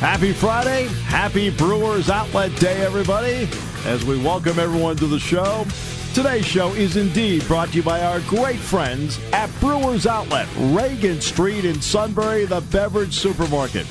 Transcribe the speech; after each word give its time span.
Happy 0.00 0.32
Friday. 0.32 0.86
Happy 1.04 1.50
Brewers 1.50 2.08
Outlet 2.08 2.58
Day, 2.58 2.80
everybody, 2.80 3.46
as 3.84 4.02
we 4.02 4.16
welcome 4.16 4.58
everyone 4.58 4.96
to 4.96 5.06
the 5.06 5.18
show. 5.18 5.66
Today's 6.14 6.46
show 6.46 6.72
is 6.72 6.96
indeed 6.96 7.46
brought 7.46 7.68
to 7.68 7.76
you 7.76 7.82
by 7.82 8.00
our 8.00 8.20
great 8.20 8.58
friends 8.58 9.20
at 9.34 9.50
Brewers 9.60 10.06
Outlet, 10.06 10.48
Reagan 10.56 11.20
Street 11.20 11.66
in 11.66 11.82
Sunbury, 11.82 12.46
the 12.46 12.62
beverage 12.72 13.12
supermarket. 13.12 13.86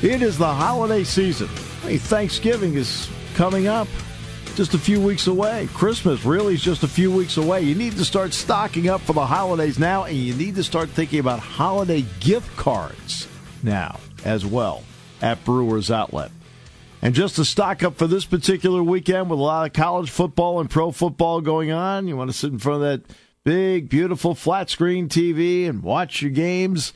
It 0.00 0.22
is 0.22 0.38
the 0.38 0.46
holiday 0.46 1.02
season. 1.02 1.48
Hey, 1.82 1.98
Thanksgiving 1.98 2.74
is 2.74 3.10
coming 3.34 3.66
up 3.66 3.88
just 4.54 4.74
a 4.74 4.78
few 4.78 5.00
weeks 5.00 5.26
away. 5.26 5.68
Christmas 5.74 6.24
really 6.24 6.54
is 6.54 6.62
just 6.62 6.84
a 6.84 6.88
few 6.88 7.10
weeks 7.10 7.36
away. 7.36 7.62
You 7.62 7.74
need 7.74 7.96
to 7.96 8.04
start 8.04 8.32
stocking 8.32 8.88
up 8.88 9.00
for 9.00 9.12
the 9.12 9.26
holidays 9.26 9.76
now, 9.76 10.04
and 10.04 10.16
you 10.16 10.34
need 10.34 10.54
to 10.54 10.62
start 10.62 10.88
thinking 10.88 11.18
about 11.18 11.40
holiday 11.40 12.04
gift 12.20 12.56
cards 12.56 13.26
now 13.64 13.98
as 14.24 14.46
well 14.46 14.84
at 15.22 15.44
Brewers 15.44 15.90
Outlet. 15.90 16.30
And 17.00 17.14
just 17.14 17.36
to 17.36 17.44
stock 17.44 17.82
up 17.82 17.96
for 17.96 18.06
this 18.06 18.24
particular 18.24 18.82
weekend 18.82 19.30
with 19.30 19.38
a 19.38 19.42
lot 19.42 19.66
of 19.66 19.72
college 19.72 20.10
football 20.10 20.60
and 20.60 20.70
pro 20.70 20.90
football 20.92 21.40
going 21.40 21.72
on, 21.72 22.06
you 22.06 22.16
want 22.16 22.30
to 22.30 22.36
sit 22.36 22.52
in 22.52 22.58
front 22.58 22.82
of 22.84 22.88
that 22.88 23.16
big, 23.44 23.88
beautiful 23.88 24.34
flat 24.34 24.70
screen 24.70 25.08
TV 25.08 25.68
and 25.68 25.82
watch 25.82 26.22
your 26.22 26.30
games. 26.30 26.92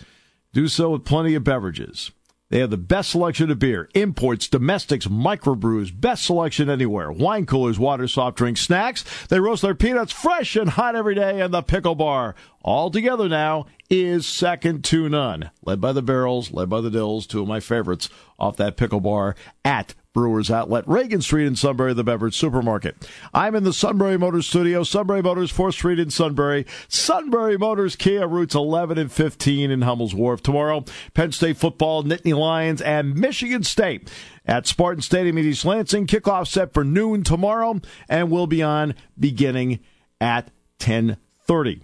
Do 0.52 0.68
so 0.68 0.90
with 0.90 1.04
plenty 1.04 1.34
of 1.34 1.42
beverages. 1.44 2.12
They 2.48 2.60
have 2.60 2.70
the 2.70 2.76
best 2.76 3.10
selection 3.10 3.50
of 3.50 3.58
beer, 3.58 3.88
imports, 3.94 4.46
domestics, 4.46 5.08
microbrews, 5.08 6.00
best 6.00 6.24
selection 6.24 6.70
anywhere. 6.70 7.10
Wine 7.10 7.44
coolers, 7.44 7.78
water, 7.78 8.06
soft 8.06 8.36
drinks, 8.36 8.60
snacks. 8.60 9.04
They 9.26 9.40
roast 9.40 9.62
their 9.62 9.74
peanuts 9.74 10.12
fresh 10.12 10.54
and 10.54 10.70
hot 10.70 10.94
every 10.94 11.16
day 11.16 11.40
in 11.40 11.50
the 11.50 11.62
pickle 11.62 11.96
bar. 11.96 12.36
All 12.62 12.92
together 12.92 13.28
now 13.28 13.66
is 13.88 14.26
second 14.26 14.84
to 14.84 15.08
none. 15.08 15.50
Led 15.64 15.80
by 15.80 15.92
the 15.92 16.02
Barrels, 16.02 16.52
led 16.52 16.68
by 16.68 16.80
the 16.80 16.90
Dills, 16.90 17.26
two 17.26 17.42
of 17.42 17.48
my 17.48 17.60
favorites 17.60 18.08
off 18.38 18.56
that 18.56 18.76
pickle 18.76 19.00
bar 19.00 19.34
at 19.64 19.94
Brewers 20.16 20.50
Outlet, 20.50 20.88
Reagan 20.88 21.20
Street 21.20 21.46
in 21.46 21.56
Sunbury, 21.56 21.92
the 21.92 22.02
beverage 22.02 22.36
supermarket. 22.36 23.06
I'm 23.34 23.54
in 23.54 23.64
the 23.64 23.72
Sunbury 23.72 24.16
Motors 24.16 24.46
studio, 24.46 24.82
Sunbury 24.82 25.20
Motors, 25.22 25.52
4th 25.52 25.74
Street 25.74 25.98
in 25.98 26.08
Sunbury, 26.08 26.64
Sunbury 26.88 27.58
Motors, 27.58 27.96
Kia 27.96 28.26
routes 28.26 28.54
11 28.54 28.96
and 28.96 29.12
15 29.12 29.70
in 29.70 29.82
Hummel's 29.82 30.14
Wharf. 30.14 30.42
Tomorrow, 30.42 30.84
Penn 31.12 31.32
State 31.32 31.58
football, 31.58 32.02
Nittany 32.02 32.34
Lions, 32.34 32.80
and 32.80 33.14
Michigan 33.14 33.62
State 33.62 34.10
at 34.46 34.66
Spartan 34.66 35.02
Stadium 35.02 35.36
in 35.36 35.44
East 35.44 35.66
Lansing. 35.66 36.06
Kickoff 36.06 36.48
set 36.48 36.72
for 36.72 36.82
noon 36.82 37.22
tomorrow, 37.22 37.78
and 38.08 38.30
we'll 38.30 38.46
be 38.46 38.62
on 38.62 38.94
beginning 39.18 39.80
at 40.18 40.44
1030. 40.78 41.82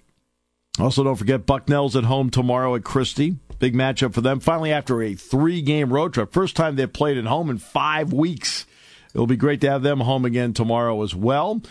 Also, 0.78 1.05
don't 1.05 1.17
forget 1.17 1.47
Bucknell's 1.47 1.97
at 1.97 2.05
home 2.05 2.31
tomorrow 2.31 2.75
at 2.75 2.84
Christy. 2.84 3.37
Big 3.59 3.75
matchup 3.75 4.15
for 4.15 4.23
them. 4.23 4.41
Finally, 4.41 4.73
after 4.73 5.03
a 5.03 5.14
three 5.14 5.61
game 5.62 5.92
road 5.92 6.14
trip, 6.14 6.33
first 6.33 6.56
time 6.56 6.77
they've 6.77 6.92
played 6.92 7.19
at 7.19 7.27
home 7.27 7.51
in 7.51 7.59
five 7.59 8.12
weeks. 8.12 8.67
It'll 9.14 9.27
be 9.27 9.37
great 9.37 9.61
to 9.61 9.70
have 9.70 9.83
them 9.83 10.01
home 10.01 10.25
again 10.25 10.55
tomorrow 10.55 11.03
as 11.03 11.14
well. 11.14 11.62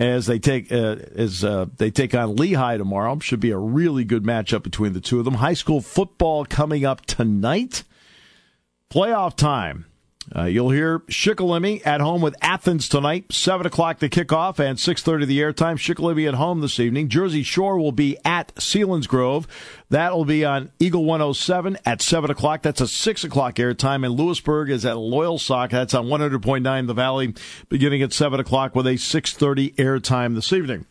As 0.00 0.26
they 0.26 0.38
take 0.38 0.72
uh, 0.72 0.96
as 1.14 1.44
uh, 1.44 1.66
they 1.76 1.90
take 1.90 2.14
on 2.14 2.34
Lehigh 2.34 2.78
tomorrow, 2.78 3.18
should 3.20 3.40
be 3.40 3.50
a 3.50 3.58
really 3.58 4.04
good 4.04 4.24
matchup 4.24 4.62
between 4.62 4.94
the 4.94 5.00
two 5.00 5.18
of 5.18 5.26
them. 5.26 5.34
High 5.34 5.54
school 5.54 5.80
football 5.80 6.46
coming 6.46 6.84
up 6.86 7.04
tonight. 7.04 7.84
Playoff 8.90 9.36
time. 9.36 9.86
Uh, 10.34 10.44
you'll 10.44 10.70
hear 10.70 11.00
Shikellamy 11.00 11.84
at 11.84 12.00
home 12.00 12.20
with 12.20 12.36
Athens 12.40 12.88
tonight, 12.88 13.32
seven 13.32 13.66
o'clock 13.66 13.98
the 13.98 14.08
kickoff 14.08 14.60
and 14.60 14.78
six 14.78 15.02
thirty 15.02 15.24
the 15.24 15.40
airtime. 15.40 15.76
Shikellamy 15.76 16.28
at 16.28 16.34
home 16.34 16.60
this 16.60 16.78
evening. 16.78 17.08
Jersey 17.08 17.42
Shore 17.42 17.78
will 17.78 17.90
be 17.90 18.16
at 18.24 18.54
Selinsgrove. 18.54 19.46
That'll 19.88 20.24
be 20.24 20.44
on 20.44 20.70
Eagle 20.78 21.04
107 21.04 21.78
at 21.84 22.00
seven 22.00 22.30
o'clock. 22.30 22.62
That's 22.62 22.80
a 22.80 22.86
six 22.86 23.24
o'clock 23.24 23.56
airtime. 23.56 24.06
And 24.06 24.14
Lewisburg 24.14 24.70
is 24.70 24.86
at 24.86 24.96
Loyalsock. 24.96 25.70
That's 25.70 25.94
on 25.94 26.06
100.9 26.06 26.86
The 26.86 26.94
Valley, 26.94 27.34
beginning 27.68 28.02
at 28.02 28.12
seven 28.12 28.38
o'clock 28.38 28.76
with 28.76 28.86
a 28.86 28.98
six 28.98 29.34
thirty 29.34 29.72
airtime 29.72 30.36
this 30.36 30.52
evening. 30.52 30.86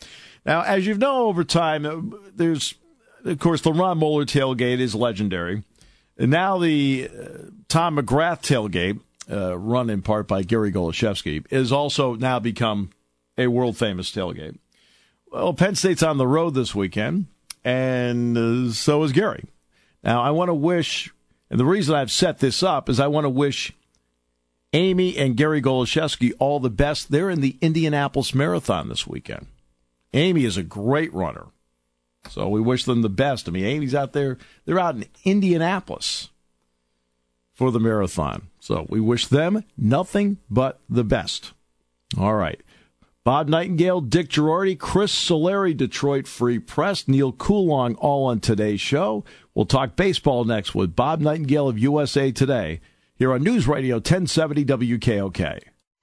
Now, 0.45 0.63
as 0.63 0.85
you 0.85 0.95
know 0.95 1.27
over 1.27 1.45
time, 1.45 2.13
there's 2.35 2.75
of 3.23 3.39
course 3.39 3.61
the 3.61 3.71
Ron 3.71 3.99
Moeller 3.99 4.25
tailgate 4.25 4.79
is 4.79 4.95
legendary. 4.95 5.63
And 6.17 6.31
now 6.31 6.57
the 6.57 7.09
uh, 7.09 7.27
Tom 7.69 7.95
McGrath 7.95 8.41
tailgate 8.41 8.99
uh, 9.29 9.57
run 9.57 9.89
in 9.89 10.01
part 10.01 10.27
by 10.27 10.43
Gary 10.43 10.71
Goloszewski, 10.71 11.45
is 11.51 11.71
also 11.71 12.15
now 12.15 12.39
become 12.39 12.89
a 13.37 13.47
world 13.47 13.77
famous 13.77 14.11
tailgate. 14.11 14.57
Well, 15.31 15.53
Penn 15.53 15.75
State's 15.75 16.03
on 16.03 16.17
the 16.17 16.27
road 16.27 16.55
this 16.55 16.73
weekend, 16.73 17.27
and 17.63 18.37
uh, 18.37 18.71
so 18.71 19.03
is 19.03 19.11
Gary. 19.11 19.45
Now, 20.03 20.21
I 20.21 20.31
want 20.31 20.49
to 20.49 20.55
wish, 20.55 21.13
and 21.49 21.59
the 21.59 21.65
reason 21.65 21.95
I've 21.95 22.11
set 22.11 22.39
this 22.39 22.63
up 22.63 22.89
is 22.89 22.99
I 22.99 23.07
want 23.07 23.25
to 23.25 23.29
wish 23.29 23.73
Amy 24.73 25.17
and 25.17 25.35
Gary 25.35 25.61
Goloszewski 25.61 26.33
all 26.39 26.59
the 26.59 26.69
best. 26.69 27.11
They're 27.11 27.29
in 27.29 27.41
the 27.41 27.57
Indianapolis 27.61 28.33
Marathon 28.33 28.89
this 28.89 29.05
weekend. 29.05 29.47
Amy 30.13 30.45
is 30.45 30.57
a 30.57 30.63
great 30.63 31.13
runner. 31.13 31.47
So 32.29 32.47
we 32.49 32.61
wish 32.61 32.83
them 32.83 33.01
the 33.01 33.09
best. 33.09 33.47
I 33.47 33.51
mean, 33.51 33.65
Amy's 33.65 33.95
out 33.95 34.13
there. 34.13 34.37
They're 34.65 34.79
out 34.79 34.95
in 34.95 35.05
Indianapolis 35.23 36.29
for 37.59 37.71
the 37.71 37.79
marathon. 37.79 38.47
So 38.61 38.85
we 38.87 39.01
wish 39.01 39.27
them 39.27 39.65
nothing 39.77 40.37
but 40.49 40.79
the 40.89 41.03
best. 41.03 41.51
All 42.17 42.35
right. 42.35 42.61
Bob 43.25 43.49
Nightingale, 43.49 43.99
Dick 43.99 44.29
Jerardi, 44.29 44.79
Chris 44.79 45.13
Solari, 45.13 45.75
Detroit 45.75 46.25
Free 46.25 46.57
Press, 46.57 47.05
Neil 47.09 47.33
Coulong, 47.33 47.95
all 47.95 48.27
on 48.27 48.39
today's 48.39 48.79
show. 48.79 49.25
We'll 49.53 49.65
talk 49.65 49.97
baseball 49.97 50.45
next 50.45 50.73
with 50.73 50.95
Bob 50.95 51.19
Nightingale 51.19 51.67
of 51.67 51.77
USA 51.77 52.31
Today 52.31 52.79
here 53.17 53.33
on 53.33 53.43
News 53.43 53.67
Radio 53.67 53.95
1070 53.97 54.63
WKOK. 54.63 55.59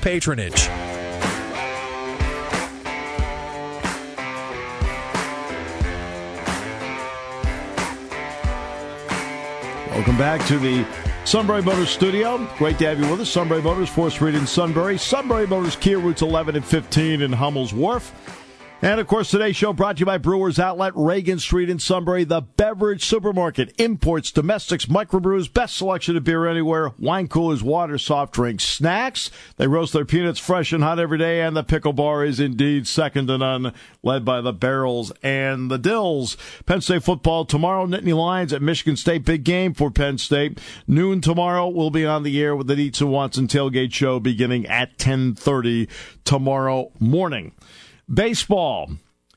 patronage. 0.00 0.68
Welcome 9.90 10.16
back 10.16 10.44
to 10.46 10.58
the 10.58 10.86
Sunbury 11.24 11.62
Motors 11.62 11.90
studio. 11.90 12.48
Great 12.56 12.78
to 12.78 12.86
have 12.86 12.98
you 12.98 13.10
with 13.10 13.20
us. 13.20 13.30
Sunbury 13.30 13.60
Motors, 13.60 13.90
4th 13.90 14.12
Street 14.12 14.34
in 14.34 14.46
Sunbury. 14.46 14.96
Sunbury 14.96 15.46
Motors, 15.46 15.76
Kia 15.76 15.98
routes 15.98 16.22
11 16.22 16.56
and 16.56 16.64
15 16.64 17.20
in 17.20 17.32
Hummel's 17.32 17.74
Wharf. 17.74 18.12
And 18.82 18.98
of 18.98 19.06
course, 19.06 19.30
today's 19.30 19.56
show 19.56 19.74
brought 19.74 19.96
to 19.96 20.00
you 20.00 20.06
by 20.06 20.16
Brewers 20.16 20.58
Outlet, 20.58 20.94
Reagan 20.96 21.38
Street 21.38 21.68
in 21.68 21.78
Sunbury, 21.78 22.24
the 22.24 22.40
beverage 22.40 23.04
supermarket, 23.04 23.78
imports, 23.78 24.32
domestics, 24.32 24.86
microbrews, 24.86 25.52
best 25.52 25.76
selection 25.76 26.16
of 26.16 26.24
beer 26.24 26.46
anywhere, 26.46 26.92
wine 26.98 27.28
coolers, 27.28 27.62
water, 27.62 27.98
soft 27.98 28.32
drinks, 28.32 28.64
snacks. 28.64 29.30
They 29.58 29.66
roast 29.66 29.92
their 29.92 30.06
peanuts 30.06 30.40
fresh 30.40 30.72
and 30.72 30.82
hot 30.82 30.98
every 30.98 31.18
day, 31.18 31.42
and 31.42 31.54
the 31.54 31.62
pickle 31.62 31.92
bar 31.92 32.24
is 32.24 32.40
indeed 32.40 32.86
second 32.86 33.26
to 33.26 33.36
none, 33.36 33.74
led 34.02 34.24
by 34.24 34.40
the 34.40 34.54
barrels 34.54 35.12
and 35.22 35.70
the 35.70 35.76
dills. 35.76 36.38
Penn 36.64 36.80
State 36.80 37.02
football 37.02 37.44
tomorrow, 37.44 37.84
Nittany 37.84 38.16
Lions 38.16 38.54
at 38.54 38.62
Michigan 38.62 38.96
State, 38.96 39.26
big 39.26 39.44
game 39.44 39.74
for 39.74 39.90
Penn 39.90 40.16
State. 40.16 40.58
Noon 40.86 41.20
tomorrow, 41.20 41.68
we'll 41.68 41.90
be 41.90 42.06
on 42.06 42.22
the 42.22 42.40
air 42.40 42.56
with 42.56 42.66
the 42.66 42.76
Dietz 42.76 43.02
and 43.02 43.12
Watson 43.12 43.46
tailgate 43.46 43.92
show 43.92 44.18
beginning 44.18 44.64
at 44.64 44.96
10:30 44.96 45.86
tomorrow 46.24 46.90
morning. 46.98 47.52
Baseball. 48.12 48.90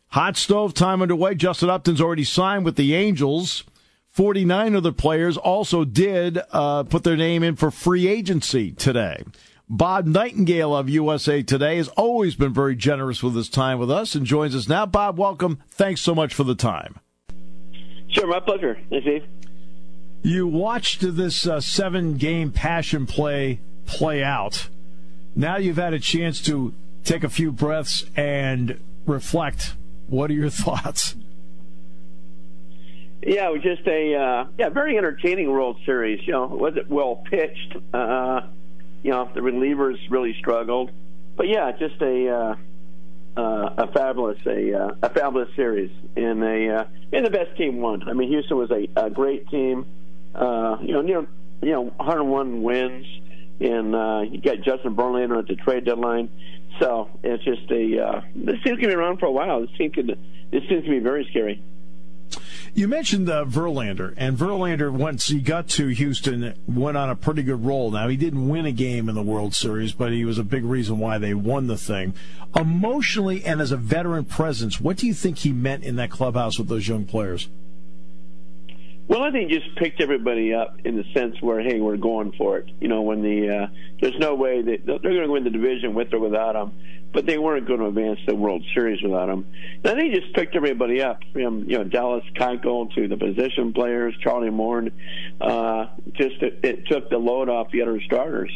Hot 0.10 0.38
stove 0.38 0.74
time 0.74 1.02
underway. 1.02 1.36
Justin 1.36 1.70
Upton's 1.70 2.02
already 2.02 2.24
signed 2.24 2.66
with 2.66 2.76
the 2.76 2.94
Angels. 2.96 3.64
49 4.12 4.76
other 4.76 4.92
players 4.92 5.38
also 5.38 5.84
did 5.84 6.40
uh, 6.52 6.84
put 6.84 7.04
their 7.04 7.16
name 7.16 7.44
in 7.44 7.56
for 7.56 7.72
free 7.72 8.08
agency 8.08 8.72
today. 8.72 9.24
Bob 9.70 10.06
Nightingale 10.06 10.76
of 10.76 10.90
USA 10.90 11.42
Today 11.42 11.78
has 11.78 11.88
always 11.90 12.36
been 12.36 12.54
very 12.54 12.76
generous 12.76 13.24
with 13.24 13.36
his 13.36 13.50
time 13.50 13.80
with 13.80 13.90
us 13.90 14.14
and 14.14 14.26
joins 14.26 14.56
us 14.56 14.68
now. 14.68 14.86
Bob, 14.86 15.18
welcome. 15.18 15.60
Thanks 15.70 16.02
so 16.02 16.14
much 16.14 16.34
for 16.34 16.44
the 16.44 16.54
time. 16.54 17.00
Sure, 18.10 18.28
my 18.28 18.40
pleasure. 18.40 18.80
Thanks, 18.90 19.06
Steve. 19.06 19.26
You 20.22 20.48
watched 20.48 21.02
this 21.02 21.48
uh, 21.48 21.60
seven 21.60 22.18
game 22.18 22.52
passion 22.52 23.08
play 23.08 23.62
play 23.86 24.24
out. 24.24 24.70
Now 25.36 25.58
you've 25.58 25.78
had 25.78 25.94
a 25.94 26.00
chance 26.00 26.40
to 26.44 26.74
take 27.04 27.24
a 27.24 27.30
few 27.30 27.52
breaths 27.52 28.06
and 28.16 28.80
reflect. 29.06 29.76
What 30.08 30.30
are 30.30 30.34
your 30.34 30.50
thoughts? 30.50 31.16
Yeah, 33.26 33.48
it 33.48 33.54
was 33.54 33.62
just 33.62 33.88
a 33.88 34.16
uh, 34.16 34.46
yeah 34.58 34.70
very 34.70 34.98
entertaining 34.98 35.50
World 35.50 35.78
Series. 35.86 36.26
You 36.28 36.34
know, 36.34 36.46
was 36.48 36.76
it 36.76 36.90
well 36.90 37.16
pitched? 37.16 37.76
Uh, 37.94 38.42
you 39.02 39.12
know, 39.12 39.30
the 39.34 39.40
relievers 39.40 39.98
really 40.10 40.36
struggled, 40.40 40.92
but 41.38 41.48
yeah, 41.48 41.72
just 41.72 42.02
a 42.02 42.30
uh, 42.30 42.56
uh, 43.38 43.74
a 43.78 43.88
fabulous 43.94 44.40
a 44.46 44.74
uh, 44.74 44.96
a 45.02 45.10
fabulous 45.10 45.50
series, 45.56 45.92
and 46.16 46.44
a 46.44 46.76
uh, 46.76 46.86
and 47.14 47.26
the 47.26 47.30
best 47.30 47.56
team 47.58 47.80
won. 47.82 48.08
I 48.08 48.14
mean, 48.14 48.30
Houston 48.30 48.58
was 48.58 48.72
a, 48.72 48.88
a 48.96 49.10
great 49.10 49.48
team. 49.50 49.86
Uh, 50.36 50.78
you 50.82 50.94
know, 50.94 51.02
near 51.02 51.28
you 51.62 51.72
know 51.72 51.84
101 51.98 52.62
wins, 52.62 53.06
and 53.60 53.96
uh, 53.96 54.22
you 54.30 54.42
got 54.42 54.58
Justin 54.64 54.96
Verlander 54.96 55.40
at 55.40 55.48
the 55.48 55.56
trade 55.56 55.86
deadline. 55.86 56.30
So 56.80 57.10
it's 57.24 57.44
just 57.44 57.70
a 57.72 58.00
uh, 58.00 58.22
this 58.36 58.56
team's 58.64 58.78
gonna 58.78 58.88
be 58.88 58.94
around 58.94 59.20
for 59.20 59.28
a 59.28 59.32
while. 59.32 59.62
This 59.62 59.70
team 59.78 59.92
could 59.92 60.08
this 60.52 60.64
seems 60.68 60.84
to 60.84 60.90
be 60.90 61.00
very 61.00 61.26
scary. 61.30 61.62
You 62.76 62.88
mentioned 62.88 63.30
uh, 63.30 63.46
Verlander, 63.46 64.16
and 64.18 64.36
Verlander 64.36 64.92
once 64.92 65.28
he 65.28 65.40
got 65.40 65.68
to 65.70 65.90
Houston 65.90 66.56
went 66.68 66.98
on 66.98 67.12
a 67.12 67.16
pretty 67.16 67.44
good 67.44 67.64
roll. 67.64 67.92
Now 67.92 68.08
he 68.08 68.18
didn't 68.18 68.50
win 68.50 68.66
a 68.66 68.72
game 68.72 69.08
in 69.10 69.14
the 69.14 69.22
World 69.22 69.54
Series, 69.54 69.92
but 69.92 70.12
he 70.12 70.26
was 70.26 70.40
a 70.40 70.44
big 70.44 70.64
reason 70.64 70.98
why 70.98 71.20
they 71.20 71.36
won 71.36 71.68
the 71.68 71.78
thing. 71.78 72.16
Emotionally 72.56 73.46
and 73.46 73.62
as 73.62 73.72
a 73.72 73.78
veteran 73.78 74.26
presence, 74.26 74.82
what 74.82 74.98
do 74.98 75.06
you 75.06 75.14
think 75.14 75.40
he 75.40 75.54
meant 75.54 75.84
in 75.84 75.98
that 75.98 76.10
clubhouse 76.10 76.58
with 76.58 76.68
those 76.68 76.88
young 76.88 77.06
players? 77.06 77.48
Well, 79.08 79.22
I 79.22 79.32
think 79.32 79.52
just 79.52 79.76
picked 79.76 80.00
everybody 80.02 80.54
up 80.54 80.78
in 80.86 80.96
the 80.96 81.04
sense 81.14 81.36
where, 81.42 81.60
hey, 81.62 81.82
we're 81.82 81.98
going 81.98 82.32
for 82.38 82.58
it. 82.60 82.70
You 82.80 82.88
know, 82.88 83.02
when 83.02 83.22
the 83.22 83.50
uh, 83.50 83.68
there's 84.02 84.18
no 84.18 84.36
way 84.36 84.62
that 84.62 84.86
they're 84.86 85.00
going 85.00 85.24
to 85.24 85.32
win 85.32 85.44
the 85.44 85.50
division 85.50 85.94
with 85.94 86.14
or 86.14 86.20
without 86.20 86.56
him, 86.56 86.72
but 87.14 87.26
they 87.26 87.38
weren't 87.38 87.68
going 87.68 87.80
to 87.80 87.88
advance 87.88 88.20
the 88.26 88.34
World 88.34 88.64
Series 88.74 89.02
without 89.04 89.30
him. 89.30 89.46
And 89.84 89.88
I 89.88 89.96
think 89.96 90.14
just 90.14 90.34
picked 90.34 90.56
everybody 90.56 91.02
up 91.02 91.20
from 91.34 91.70
you 91.70 91.78
know 91.78 91.84
Dallas 91.84 92.24
Keuchel 92.36 92.94
to 92.96 93.08
the 93.10 93.18
position 93.18 93.74
players, 93.74 94.16
Charlie 94.22 94.50
Morton. 94.50 94.92
Uh, 95.40 95.88
just 96.14 96.42
it, 96.42 96.60
it 96.64 96.88
took 96.88 97.10
the 97.10 97.18
load 97.18 97.50
off 97.50 97.72
the 97.72 97.82
other 97.82 98.00
starters, 98.06 98.52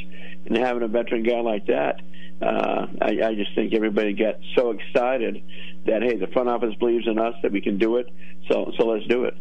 and 0.45 0.57
having 0.57 0.81
a 0.81 0.87
veteran 0.87 1.23
guy 1.23 1.41
like 1.41 1.67
that. 1.67 2.01
Uh, 2.41 2.87
I, 3.01 3.19
I 3.21 3.35
just 3.35 3.53
think 3.53 3.73
everybody 3.73 4.13
got 4.13 4.35
so 4.55 4.71
excited 4.71 5.43
that 5.87 6.03
hey, 6.03 6.15
the 6.15 6.27
front 6.27 6.47
office 6.47 6.73
believes 6.75 7.05
in 7.05 7.19
us 7.19 7.35
that 7.43 7.51
we 7.51 7.59
can 7.59 7.77
do 7.77 7.97
it, 7.97 8.07
so 8.49 8.71
so 8.77 8.87
let's 8.87 9.05
do 9.07 9.25
it. 9.25 9.35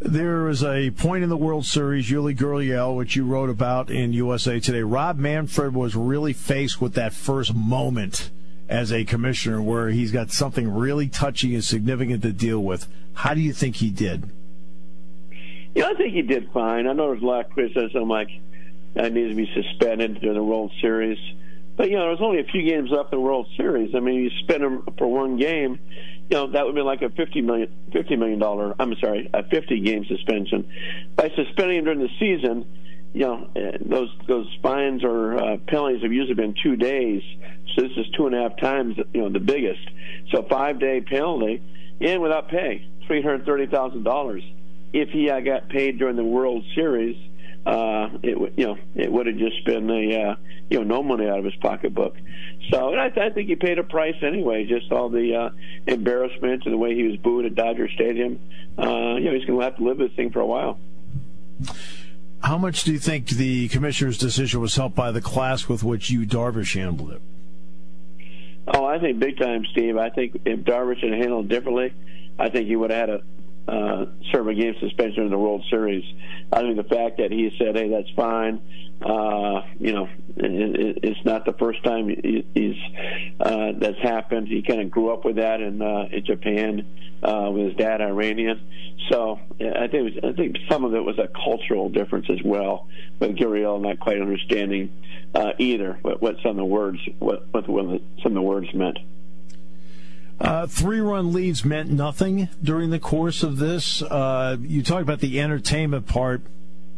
There 0.00 0.42
was 0.42 0.62
a 0.64 0.90
point 0.90 1.22
in 1.22 1.30
the 1.30 1.36
World 1.36 1.64
Series, 1.64 2.10
Yuli 2.10 2.36
Gurriel, 2.36 2.96
which 2.96 3.16
you 3.16 3.24
wrote 3.24 3.48
about 3.48 3.90
in 3.90 4.12
USA 4.12 4.58
Today. 4.60 4.82
Rob 4.82 5.18
Manfred 5.18 5.72
was 5.72 5.94
really 5.94 6.32
faced 6.32 6.80
with 6.80 6.94
that 6.94 7.12
first 7.14 7.54
moment 7.54 8.30
as 8.68 8.92
a 8.92 9.04
commissioner 9.04 9.62
where 9.62 9.90
he's 9.90 10.10
got 10.10 10.30
something 10.30 10.68
really 10.72 11.08
touchy 11.08 11.54
and 11.54 11.62
significant 11.62 12.22
to 12.22 12.32
deal 12.32 12.60
with. 12.60 12.88
How 13.14 13.34
do 13.34 13.40
you 13.40 13.52
think 13.52 13.76
he 13.76 13.90
did? 13.90 14.30
Yeah, 15.74 15.86
I 15.86 15.94
think 15.94 16.12
he 16.12 16.22
did 16.22 16.50
fine. 16.52 16.86
I 16.86 16.92
know 16.92 17.10
there's 17.10 17.22
a 17.22 17.26
lot 17.26 17.46
of 17.46 17.52
criticism, 17.52 18.08
like 18.08 18.28
I 18.96 19.08
need 19.08 19.28
to 19.28 19.34
be 19.34 19.50
suspended 19.54 20.20
during 20.20 20.36
the 20.36 20.42
World 20.42 20.72
Series. 20.80 21.18
But, 21.76 21.90
you 21.90 21.96
know, 21.96 22.06
there's 22.06 22.20
only 22.20 22.40
a 22.40 22.44
few 22.44 22.62
games 22.62 22.90
left 22.90 23.12
in 23.12 23.18
the 23.18 23.24
World 23.24 23.48
Series. 23.56 23.94
I 23.94 24.00
mean, 24.00 24.16
you 24.16 24.30
spend 24.42 24.62
him 24.62 24.82
for 24.96 25.06
one 25.06 25.36
game 25.36 25.78
you 26.30 26.36
know 26.36 26.46
that 26.52 26.64
would 26.64 26.74
be 26.74 26.80
like 26.80 27.02
a 27.02 27.10
fifty 27.10 27.42
million 27.42 27.72
fifty 27.92 28.16
million 28.16 28.38
dollar 28.38 28.74
I'm 28.78 28.94
sorry 28.96 29.28
a 29.32 29.42
fifty 29.44 29.80
game 29.80 30.04
suspension. 30.06 30.68
By 31.16 31.30
suspending 31.36 31.78
him 31.78 31.84
during 31.84 32.00
the 32.00 32.10
season, 32.18 32.66
you 33.12 33.20
know 33.20 33.48
uh, 33.56 33.78
those 33.80 34.10
those 34.26 34.58
fines 34.62 35.04
or 35.04 35.36
uh, 35.36 35.56
penalties 35.68 36.02
have 36.02 36.12
usually 36.12 36.34
been 36.34 36.54
two 36.62 36.76
days. 36.76 37.22
So 37.74 37.82
this 37.82 37.92
is 37.96 38.06
two 38.16 38.26
and 38.26 38.34
a 38.34 38.42
half 38.42 38.58
times 38.58 38.96
you 39.12 39.22
know 39.22 39.28
the 39.28 39.40
biggest. 39.40 39.88
So 40.32 40.42
five 40.48 40.80
day 40.80 41.00
penalty 41.00 41.62
and 42.00 42.22
without 42.22 42.48
pay, 42.48 42.88
three 43.06 43.22
hundred 43.22 43.44
thirty 43.46 43.66
thousand 43.66 44.04
dollars. 44.04 44.42
If 44.92 45.10
he 45.10 45.28
uh, 45.28 45.40
got 45.40 45.68
paid 45.68 45.98
during 45.98 46.16
the 46.16 46.24
World 46.24 46.64
Series, 46.74 47.16
uh, 47.66 48.10
it 48.22 48.52
you 48.56 48.66
know 48.66 48.78
it 48.94 49.10
would 49.10 49.26
have 49.26 49.36
just 49.36 49.64
been 49.64 49.90
a 49.90 50.22
uh, 50.22 50.34
you 50.70 50.78
know 50.78 50.84
no 50.84 51.02
money 51.02 51.28
out 51.28 51.38
of 51.38 51.44
his 51.44 51.54
pocketbook. 51.56 52.16
So 52.70 52.90
and 52.90 53.00
I, 53.00 53.06
I 53.26 53.30
think 53.30 53.48
he 53.48 53.56
paid 53.56 53.78
a 53.78 53.84
price 53.84 54.16
anyway. 54.22 54.66
Just 54.66 54.92
all 54.92 55.08
the 55.08 55.34
uh, 55.34 55.50
embarrassment 55.86 56.64
and 56.64 56.74
the 56.74 56.78
way 56.78 56.94
he 56.94 57.04
was 57.04 57.16
booed 57.16 57.46
at 57.46 57.54
Dodger 57.54 57.88
Stadium. 57.88 58.38
Uh, 58.78 59.16
you 59.16 59.26
know 59.26 59.34
he's 59.34 59.44
going 59.44 59.58
to 59.58 59.64
have 59.64 59.76
to 59.76 59.84
live 59.84 59.98
this 59.98 60.12
thing 60.12 60.30
for 60.30 60.40
a 60.40 60.46
while. 60.46 60.78
How 62.42 62.58
much 62.58 62.84
do 62.84 62.92
you 62.92 62.98
think 62.98 63.28
the 63.28 63.68
commissioner's 63.68 64.18
decision 64.18 64.60
was 64.60 64.76
helped 64.76 64.94
by 64.94 65.10
the 65.12 65.22
class 65.22 65.66
with 65.66 65.82
which 65.82 66.10
Yu 66.10 66.26
Darvish 66.26 66.74
handled 66.78 67.12
it? 67.12 67.22
Oh, 68.66 68.84
I 68.84 68.98
think 68.98 69.18
big 69.18 69.38
time, 69.38 69.64
Steve. 69.72 69.96
I 69.96 70.10
think 70.10 70.40
if 70.44 70.60
Darvish 70.60 71.02
had 71.02 71.12
handled 71.12 71.46
it 71.46 71.48
differently, 71.48 71.94
I 72.38 72.50
think 72.50 72.66
he 72.66 72.76
would 72.76 72.90
have 72.90 73.08
had 73.08 73.10
a 73.10 73.22
uh, 73.66 74.06
serve 74.32 74.48
a 74.48 74.54
game 74.54 74.74
suspension 74.80 75.24
in 75.24 75.30
the 75.30 75.38
World 75.38 75.64
Series. 75.70 76.04
I 76.52 76.60
think 76.60 76.76
the 76.76 76.84
fact 76.84 77.18
that 77.18 77.30
he 77.30 77.54
said, 77.58 77.76
"Hey, 77.76 77.88
that's 77.88 78.10
fine," 78.10 78.60
uh, 79.02 79.62
you 79.78 79.92
know, 79.92 80.08
it, 80.36 80.98
it's 81.02 81.24
not 81.24 81.44
the 81.44 81.54
first 81.54 81.82
time 81.84 82.08
he's 82.08 82.76
uh, 83.40 83.72
that's 83.76 83.98
happened. 84.00 84.48
He 84.48 84.62
kind 84.62 84.80
of 84.80 84.90
grew 84.90 85.12
up 85.12 85.24
with 85.24 85.36
that 85.36 85.60
in 85.60 85.80
uh, 85.80 86.08
in 86.10 86.24
Japan 86.24 86.86
uh, 87.22 87.50
with 87.52 87.68
his 87.68 87.76
dad, 87.76 88.00
Iranian. 88.00 88.60
So 89.10 89.40
I 89.60 89.88
think 89.88 90.14
was, 90.14 90.18
I 90.22 90.32
think 90.32 90.56
some 90.70 90.84
of 90.84 90.94
it 90.94 91.04
was 91.04 91.18
a 91.18 91.28
cultural 91.28 91.88
difference 91.88 92.26
as 92.30 92.42
well, 92.42 92.88
with 93.18 93.36
Gurriel 93.36 93.80
not 93.80 94.00
quite 94.00 94.20
understanding 94.20 94.90
uh, 95.34 95.52
either 95.58 95.98
what, 96.02 96.22
what 96.22 96.36
some 96.42 96.52
of 96.52 96.56
the 96.56 96.64
words 96.64 96.98
what, 97.18 97.46
what 97.52 97.66
some 97.66 98.00
of 98.24 98.34
the 98.34 98.42
words 98.42 98.72
meant. 98.74 98.98
Uh, 100.44 100.66
three 100.66 101.00
run 101.00 101.32
leads 101.32 101.64
meant 101.64 101.90
nothing 101.90 102.50
during 102.62 102.90
the 102.90 102.98
course 102.98 103.42
of 103.42 103.56
this. 103.56 104.02
Uh, 104.02 104.58
you 104.60 104.82
talk 104.82 105.00
about 105.00 105.20
the 105.20 105.40
entertainment 105.40 106.06
part. 106.06 106.42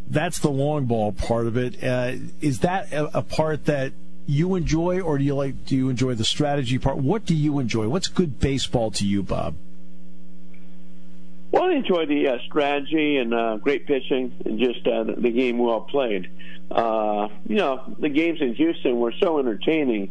That's 0.09 0.41
the 0.41 0.51
long 0.51 0.87
ball 0.87 1.13
part 1.13 1.47
of 1.47 1.57
it. 1.57 1.83
Uh, 1.83 2.15
is 2.41 2.61
that 2.61 2.93
a, 2.93 3.19
a, 3.19 3.23
part 3.23 3.67
that 3.67 3.93
you 4.27 4.57
enjoy, 4.57 5.01
or 5.01 5.17
do 5.17 5.23
you 5.23 5.37
like? 5.37 5.65
Do 5.65 5.77
you 5.77 5.89
enjoy 5.91 6.15
the 6.15 6.25
strategy 6.25 6.79
part? 6.79 6.97
What 6.97 7.25
do 7.25 7.37
you 7.37 7.61
enjoy? 7.61 7.87
What's 7.87 8.09
good 8.09 8.41
baseball 8.41 8.91
to 8.93 9.07
you, 9.07 9.23
Bob? 9.23 9.55
Well, 11.53 11.65
I 11.65 11.75
enjoy 11.75 12.07
the 12.07 12.27
uh, 12.29 12.39
strategy 12.47 13.17
and 13.17 13.33
uh, 13.33 13.59
great 13.59 13.87
pitching 13.87 14.33
and 14.45 14.59
just 14.59 14.85
uh, 14.89 15.05
the, 15.05 15.31
game 15.31 15.59
well 15.59 15.83
played. 15.83 16.29
You 16.69 17.57
know, 17.57 17.95
the 18.01 18.09
games 18.09 18.41
in 18.41 18.57
Houston 18.57 18.99
were 18.99 19.15
so 19.21 19.39
entertaining. 19.39 20.11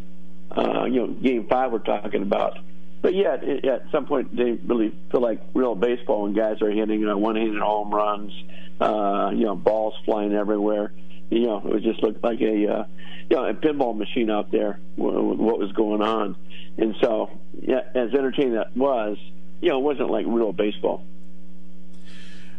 You 0.56 0.90
know, 0.90 1.08
Game 1.08 1.48
Five 1.48 1.74
we're 1.74 1.80
talking 1.80 2.22
about 2.22 2.60
but 3.02 3.14
yeah, 3.14 3.38
it, 3.42 3.66
at 3.66 3.84
some 3.92 4.06
point 4.06 4.36
they 4.36 4.52
really 4.52 4.98
feel 5.12 5.22
like 5.22 5.42
real 5.54 5.76
baseball 5.76 6.24
when 6.24 6.34
guys 6.34 6.62
are 6.62 6.70
hitting 6.70 7.00
you 7.00 7.06
know, 7.06 7.18
one-handed 7.18 7.62
home 7.62 7.94
runs, 7.94 8.32
uh, 8.80 9.32
you 9.34 9.46
know, 9.46 9.56
balls 9.56 9.94
flying 10.06 10.34
everywhere. 10.34 10.92
You 11.30 11.48
know, 11.48 11.62
it 11.66 11.84
just 11.84 12.02
looked 12.04 12.24
like 12.24 12.42
a 12.42 12.68
uh, 12.68 12.86
you 13.30 13.36
know 13.36 13.46
a 13.46 13.54
pinball 13.54 13.98
machine 13.98 14.30
out 14.30 14.52
there. 14.52 14.80
What 14.96 15.60
was 15.60 15.72
going 15.72 16.02
on, 16.02 16.36
and 16.78 16.96
so 17.02 17.32
yeah, 17.62 17.82
as 17.96 18.14
entertaining 18.14 18.54
that 18.54 18.76
was, 18.78 19.18
you 19.62 19.70
know, 19.70 19.80
it 19.80 19.84
wasn't 19.84 20.12
like 20.12 20.26
real 20.28 20.54
baseball. 20.54 21.04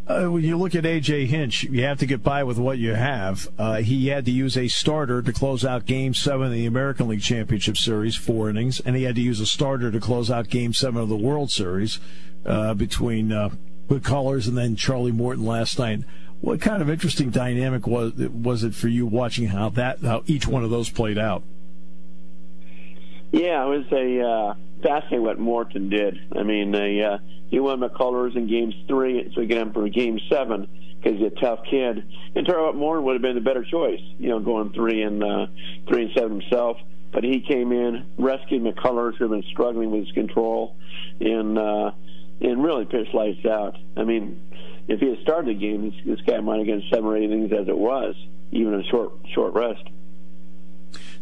Uh, 0.07 0.27
when 0.27 0.45
you 0.45 0.57
look 0.57 0.77
at 0.77 0.85
AJ 0.85 1.27
Hinch, 1.27 1.65
you 1.65 1.83
have 1.83 1.99
to 1.99 2.07
get 2.07 2.23
by 2.23 2.45
with 2.45 2.59
what 2.59 2.79
you 2.79 2.95
have. 2.95 3.49
Uh, 3.59 3.77
he 3.79 4.07
had 4.07 4.25
to 4.27 4.31
use 4.31 4.57
a 4.57 4.69
starter 4.69 5.21
to 5.21 5.33
close 5.33 5.65
out 5.65 5.85
Game 5.85 6.15
Seven 6.15 6.47
of 6.47 6.53
the 6.53 6.65
American 6.65 7.09
League 7.09 7.23
Championship 7.23 7.77
Series, 7.77 8.15
four 8.15 8.49
innings, 8.49 8.79
and 8.79 8.95
he 8.95 9.03
had 9.03 9.17
to 9.17 9.21
use 9.21 9.41
a 9.41 9.47
starter 9.47 9.91
to 9.91 9.99
close 9.99 10.31
out 10.31 10.49
Game 10.49 10.73
Seven 10.73 11.01
of 11.01 11.09
the 11.09 11.17
World 11.17 11.51
Series 11.51 11.99
uh, 12.45 12.75
between 12.75 13.33
uh, 13.33 13.51
McCullers 13.89 14.47
and 14.47 14.57
then 14.57 14.77
Charlie 14.77 15.11
Morton 15.11 15.45
last 15.45 15.77
night. 15.77 16.05
What 16.41 16.61
kind 16.61 16.83
of 16.83 16.89
interesting 16.89 17.31
dynamic 17.31 17.87
was 17.89 18.13
was 18.15 18.63
it 18.63 18.75
for 18.75 18.87
you 18.87 19.07
watching 19.07 19.49
how 19.49 19.71
that 19.71 20.03
how 20.03 20.23
each 20.27 20.47
one 20.47 20.63
of 20.63 20.71
those 20.71 20.89
played 20.89 21.19
out? 21.19 21.43
Yeah, 23.37 23.67
it 23.67 23.69
was 23.69 23.85
a 23.93 24.21
uh, 24.27 24.55
fascinating 24.83 25.23
what 25.23 25.39
Morton 25.39 25.91
did. 25.91 26.17
I 26.35 26.43
mean, 26.43 26.73
they, 26.73 27.03
uh, 27.03 27.19
he 27.51 27.61
won 27.61 27.81
McCullers 27.81 28.35
in 28.35 28.49
games 28.49 28.75
three, 28.89 29.31
so 29.35 29.43
he 29.43 29.47
got 29.47 29.59
him 29.59 29.73
for 29.75 29.87
game 29.91 30.19
seven 30.31 30.67
because 30.97 31.19
he's 31.19 31.27
a 31.27 31.39
tough 31.39 31.59
kid. 31.71 32.03
And 32.35 32.47
Terrell 32.47 32.73
Morton 32.73 33.05
would 33.05 33.13
have 33.13 33.21
been 33.21 33.35
the 33.35 33.43
better 33.43 33.63
choice, 33.63 34.01
you 34.19 34.31
know, 34.31 34.41
going 34.41 34.73
three 34.73 35.03
and 35.03 35.23
uh, 35.23 35.49
three 35.87 36.05
and 36.05 36.13
seven 36.17 36.41
himself. 36.41 36.79
But 37.13 37.25
he 37.25 37.43
came 37.47 37.73
in, 37.73 38.07
rescued 38.17 38.63
McCullers, 38.63 39.17
who 39.19 39.25
had 39.25 39.31
been 39.31 39.51
struggling 39.53 39.91
with 39.91 40.07
his 40.07 40.13
control, 40.13 40.75
and 41.21 41.59
uh, 41.59 41.91
and 42.41 42.65
really 42.65 42.87
pitched 42.87 43.13
lights 43.13 43.45
out. 43.45 43.77
I 43.99 44.05
mean, 44.05 44.41
if 44.89 45.01
he 45.01 45.11
had 45.11 45.19
started 45.21 45.55
the 45.55 45.61
game, 45.61 45.91
this, 45.91 46.17
this 46.17 46.21
guy 46.27 46.41
might 46.41 46.57
have 46.57 46.67
gotten 46.67 46.85
seven 46.91 47.05
or 47.05 47.19
eight 47.19 47.25
innings 47.25 47.53
as 47.53 47.69
it 47.69 47.77
was, 47.77 48.15
even 48.51 48.73
a 48.73 48.85
short 48.85 49.13
short 49.35 49.53
rest. 49.53 49.83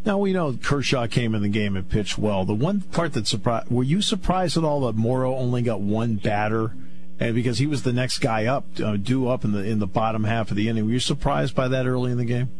Now 0.04 0.18
we 0.18 0.32
know 0.32 0.52
Kershaw 0.52 1.06
came 1.06 1.34
in 1.34 1.42
the 1.42 1.48
game 1.48 1.76
and 1.76 1.88
pitched 1.88 2.18
well. 2.18 2.44
The 2.44 2.54
one 2.54 2.82
part 2.82 3.14
that 3.14 3.26
surprised 3.26 3.70
were 3.70 3.82
you 3.82 4.02
surprised 4.02 4.56
at 4.56 4.64
all 4.64 4.80
that 4.82 4.96
Morrow 4.96 5.34
only 5.34 5.62
got 5.62 5.80
one 5.80 6.16
batter, 6.16 6.74
and 7.18 7.34
because 7.34 7.58
he 7.58 7.66
was 7.66 7.84
the 7.84 7.92
next 7.92 8.18
guy 8.18 8.44
up, 8.44 8.66
uh, 8.82 8.96
due 8.96 9.28
up 9.28 9.44
in 9.44 9.52
the 9.52 9.60
in 9.60 9.78
the 9.78 9.86
bottom 9.86 10.24
half 10.24 10.50
of 10.50 10.56
the 10.56 10.68
inning. 10.68 10.84
Were 10.86 10.92
you 10.92 11.00
surprised 11.00 11.54
by 11.54 11.68
that 11.68 11.86
early 11.86 12.12
in 12.12 12.18
the 12.18 12.24
game? 12.24 12.50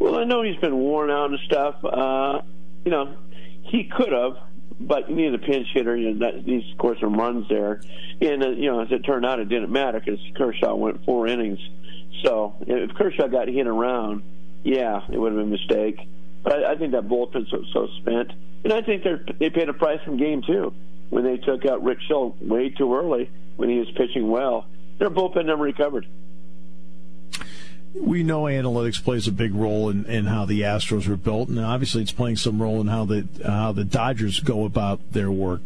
Well, 0.00 0.16
I 0.16 0.24
know 0.24 0.42
he's 0.42 0.56
been 0.56 0.76
worn 0.76 1.10
out 1.10 1.30
and 1.30 1.38
stuff. 1.40 1.84
Uh, 1.84 2.42
you 2.84 2.90
know, 2.90 3.16
he 3.62 3.84
could 3.84 4.12
have, 4.12 4.38
but 4.80 5.08
you 5.08 5.16
need 5.16 5.34
a 5.34 5.38
pinch 5.38 5.68
hitter. 5.72 5.96
You 5.96 6.14
know, 6.14 6.26
that, 6.26 6.44
these, 6.44 6.64
course, 6.78 6.98
some 7.00 7.14
runs 7.14 7.48
there, 7.48 7.80
and 8.20 8.42
uh, 8.42 8.48
you 8.50 8.72
know, 8.72 8.80
as 8.80 8.90
it 8.90 9.04
turned 9.04 9.24
out, 9.24 9.38
it 9.38 9.48
didn't 9.48 9.70
matter 9.70 10.00
because 10.00 10.20
Kershaw 10.36 10.74
went 10.74 11.04
four 11.04 11.28
innings. 11.28 11.60
So 12.24 12.56
if 12.66 12.92
Kershaw 12.94 13.28
got 13.28 13.46
hit 13.46 13.68
around 13.68 14.22
yeah, 14.64 15.02
it 15.10 15.18
would 15.18 15.32
have 15.32 15.38
been 15.38 15.48
a 15.48 15.56
mistake. 15.56 16.08
But 16.42 16.64
I, 16.64 16.72
I 16.72 16.76
think 16.76 16.92
that 16.92 17.08
bullpen's 17.08 17.50
so, 17.50 17.62
so 17.72 17.88
spent, 18.00 18.32
and 18.64 18.72
I 18.72 18.82
think 18.82 19.04
they 19.04 19.16
they 19.38 19.50
paid 19.50 19.68
a 19.68 19.74
price 19.74 20.00
in 20.06 20.16
game 20.16 20.42
two 20.46 20.72
when 21.10 21.24
they 21.24 21.36
took 21.38 21.64
out 21.66 21.82
Rich 21.82 22.02
Hill 22.08 22.36
way 22.40 22.70
too 22.70 22.94
early 22.94 23.30
when 23.56 23.68
he 23.68 23.78
was 23.78 23.90
pitching 23.96 24.28
well. 24.28 24.66
Their 24.98 25.10
bullpen 25.10 25.46
never 25.46 25.62
recovered. 25.62 26.06
We 27.94 28.22
know 28.22 28.42
analytics 28.42 29.02
plays 29.02 29.26
a 29.26 29.32
big 29.32 29.54
role 29.54 29.88
in, 29.88 30.04
in 30.04 30.26
how 30.26 30.44
the 30.44 30.60
Astros 30.60 31.08
are 31.08 31.16
built, 31.16 31.48
and 31.48 31.58
obviously 31.58 32.02
it's 32.02 32.12
playing 32.12 32.36
some 32.36 32.60
role 32.60 32.80
in 32.80 32.86
how 32.88 33.04
the 33.04 33.26
how 33.44 33.72
the 33.72 33.84
Dodgers 33.84 34.40
go 34.40 34.64
about 34.64 35.12
their 35.12 35.30
work. 35.30 35.62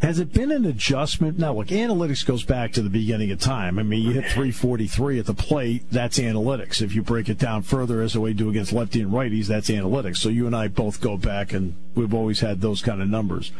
Has 0.00 0.20
it 0.20 0.32
been 0.32 0.52
an 0.52 0.64
adjustment? 0.64 1.40
Now, 1.40 1.54
look, 1.54 1.68
analytics 1.68 2.24
goes 2.24 2.44
back 2.44 2.72
to 2.72 2.82
the 2.82 2.88
beginning 2.88 3.32
of 3.32 3.40
time. 3.40 3.80
I 3.80 3.82
mean, 3.82 4.02
you 4.02 4.12
hit 4.12 4.26
343 4.26 5.18
at 5.18 5.26
the 5.26 5.34
plate, 5.34 5.84
that's 5.90 6.20
analytics. 6.20 6.80
If 6.80 6.94
you 6.94 7.02
break 7.02 7.28
it 7.28 7.38
down 7.38 7.62
further 7.62 8.00
as 8.00 8.12
to 8.12 8.34
do 8.34 8.48
against 8.48 8.72
lefty 8.72 9.00
and 9.00 9.10
righties, 9.10 9.46
that's 9.46 9.68
analytics. 9.70 10.18
So 10.18 10.28
you 10.28 10.46
and 10.46 10.54
I 10.54 10.68
both 10.68 11.00
go 11.00 11.16
back, 11.16 11.52
and 11.52 11.74
we've 11.96 12.14
always 12.14 12.38
had 12.38 12.60
those 12.60 12.80
kind 12.80 13.02
of 13.02 13.08
numbers. 13.08 13.50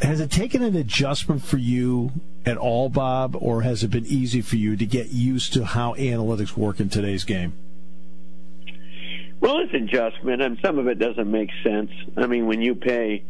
Has 0.00 0.20
it 0.20 0.32
taken 0.32 0.62
an 0.62 0.74
adjustment 0.74 1.44
for 1.44 1.58
you 1.58 2.12
at 2.44 2.56
all, 2.56 2.88
Bob, 2.88 3.36
or 3.38 3.62
has 3.62 3.84
it 3.84 3.90
been 3.92 4.06
easy 4.06 4.40
for 4.40 4.56
you 4.56 4.76
to 4.76 4.86
get 4.86 5.10
used 5.10 5.52
to 5.52 5.64
how 5.64 5.94
analytics 5.94 6.56
work 6.56 6.80
in 6.80 6.88
today's 6.88 7.22
game? 7.22 7.52
Well, 9.40 9.58
it's 9.60 9.72
adjustment, 9.72 10.42
and 10.42 10.58
some 10.64 10.78
of 10.78 10.88
it 10.88 10.98
doesn't 10.98 11.30
make 11.30 11.50
sense. 11.62 11.90
I 12.16 12.26
mean, 12.26 12.46
when 12.46 12.60
you 12.60 12.74
pay, 12.74 13.24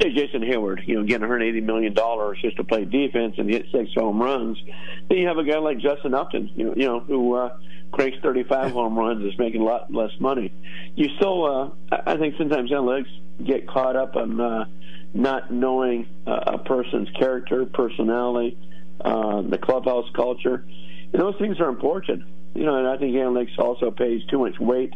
say, 0.00 0.10
Jason 0.12 0.40
Heyward, 0.40 0.86
you 0.86 0.96
know, 0.96 1.02
getting 1.02 1.20
180 1.20 1.60
million 1.60 1.92
dollars 1.92 2.38
just 2.40 2.56
to 2.56 2.64
play 2.64 2.86
defense 2.86 3.34
and 3.36 3.48
hit 3.48 3.66
six 3.70 3.90
home 3.94 4.22
runs, 4.22 4.58
then 5.08 5.18
you 5.18 5.26
have 5.28 5.36
a 5.36 5.44
guy 5.44 5.58
like 5.58 5.78
Justin 5.78 6.14
Upton, 6.14 6.50
you 6.56 6.64
know, 6.64 6.74
you 6.76 6.86
know, 6.86 7.00
who 7.00 7.34
uh, 7.34 7.58
cranks 7.92 8.16
35 8.22 8.72
home 8.72 8.98
runs, 8.98 9.22
is 9.24 9.38
making 9.38 9.60
a 9.60 9.64
lot 9.64 9.92
less 9.92 10.12
money. 10.18 10.50
You 10.94 11.08
still, 11.16 11.44
uh, 11.92 11.96
I 12.06 12.16
think, 12.16 12.36
sometimes 12.38 12.70
analytics 12.70 13.10
get 13.44 13.68
caught 13.68 13.96
up 13.96 14.16
on 14.16 14.40
uh, 14.40 14.64
not 15.12 15.52
knowing 15.52 16.08
uh, 16.26 16.40
a 16.46 16.58
person's 16.58 17.10
character, 17.10 17.66
personality, 17.66 18.56
uh, 19.00 19.42
the 19.42 19.58
clubhouse 19.58 20.08
culture, 20.14 20.64
and 21.12 21.20
those 21.20 21.36
things 21.38 21.60
are 21.60 21.68
important. 21.68 22.24
You 22.54 22.64
know, 22.64 22.76
and 22.76 22.88
I 22.88 22.96
think 22.96 23.14
analytics 23.14 23.58
also 23.58 23.90
pays 23.90 24.24
too 24.26 24.38
much 24.38 24.58
weight 24.58 24.94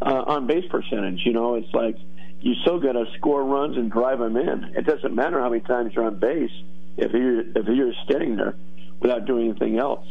uh, 0.00 0.24
on 0.26 0.46
base 0.46 0.64
percentage. 0.70 1.20
You 1.24 1.32
know, 1.32 1.54
it's 1.54 1.72
like 1.72 1.96
you 2.40 2.54
still 2.62 2.80
got 2.80 2.92
to 2.92 3.06
score 3.16 3.42
runs 3.42 3.76
and 3.76 3.90
drive 3.90 4.18
them 4.18 4.36
in. 4.36 4.74
It 4.76 4.86
doesn't 4.86 5.14
matter 5.14 5.40
how 5.40 5.50
many 5.50 5.62
times 5.62 5.92
you're 5.94 6.04
on 6.04 6.18
base 6.18 6.50
if 6.96 7.12
you're 7.12 7.40
if 7.40 7.66
you're 7.68 7.92
standing 8.04 8.36
there 8.36 8.54
without 9.00 9.26
doing 9.26 9.50
anything 9.50 9.78
else. 9.78 10.06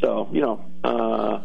So 0.00 0.28
you 0.32 0.40
know, 0.40 0.64
uh, 0.84 1.40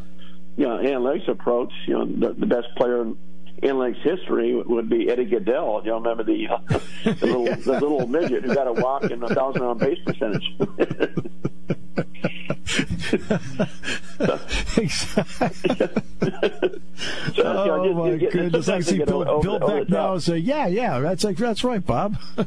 you 0.56 0.66
know, 0.66 0.78
analytics 0.78 1.28
approach. 1.28 1.74
You 1.88 1.94
know, 1.94 2.06
the, 2.06 2.34
the 2.34 2.46
best 2.46 2.68
player 2.76 3.02
in 3.02 3.18
analytics 3.62 4.02
history 4.02 4.56
would 4.56 4.90
be 4.90 5.10
Eddie. 5.10 5.24
You 5.24 5.40
know, 5.40 5.82
remember 5.86 6.24
the, 6.24 6.48
uh, 6.48 6.58
the 7.04 7.26
little 7.26 7.46
the 7.46 7.72
little 7.74 8.08
midget 8.08 8.44
who 8.44 8.54
got 8.54 8.68
a 8.68 8.74
walk 8.74 9.04
and 9.04 9.24
a 9.24 9.34
thousand 9.34 9.64
on 9.64 9.78
base 9.78 10.00
percentage. 10.06 10.56
exactly. 14.78 15.90
so, 17.36 17.44
oh 17.44 17.84
you 17.84 17.90
know, 17.90 17.94
my 17.94 18.18
goodness! 18.18 18.70
I 18.70 18.80
see 18.80 19.04
Bill, 19.04 19.28
over, 19.28 19.42
Bill 19.42 19.64
over 19.64 19.82
Veeck 19.82 19.90
now 19.90 20.14
and 20.14 20.24
say, 20.24 20.38
"Yeah, 20.38 20.68
yeah, 20.68 21.00
that's 21.00 21.24
like 21.24 21.38
that's 21.38 21.64
right, 21.64 21.86
Bob." 21.86 22.18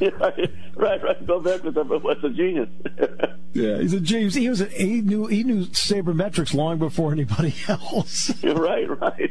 yeah, 0.00 0.10
right, 0.18 0.50
right, 0.74 1.02
right. 1.02 1.26
Bill 1.26 1.42
Veeck 1.42 1.62
was 1.62 1.76
a, 1.76 1.82
was 1.82 2.18
a 2.22 2.30
genius. 2.30 2.68
yeah, 3.52 3.78
he's 3.78 3.92
a 3.92 4.00
genius. 4.00 4.34
He 4.34 4.48
was 4.48 4.60
a, 4.60 4.66
he 4.66 5.00
knew 5.00 5.26
he 5.26 5.44
knew 5.44 5.66
sabermetrics 5.66 6.54
long 6.54 6.78
before 6.78 7.12
anybody 7.12 7.54
else. 7.68 8.32
right, 8.42 8.88
right. 9.00 9.30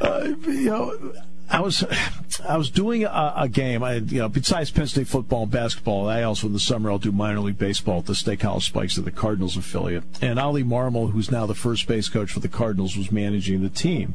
uh, 0.00 0.28
you 0.46 0.70
know 0.70 1.12
I 1.50 1.60
was 1.60 1.84
I 2.48 2.56
was 2.56 2.70
doing 2.70 3.04
a, 3.04 3.34
a, 3.36 3.48
game. 3.48 3.82
I 3.82 3.94
you 3.94 4.18
know 4.18 4.28
besides 4.28 4.70
Penn 4.70 4.86
State 4.86 5.08
football 5.08 5.44
and 5.44 5.52
basketball, 5.52 6.08
I 6.08 6.22
also 6.22 6.46
in 6.46 6.52
the 6.52 6.60
summer 6.60 6.90
I'll 6.90 6.98
do 6.98 7.12
minor 7.12 7.40
league 7.40 7.58
baseball 7.58 7.98
at 7.98 8.06
the 8.06 8.36
College 8.36 8.66
Spikes 8.66 8.96
of 8.98 9.04
the 9.04 9.10
Cardinals 9.10 9.56
affiliate. 9.56 10.04
And 10.20 10.38
Oli 10.38 10.64
Marmol, 10.64 11.12
who's 11.12 11.30
now 11.30 11.46
the 11.46 11.54
first 11.54 11.86
base 11.86 12.08
coach 12.08 12.30
for 12.30 12.40
the 12.40 12.48
Cardinals, 12.48 12.96
was 12.96 13.10
managing 13.10 13.62
the 13.62 13.68
team. 13.68 14.14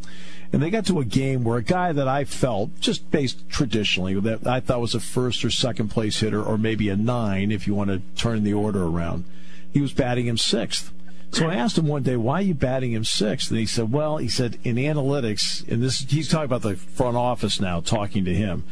And 0.54 0.62
they 0.62 0.70
got 0.70 0.86
to 0.88 1.00
a 1.00 1.06
game 1.06 1.44
where 1.46 1.58
a 1.58 1.64
guy 1.64 1.94
that 1.94 2.10
I 2.10 2.26
felt 2.26 2.78
just 2.82 3.10
based 3.10 3.50
traditionally 3.50 4.20
that 4.20 4.46
I 4.46 4.60
thought 4.60 4.82
was 4.82 4.96
a 4.96 5.00
first 5.00 5.46
or 5.46 5.50
second 5.50 5.90
place 5.90 6.20
hitter 6.20 6.44
or 6.44 6.58
maybe 6.58 6.90
a 6.90 6.98
nine 6.98 7.52
if 7.52 7.68
you 7.68 7.74
want 7.74 7.90
to 7.90 8.02
turn 8.22 8.44
the 8.44 8.54
order 8.54 8.84
around, 8.84 9.24
he 9.72 9.80
was 9.80 9.94
batting 9.94 10.28
him 10.28 10.38
sixth. 10.38 10.92
So 11.32 11.48
I 11.48 11.56
asked 11.56 11.78
him 11.78 11.88
one 11.88 12.04
day, 12.04 12.18
why 12.18 12.40
are 12.40 12.42
you 12.42 12.54
batting 12.54 12.92
him 12.92 13.06
sixth? 13.06 13.52
And 13.52 13.60
he 13.60 13.66
said, 13.66 13.92
well, 13.92 14.18
he 14.18 14.28
said, 14.28 14.60
in 14.64 14.76
analytics, 14.76 15.66
and 15.68 15.82
this, 15.82 16.00
he's 16.00 16.28
talking 16.28 16.46
about 16.46 16.62
the 16.62 16.76
front 16.76 17.16
office 17.16 17.60
now, 17.60 17.80
talking 17.80 18.26
to 18.26 18.34
him, 18.34 18.66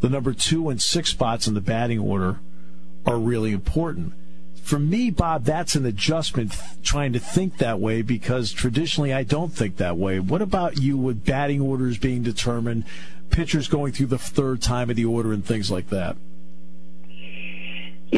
the 0.00 0.08
number 0.08 0.32
two 0.32 0.68
and 0.68 0.80
six 0.80 1.10
spots 1.10 1.48
in 1.48 1.54
the 1.54 1.60
batting 1.60 1.98
order 1.98 2.38
are 3.04 3.18
really 3.18 3.52
important. 3.52 4.12
For 4.62 4.78
me, 4.78 5.10
Bob, 5.10 5.44
that's 5.44 5.74
an 5.74 5.86
adjustment 5.86 6.52
trying 6.82 7.12
to 7.12 7.20
think 7.20 7.58
that 7.58 7.80
way 7.80 8.02
because 8.02 8.52
traditionally 8.52 9.12
I 9.12 9.22
don't 9.22 9.52
think 9.52 9.76
that 9.76 9.96
way. 9.96 10.18
What 10.18 10.42
about 10.42 10.78
you 10.78 10.96
with 10.96 11.24
batting 11.24 11.60
orders 11.60 11.98
being 11.98 12.22
determined, 12.22 12.84
pitchers 13.30 13.68
going 13.68 13.92
through 13.92 14.06
the 14.06 14.18
third 14.18 14.62
time 14.62 14.90
of 14.90 14.96
the 14.96 15.04
order 15.04 15.32
and 15.32 15.44
things 15.44 15.70
like 15.70 15.88
that? 15.90 16.16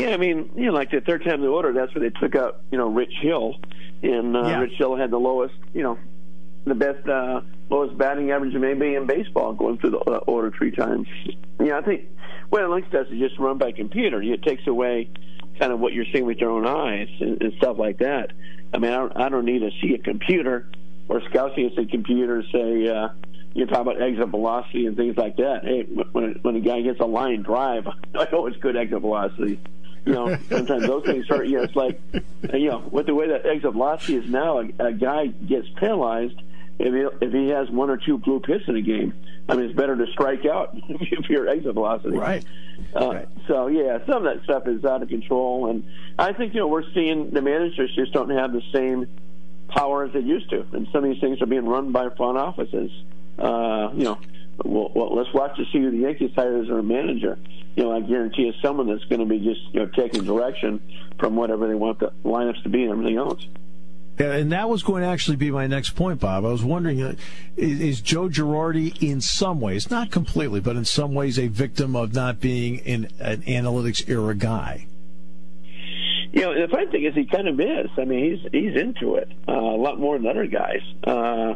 Yeah, 0.01 0.11
I 0.11 0.17
mean, 0.17 0.51
you 0.55 0.67
know, 0.67 0.73
like 0.73 0.91
the 0.91 1.01
third 1.01 1.25
time 1.25 1.35
in 1.35 1.41
the 1.43 1.49
order, 1.49 1.73
that's 1.73 1.95
where 1.95 2.09
they 2.09 2.19
took 2.21 2.35
out, 2.35 2.61
you 2.71 2.79
know, 2.79 2.89
Rich 2.89 3.15
Hill, 3.21 3.57
and 4.03 4.37
uh, 4.37 4.43
yeah. 4.43 4.61
Rich 4.61 4.75
Hill 4.79 4.97
had 4.97 5.11
the 5.11 5.19
lowest, 5.19 5.55
you 5.75 5.83
know, 5.83 5.99
the 6.65 6.75
best, 6.75 7.07
uh, 7.09 7.41
lowest 7.71 7.97
batting 7.99 8.31
average 8.31 8.55
maybe 8.55 8.95
in 8.95 9.07
baseball, 9.07 9.53
going 9.53 9.79
through 9.79 9.91
the 9.91 9.99
uh, 9.99 10.19
order 10.27 10.51
three 10.57 10.71
times. 10.71 11.09
Yeah, 11.63 11.79
I 11.79 11.83
think 11.83 12.09
what 12.51 12.63
analytics 12.63 12.91
does 12.91 13.07
is 13.09 13.19
just 13.19 13.39
run 13.39 13.59
by 13.59 13.73
computer. 13.73 14.23
It 14.23 14.43
takes 14.43 14.67
away 14.67 15.11
kind 15.59 15.73
of 15.73 15.81
what 15.81 15.93
you're 15.93 16.07
seeing 16.13 16.27
with 16.27 16.39
your 16.39 16.51
own 16.51 16.67
eyes 16.67 17.09
and, 17.21 17.43
and 17.43 17.53
stuff 17.55 17.79
like 17.79 17.99
that. 17.99 18.33
I 18.73 18.79
mean, 18.79 18.93
I 18.93 18.97
don't, 18.97 19.17
I 19.17 19.29
don't 19.29 19.45
need 19.45 19.61
to 19.61 19.71
see 19.83 19.95
a 19.95 19.99
computer 19.99 20.71
or 21.09 21.19
at 21.19 21.33
the 21.33 21.89
computer 21.91 22.45
say. 22.53 22.89
uh 22.89 23.09
you're 23.55 23.67
talking 23.67 23.81
about 23.81 24.03
exit 24.03 24.29
velocity 24.29 24.87
and 24.87 24.97
things 24.97 25.17
like 25.17 25.37
that. 25.37 25.65
Hey, 25.65 25.83
when 26.13 26.39
when 26.43 26.57
a 26.57 26.61
guy 26.61 26.83
gets 26.83 27.01
a 27.01 27.07
line 27.07 27.43
drive, 27.43 27.89
I 28.15 28.29
know 28.31 28.47
it's 28.47 28.59
good 28.59 28.77
exit 28.77 29.01
velocity 29.01 29.59
you 30.09 30.15
know, 30.15 30.39
sometimes 30.49 30.87
those 30.87 31.05
things 31.05 31.27
hurt. 31.29 31.47
You 31.47 31.59
know, 31.59 31.63
it's 31.65 31.77
like, 31.77 32.01
you 32.55 32.71
know, 32.71 32.79
with 32.91 33.07
the 33.07 33.15
way 33.15 33.29
that 33.29 33.45
exit 33.45 33.73
velocity 33.73 34.17
is 34.17 34.29
now, 34.31 34.61
a, 34.61 34.69
a 34.79 34.93
guy 34.93 35.27
gets 35.27 35.69
penalized 35.77 36.41
if 36.79 36.95
he 36.95 37.27
if 37.27 37.33
he 37.33 37.49
has 37.51 37.69
one 37.69 37.91
or 37.91 37.99
two 37.99 38.17
blue 38.17 38.41
hits 38.47 38.65
in 38.69 38.77
a 38.77 38.81
game. 38.81 39.13
I 39.51 39.55
mean, 39.55 39.67
it's 39.67 39.77
better 39.77 39.97
to 39.97 40.07
strike 40.13 40.47
out 40.47 40.71
if 40.89 41.29
you're 41.29 41.47
exit 41.47 41.75
velocity. 41.75 42.17
Right. 42.17 42.43
Uh, 42.97 43.09
right. 43.11 43.29
So 43.49 43.67
yeah, 43.67 43.99
some 44.07 44.25
of 44.27 44.35
that 44.35 44.45
stuff 44.45 44.67
is 44.67 44.83
out 44.87 45.03
of 45.03 45.11
control, 45.11 45.69
and 45.69 45.85
I 46.19 46.33
think 46.33 46.55
you 46.55 46.61
know 46.61 46.69
we're 46.69 46.91
seeing 46.95 47.31
the 47.31 47.43
managers 47.43 47.95
just 47.95 48.13
don't 48.15 48.31
have 48.31 48.53
the 48.53 48.63
same 48.73 49.07
power 49.69 50.05
as 50.05 50.15
they 50.15 50.21
used 50.21 50.49
to, 50.51 50.65
and 50.73 50.89
some 50.91 51.05
of 51.05 51.11
these 51.11 51.21
things 51.21 51.43
are 51.43 51.47
being 51.47 51.67
run 51.67 51.93
by 51.93 52.09
front 52.09 52.39
offices. 52.39 52.91
Uh, 53.39 53.91
you 53.93 54.05
know, 54.05 54.19
well, 54.65 54.91
well, 54.95 55.15
let's 55.15 55.33
watch 55.33 55.57
to 55.57 55.65
see 55.73 55.79
who 55.79 55.91
the 55.91 55.99
Yankees 55.99 56.31
hire 56.35 56.61
as 56.61 56.69
their 56.69 56.83
manager. 56.83 57.39
You 57.77 57.85
know, 57.85 57.93
I 57.93 58.01
guarantee 58.01 58.43
you 58.43 58.53
someone 58.63 58.89
that's 58.89 59.05
going 59.05 59.21
to 59.21 59.27
be 59.27 59.39
just 59.39 59.61
you 59.73 59.81
know 59.81 59.87
taking 59.87 60.25
direction 60.25 60.81
from 61.19 61.37
whatever 61.37 61.69
they 61.69 61.75
want 61.75 62.01
the 62.01 62.13
lineups 62.25 62.63
to 62.65 62.69
be 62.69 62.83
and 62.83 62.93
everything 62.93 63.17
else. 63.17 63.47
Yeah, 64.19 64.33
and 64.33 64.51
that 64.51 64.69
was 64.69 64.83
going 64.83 65.03
to 65.03 65.09
actually 65.09 65.37
be 65.37 65.53
my 65.53 65.69
next 65.69 65.91
point, 65.91 66.19
Bob. 66.19 66.45
I 66.45 66.49
was 66.49 66.65
wondering, 66.65 67.01
uh, 67.01 67.15
is, 67.57 67.81
is, 67.81 68.01
Joe 68.01 68.29
Girardi 68.29 69.01
in 69.01 69.21
some 69.21 69.61
ways, 69.61 69.93
not 69.93 70.11
completely, 70.11 70.59
but 70.59 70.75
in 70.75 70.85
some 70.85 71.15
ways, 71.15 71.39
a 71.39 71.47
victim 71.47 71.95
of 71.95 72.15
not 72.15 72.41
being 72.41 72.79
in 72.79 73.09
an 73.21 73.43
analytics 73.43 74.09
era 74.09 74.35
guy? 74.35 74.89
You 76.33 76.43
know, 76.43 76.61
the 76.61 76.69
funny 76.69 76.87
thing 76.91 77.05
is, 77.05 77.15
he 77.15 77.25
kind 77.25 77.49
of 77.49 77.59
is. 77.59 77.91
I 77.97 78.05
mean, 78.05 78.37
he's 78.37 78.53
he's 78.53 78.77
into 78.77 79.15
it 79.15 79.31
uh, 79.49 79.53
a 79.53 79.81
lot 79.81 79.99
more 79.99 80.19
than 80.19 80.27
other 80.27 80.47
guys. 80.47 80.83
Uh, 81.05 81.55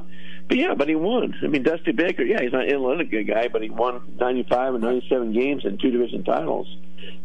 but 0.48 0.56
yeah, 0.56 0.74
but 0.74 0.88
he 0.88 0.94
won. 0.94 1.34
I 1.42 1.46
mean, 1.46 1.62
Dusty 1.62 1.92
Baker, 1.92 2.22
yeah, 2.22 2.40
he's 2.40 2.52
not 2.52 2.64
an 2.64 2.70
analytic 2.70 3.26
guy, 3.26 3.48
but 3.48 3.62
he 3.62 3.70
won 3.70 4.02
95 4.18 4.74
and 4.74 4.84
97 4.84 5.32
games 5.32 5.64
and 5.64 5.80
two 5.80 5.90
division 5.90 6.24
titles. 6.24 6.66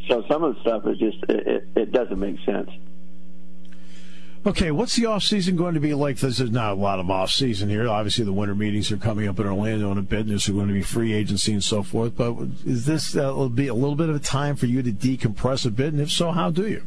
So 0.07 0.23
some 0.29 0.43
of 0.43 0.55
the 0.55 0.61
stuff 0.61 0.87
is 0.87 0.97
just 0.97 1.17
it, 1.29 1.47
it, 1.47 1.67
it 1.75 1.91
doesn't 1.91 2.19
make 2.19 2.37
sense. 2.45 2.69
Okay, 4.45 4.71
what's 4.71 4.95
the 4.95 5.07
off 5.07 5.23
season 5.23 5.57
going 5.57 5.73
to 5.73 5.81
be 5.81 5.93
like? 5.93 6.19
There's 6.19 6.39
not 6.39 6.71
a 6.71 6.75
lot 6.75 6.99
of 6.99 7.09
off 7.09 7.31
season 7.31 7.67
here. 7.69 7.89
Obviously, 7.89 8.23
the 8.23 8.31
winter 8.31 8.55
meetings 8.55 8.89
are 8.93 8.97
coming 8.97 9.27
up 9.27 9.39
in 9.39 9.45
Orlando 9.45 9.91
in 9.91 9.97
a 9.97 10.01
bit, 10.01 10.21
and 10.21 10.29
there's 10.29 10.47
going 10.47 10.69
to 10.69 10.73
be 10.73 10.83
free 10.83 11.11
agency 11.11 11.51
and 11.51 11.63
so 11.63 11.83
forth. 11.83 12.15
But 12.15 12.37
is 12.65 12.85
this 12.85 13.17
uh, 13.17 13.33
will 13.35 13.49
be 13.49 13.67
a 13.67 13.73
little 13.73 13.97
bit 13.97 14.07
of 14.07 14.15
a 14.15 14.19
time 14.19 14.55
for 14.55 14.67
you 14.67 14.81
to 14.83 14.91
decompress 14.91 15.65
a 15.65 15.71
bit? 15.71 15.91
And 15.91 16.01
if 16.01 16.11
so, 16.11 16.31
how 16.31 16.49
do 16.49 16.65
you? 16.65 16.83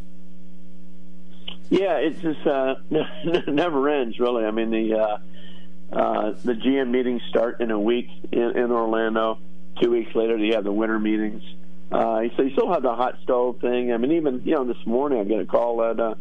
Yeah, 1.70 1.96
it 1.98 2.20
just 2.20 2.46
uh, 2.46 2.74
never 3.46 3.88
ends, 3.88 4.18
really. 4.18 4.44
I 4.44 4.50
mean, 4.50 4.70
the 4.70 4.98
uh, 4.98 5.18
uh, 5.92 6.30
the 6.44 6.54
GM 6.54 6.90
meetings 6.90 7.22
start 7.28 7.60
in 7.60 7.70
a 7.70 7.78
week 7.78 8.08
in, 8.32 8.56
in 8.56 8.70
Orlando. 8.70 9.38
Two 9.80 9.92
weeks 9.92 10.14
later, 10.14 10.36
you 10.36 10.54
have 10.54 10.64
the 10.64 10.72
winter 10.72 10.98
meetings. 10.98 11.42
Uh, 11.90 12.22
so 12.36 12.42
you 12.42 12.50
still 12.52 12.72
have 12.72 12.82
the 12.82 12.94
hot 12.94 13.18
stove 13.22 13.60
thing. 13.60 13.92
I 13.92 13.96
mean, 13.96 14.12
even 14.12 14.42
you 14.44 14.54
know, 14.54 14.64
this 14.64 14.84
morning 14.84 15.20
I 15.20 15.24
get 15.24 15.40
a 15.40 15.46
call 15.46 15.82
at. 15.82 15.98
Uh, 15.98 16.14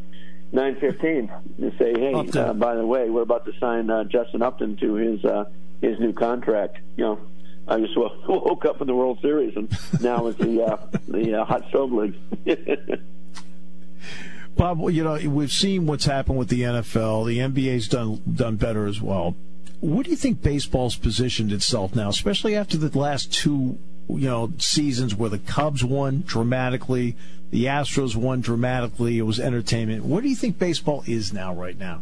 nine 0.52 0.76
fifteen 0.80 1.32
to 1.60 1.72
say, 1.78 1.94
hey, 1.94 2.14
uh, 2.40 2.54
by 2.54 2.76
the 2.76 2.86
way, 2.86 3.10
we're 3.10 3.22
about 3.22 3.46
to 3.46 3.54
sign 3.60 3.90
uh, 3.90 4.04
Justin 4.06 4.42
Upton 4.42 4.78
to 4.78 4.94
his 4.96 5.24
uh, 5.26 5.46
his 5.82 6.00
new 6.00 6.14
contract. 6.14 6.78
You 6.98 7.04
know, 7.04 7.20
I 7.68 7.80
just 7.80 7.96
woke 8.28 8.66
up 8.66 8.82
in 8.82 8.88
the 8.88 8.96
World 8.96 9.20
Series, 9.22 9.56
and 9.56 9.70
now 10.02 10.28
it's 10.28 10.40
the 10.40 10.64
uh, 10.64 10.78
the 11.08 11.42
uh, 11.42 11.46
hot 11.46 11.66
stove 11.70 11.92
league. 11.92 12.16
Bob, 14.60 14.82
you 14.92 15.06
know 15.06 15.18
we've 15.30 15.54
seen 15.54 15.86
what's 15.86 16.04
happened 16.04 16.38
with 16.38 16.50
the 16.50 16.64
NFL. 16.64 17.26
The 17.26 17.38
NBA's 17.38 17.88
done 17.88 18.22
done 18.30 18.58
better 18.58 18.88
as 18.88 19.02
well. 19.02 19.38
What 19.80 20.04
do 20.04 20.12
you 20.12 20.18
think 20.18 20.42
baseball's 20.42 20.98
positioned 20.98 21.54
itself 21.54 21.96
now, 21.96 22.10
especially 22.10 22.58
after 22.58 22.78
the 22.78 23.00
last 23.00 23.34
two 23.34 23.80
you 24.10 24.28
know 24.28 24.52
seasons 24.58 25.16
where 25.16 25.30
the 25.30 25.40
Cubs 25.40 25.82
won 25.82 26.26
dramatically, 26.28 27.16
the 27.52 27.68
Astros 27.68 28.18
won 28.18 28.42
dramatically. 28.42 29.18
It 29.18 29.22
was 29.22 29.40
entertainment. 29.40 30.04
What 30.04 30.24
do 30.24 30.30
you 30.30 30.36
think 30.36 30.60
baseball 30.60 31.06
is 31.08 31.32
now, 31.32 31.54
right 31.54 31.80
now? 31.80 32.02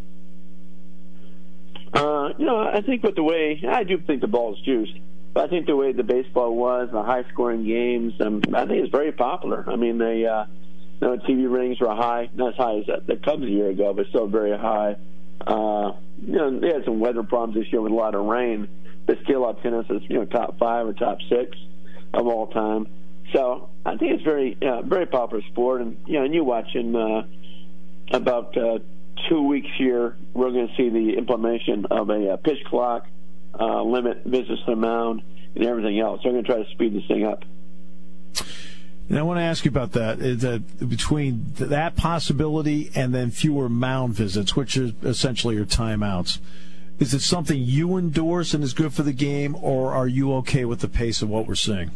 Uh, 1.93 2.29
you 2.39 2.45
know, 2.47 2.57
I 2.57 2.81
think 2.81 3.03
with 3.03 3.13
the 3.13 3.23
way 3.23 3.61
I 3.69 3.83
do 3.83 3.99
think 3.99 4.21
the 4.21 4.27
ball 4.27 4.55
is 4.55 4.61
juiced, 4.61 4.97
but 5.35 5.43
I 5.43 5.47
think 5.47 5.67
the 5.67 5.75
way 5.75 5.91
the 5.91 6.01
baseball 6.01 6.55
was, 6.55 6.89
the 6.91 7.03
high 7.03 7.23
scoring 7.31 7.65
games, 7.65 8.19
um, 8.19 8.41
I 8.51 8.65
think 8.65 8.83
it's 8.83 8.91
very 8.91 9.11
popular. 9.11 9.63
I 9.67 9.75
mean, 9.75 9.99
they, 9.99 10.25
uh, 10.25 10.45
you 10.99 11.07
know, 11.07 11.17
TV 11.17 11.51
ratings 11.51 11.79
were 11.79 11.93
high, 11.93 12.29
not 12.33 12.49
as 12.49 12.55
high 12.55 12.77
as 12.79 12.85
the 13.05 13.17
Cubs 13.17 13.43
a 13.43 13.49
year 13.49 13.69
ago, 13.69 13.93
but 13.93 14.07
still 14.07 14.27
very 14.27 14.57
high. 14.57 14.95
Uh, 15.45 15.93
you 16.25 16.33
know, 16.33 16.59
they 16.59 16.67
had 16.67 16.85
some 16.85 16.99
weather 16.99 17.23
problems 17.23 17.55
this 17.55 17.71
year 17.71 17.81
with 17.81 17.91
a 17.91 17.95
lot 17.95 18.15
of 18.15 18.25
rain, 18.25 18.67
but 19.05 19.17
still, 19.23 19.45
up 19.45 19.61
tennis 19.61 19.85
is 19.89 20.01
you 20.09 20.17
know 20.17 20.25
top 20.25 20.57
five 20.57 20.87
or 20.87 20.93
top 20.93 21.19
six 21.29 21.55
of 22.13 22.27
all 22.27 22.47
time. 22.47 22.87
So 23.33 23.69
I 23.85 23.97
think 23.97 24.13
it's 24.13 24.23
very 24.23 24.57
uh, 24.61 24.81
very 24.81 25.05
popular 25.05 25.43
sport, 25.51 25.81
and 25.81 25.97
you 26.07 26.13
know, 26.13 26.25
and 26.25 26.33
you 26.33 26.43
watch 26.43 26.73
in 26.73 26.95
uh, 26.95 27.23
about 28.11 28.57
uh, 28.57 28.79
two 29.29 29.41
weeks 29.43 29.69
here, 29.77 30.15
we're 30.33 30.51
going 30.51 30.67
to 30.67 30.75
see 30.75 30.89
the 30.89 31.17
implementation 31.17 31.85
of 31.91 32.09
a 32.09 32.31
uh, 32.33 32.37
pitch 32.37 32.63
clock, 32.65 33.05
uh, 33.59 33.83
limit 33.83 34.23
visits 34.25 34.61
to 34.65 34.71
the 34.71 34.75
mound, 34.75 35.21
and 35.55 35.65
everything 35.65 35.99
else. 35.99 36.21
So 36.23 36.29
I'm 36.29 36.35
going 36.35 36.45
to 36.45 36.51
try 36.51 36.63
to 36.63 36.69
speed 36.71 36.95
this 36.95 37.05
thing 37.07 37.25
up. 37.25 37.43
And 39.09 39.17
I 39.17 39.21
want 39.21 39.37
to 39.39 39.43
ask 39.43 39.63
you 39.63 39.69
about 39.69 39.93
that. 39.93 40.19
That 40.19 40.89
between 40.89 41.45
that 41.55 41.95
possibility 41.95 42.91
and 42.93 43.15
then 43.15 43.31
fewer 43.31 43.69
mound 43.69 44.15
visits, 44.15 44.55
which 44.55 44.77
are 44.77 44.91
essentially 45.03 45.55
your 45.55 45.65
timeouts, 45.65 46.39
is 46.99 47.13
it 47.13 47.21
something 47.21 47.61
you 47.61 47.97
endorse 47.97 48.53
and 48.53 48.63
is 48.63 48.73
good 48.73 48.93
for 48.93 49.03
the 49.03 49.13
game, 49.13 49.55
or 49.61 49.93
are 49.93 50.07
you 50.07 50.33
okay 50.35 50.65
with 50.65 50.79
the 50.79 50.89
pace 50.89 51.21
of 51.21 51.29
what 51.29 51.47
we're 51.47 51.55
seeing? 51.55 51.91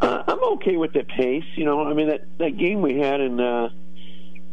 Uh, 0.00 0.22
I'm 0.26 0.42
okay 0.54 0.76
with 0.76 0.92
the 0.92 1.02
pace. 1.02 1.44
You 1.56 1.64
know, 1.64 1.82
I 1.82 1.92
mean 1.92 2.08
that 2.08 2.24
that 2.38 2.56
game 2.56 2.80
we 2.80 2.98
had 2.98 3.20
in 3.20 3.38
uh, 3.38 3.68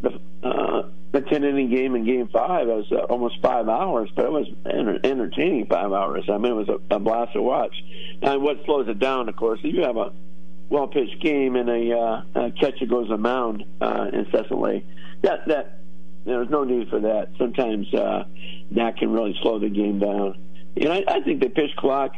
the 0.02 0.20
uh, 0.44 0.90
the 1.12 1.22
ten 1.22 1.44
inning 1.44 1.70
game 1.70 1.96
in 1.96 2.04
Game 2.04 2.28
Five 2.28 2.68
was 2.68 2.92
uh, 2.92 2.96
almost 2.96 3.40
five 3.42 3.70
hours, 3.70 4.10
but 4.14 4.26
it 4.26 4.32
was 4.32 4.48
enter- 4.66 5.00
entertaining 5.04 5.68
five 5.68 5.94
hours. 5.94 6.26
I 6.28 6.38
mean, 6.38 6.52
it 6.52 6.56
was 6.56 6.70
a, 6.70 6.96
a 6.96 7.00
blast 7.00 7.34
to 7.34 7.42
watch. 7.42 7.76
And 8.22 8.42
what 8.42 8.66
slows 8.66 8.90
it 8.90 9.00
down, 9.00 9.30
of 9.30 9.36
course, 9.36 9.60
if 9.64 9.74
you 9.74 9.84
have 9.84 9.98
a 9.98 10.12
well 10.70 10.88
pitched 10.88 11.22
game 11.22 11.56
and 11.56 11.70
a, 11.70 11.98
uh, 11.98 12.22
a 12.36 12.52
catcher 12.52 12.86
goes 12.86 13.10
a 13.10 13.18
mound 13.18 13.64
uh, 13.82 14.08
incessantly, 14.12 14.86
that 15.22 15.48
that 15.48 15.80
there's 16.26 16.50
no 16.50 16.64
need 16.64 16.90
for 16.90 17.00
that. 17.00 17.30
Sometimes 17.38 17.94
uh, 17.94 18.24
that 18.72 18.98
can 18.98 19.12
really 19.12 19.38
slow 19.42 19.60
the 19.60 19.70
game 19.70 20.00
down. 20.00 20.38
And 20.76 20.92
I, 20.92 21.04
I 21.08 21.22
think 21.22 21.42
the 21.42 21.50
pitch 21.50 21.76
clock, 21.78 22.12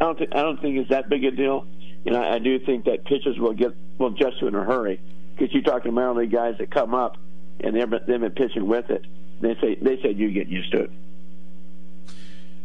I 0.00 0.04
don't 0.04 0.18
think 0.18 0.34
I 0.34 0.42
don't 0.42 0.60
think 0.60 0.78
it's 0.78 0.90
that 0.90 1.08
big 1.08 1.24
a 1.24 1.30
deal. 1.30 1.66
And 2.06 2.16
I, 2.16 2.36
I 2.36 2.38
do 2.38 2.58
think 2.58 2.84
that 2.84 3.04
pitchers 3.04 3.38
will 3.38 3.54
get 3.54 3.74
will 3.98 4.14
adjust 4.14 4.40
to 4.40 4.46
it 4.46 4.48
in 4.48 4.54
a 4.54 4.64
hurry 4.64 5.00
because 5.34 5.52
you're 5.52 5.62
talking 5.62 5.94
League 5.94 6.30
guys 6.30 6.56
that 6.58 6.70
come 6.70 6.94
up 6.94 7.16
and 7.60 7.74
they've 7.74 7.88
been, 7.88 8.00
they've 8.06 8.20
been 8.20 8.30
pitching 8.32 8.66
with 8.66 8.90
it. 8.90 9.04
They 9.40 9.56
say 9.60 9.76
they 9.80 10.00
said 10.02 10.18
you 10.18 10.30
get 10.30 10.48
used 10.48 10.72
to 10.72 10.82
it. 10.82 10.90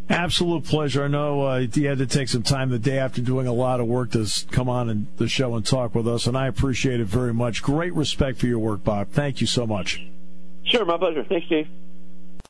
Absolute 0.10 0.66
pleasure. 0.66 1.04
I 1.04 1.08
know 1.08 1.48
uh, 1.48 1.58
you 1.60 1.88
had 1.88 1.98
to 2.00 2.06
take 2.06 2.28
some 2.28 2.44
time 2.44 2.70
the 2.70 2.80
day 2.80 2.98
after 2.98 3.22
doing 3.22 3.48
a 3.48 3.54
lot 3.54 3.80
of 3.80 3.88
work 3.88 4.12
to 4.12 4.28
come 4.52 4.68
on 4.68 4.90
and 4.90 5.08
the 5.18 5.30
show 5.30 5.56
and 5.56 5.66
talk 5.66 5.96
with 5.96 6.08
us, 6.08 6.28
and 6.28 6.38
I 6.38 6.48
appreciate 6.48 7.00
it 7.00 7.08
very 7.08 7.34
much. 7.34 7.64
Great 7.64 7.94
respect 7.94 8.40
for 8.40 8.48
your 8.48 8.60
work, 8.60 8.84
Bob. 8.84 9.10
Thank 9.12 9.40
you 9.40 9.48
so 9.48 9.66
much. 9.66 10.06
Sure, 10.66 10.86
my 10.86 10.98
pleasure. 10.98 11.24
Thanks, 11.24 11.46
Steve. 11.46 11.68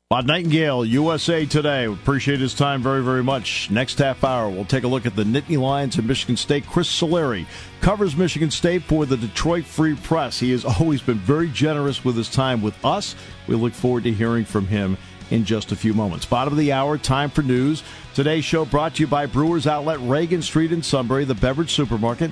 Bob 0.10 0.26
Nightingale, 0.28 0.86
USA 0.86 1.44
Today. 1.44 1.86
Appreciate 1.86 2.40
his 2.40 2.54
time 2.54 2.84
very, 2.84 3.04
very 3.04 3.24
much. 3.24 3.72
Next 3.72 3.98
half 3.98 4.24
hour, 4.24 4.48
we'll 4.48 4.64
take 4.64 4.84
a 4.84 4.88
look 4.88 5.08
at 5.08 5.16
the 5.16 5.24
Nittany 5.24 5.60
Lions 5.60 5.98
of 5.98 6.06
Michigan 6.06 6.38
State. 6.38 6.68
Chris 6.68 6.88
Solari 6.88 7.48
covers 7.82 8.16
Michigan 8.16 8.52
State 8.52 8.84
for 8.84 9.08
the 9.08 9.18
Detroit 9.18 9.66
Free 9.66 9.96
Press. 9.96 10.40
He 10.40 10.52
has 10.52 10.66
always 10.66 11.02
been 11.02 11.18
very 11.18 11.50
generous 11.50 12.06
with 12.06 12.16
his 12.16 12.30
time 12.30 12.62
with 12.62 12.76
us. 12.86 13.16
We 13.48 13.56
look 13.56 13.74
forward 13.74 14.04
to 14.04 14.12
hearing 14.12 14.46
from 14.46 14.68
him 14.68 14.98
in 15.32 15.46
just 15.46 15.72
a 15.72 15.76
few 15.76 15.94
moments. 15.94 16.26
Bottom 16.26 16.54
of 16.54 16.58
the 16.60 16.72
hour, 16.72 16.98
time 16.98 17.30
for 17.30 17.42
news. 17.42 17.84
Today's 18.14 18.46
show 18.46 18.66
brought 18.66 18.96
to 18.96 19.02
you 19.02 19.08
by 19.08 19.26
Brewers 19.26 19.68
Outlet, 19.68 20.00
Reagan 20.02 20.42
Street 20.42 20.72
in 20.72 20.84
Sunbury, 20.84 21.26
the 21.26 21.36
beverage 21.36 21.74
supermarket. 21.74 22.32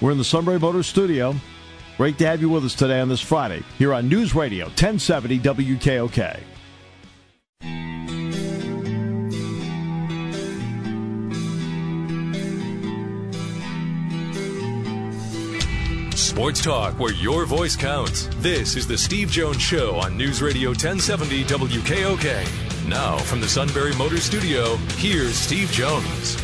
We're 0.00 0.12
in 0.12 0.18
the 0.18 0.24
Sunbury 0.24 0.58
Motors 0.58 0.86
studio. 0.86 1.34
Great 1.96 2.18
to 2.18 2.26
have 2.26 2.40
you 2.40 2.48
with 2.48 2.64
us 2.64 2.74
today 2.74 3.00
on 3.00 3.08
this 3.08 3.20
Friday 3.20 3.62
here 3.78 3.94
on 3.94 4.08
News 4.08 4.34
Radio 4.34 4.64
1070 4.66 5.38
WKOK. 5.38 6.51
Sports 16.32 16.62
talk 16.62 16.98
where 16.98 17.12
your 17.12 17.44
voice 17.44 17.76
counts. 17.76 18.26
This 18.36 18.74
is 18.74 18.86
the 18.86 18.96
Steve 18.96 19.30
Jones 19.30 19.60
Show 19.60 19.96
on 19.96 20.16
News 20.16 20.40
Radio 20.40 20.70
1070 20.70 21.44
WKOK. 21.44 22.88
Now, 22.88 23.18
from 23.18 23.42
the 23.42 23.48
Sunbury 23.48 23.94
Motors 23.96 24.22
Studio, 24.22 24.76
here's 24.96 25.34
Steve 25.34 25.70
Jones. 25.72 26.42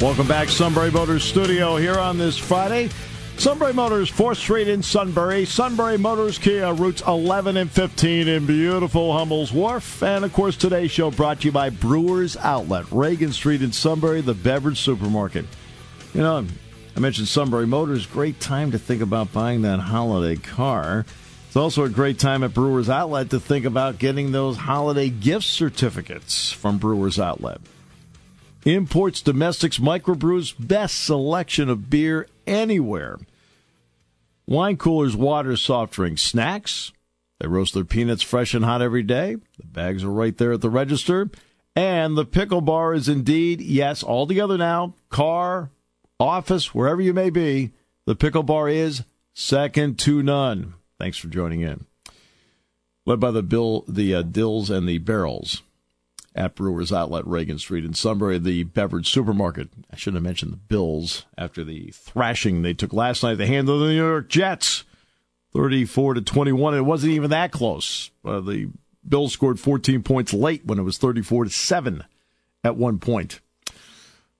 Welcome 0.00 0.26
back, 0.26 0.48
Sunbury 0.48 0.90
Motors 0.90 1.22
Studio, 1.22 1.76
here 1.76 1.96
on 1.96 2.18
this 2.18 2.36
Friday. 2.36 2.90
Sunbury 3.36 3.72
Motors, 3.72 4.10
4th 4.10 4.38
Street 4.38 4.66
in 4.66 4.82
Sunbury. 4.82 5.44
Sunbury 5.44 5.96
Motors 5.96 6.36
Kia, 6.36 6.72
routes 6.74 7.02
11 7.06 7.56
and 7.56 7.70
15 7.70 8.26
in 8.26 8.46
beautiful 8.46 9.16
Hummel's 9.16 9.52
Wharf. 9.52 10.02
And, 10.02 10.24
of 10.24 10.32
course, 10.32 10.56
today's 10.56 10.90
show 10.90 11.12
brought 11.12 11.42
to 11.42 11.44
you 11.46 11.52
by 11.52 11.70
Brewers 11.70 12.36
Outlet, 12.36 12.86
Reagan 12.90 13.32
Street 13.32 13.62
in 13.62 13.70
Sunbury, 13.70 14.22
the 14.22 14.34
beverage 14.34 14.80
supermarket. 14.80 15.44
You 16.14 16.22
know, 16.22 16.46
I 16.96 17.00
mentioned 17.00 17.28
Sunbury 17.28 17.66
Motors. 17.66 18.06
Great 18.06 18.40
time 18.40 18.72
to 18.72 18.78
think 18.78 19.02
about 19.02 19.32
buying 19.32 19.62
that 19.62 19.78
holiday 19.78 20.40
car. 20.40 21.04
It's 21.46 21.56
also 21.56 21.84
a 21.84 21.88
great 21.88 22.18
time 22.18 22.42
at 22.42 22.52
Brewers 22.52 22.90
Outlet 22.90 23.30
to 23.30 23.40
think 23.40 23.64
about 23.64 23.98
getting 23.98 24.32
those 24.32 24.56
holiday 24.56 25.08
gift 25.08 25.46
certificates 25.46 26.52
from 26.52 26.78
Brewers 26.78 27.18
Outlet. 27.18 27.60
Imports, 28.64 29.22
domestics, 29.22 29.78
microbrews, 29.78 30.54
best 30.58 31.04
selection 31.04 31.70
of 31.70 31.88
beer 31.88 32.26
anywhere. 32.46 33.18
Wine 34.46 34.76
coolers, 34.76 35.16
water, 35.16 35.56
soft 35.56 35.94
drinks, 35.94 36.22
snacks. 36.22 36.92
They 37.38 37.46
roast 37.46 37.74
their 37.74 37.84
peanuts 37.84 38.22
fresh 38.22 38.54
and 38.54 38.64
hot 38.64 38.82
every 38.82 39.02
day. 39.02 39.36
The 39.58 39.66
bags 39.66 40.02
are 40.02 40.10
right 40.10 40.36
there 40.36 40.52
at 40.52 40.60
the 40.60 40.70
register. 40.70 41.30
And 41.76 42.16
the 42.18 42.24
pickle 42.24 42.60
bar 42.60 42.92
is 42.92 43.08
indeed, 43.08 43.60
yes, 43.60 44.02
all 44.02 44.26
together 44.26 44.58
now, 44.58 44.94
car, 45.10 45.70
office, 46.18 46.74
wherever 46.74 47.00
you 47.00 47.12
may 47.12 47.30
be, 47.30 47.72
the 48.04 48.16
pickle 48.16 48.42
bar 48.42 48.68
is 48.68 49.04
second 49.34 49.98
to 50.00 50.22
none. 50.22 50.74
Thanks 50.98 51.18
for 51.18 51.28
joining 51.28 51.60
in. 51.60 51.86
Led 53.06 53.20
by 53.20 53.30
the 53.30 53.42
Bill, 53.42 53.84
the 53.88 54.14
uh, 54.14 54.22
Dills 54.22 54.70
and 54.70 54.88
the 54.88 54.98
Barrels 54.98 55.62
at 56.34 56.54
Brewers 56.54 56.92
Outlet, 56.92 57.26
Reagan 57.26 57.58
Street 57.58 57.84
in 57.84 57.94
Sunbury, 57.94 58.38
the 58.38 58.64
beverage 58.64 59.08
supermarket. 59.08 59.68
I 59.90 59.96
shouldn't 59.96 60.16
have 60.16 60.28
mentioned 60.28 60.52
the 60.52 60.56
Bills 60.56 61.24
after 61.36 61.64
the 61.64 61.90
thrashing 61.90 62.62
they 62.62 62.74
took 62.74 62.92
last 62.92 63.22
night 63.22 63.32
at 63.32 63.38
the 63.38 63.46
hand 63.46 63.68
of 63.68 63.80
the 63.80 63.86
New 63.86 63.96
York 63.96 64.28
Jets, 64.28 64.84
thirty-four 65.52 66.14
to 66.14 66.20
twenty-one. 66.20 66.74
It 66.74 66.82
wasn't 66.82 67.14
even 67.14 67.30
that 67.30 67.50
close. 67.50 68.10
Uh, 68.24 68.40
the 68.40 68.68
Bills 69.08 69.32
scored 69.32 69.58
14 69.58 70.02
points 70.02 70.34
late 70.34 70.64
when 70.64 70.78
it 70.78 70.82
was 70.82 70.98
34 70.98 71.44
to 71.44 71.50
seven 71.50 72.04
at 72.62 72.76
one 72.76 72.98
point. 72.98 73.40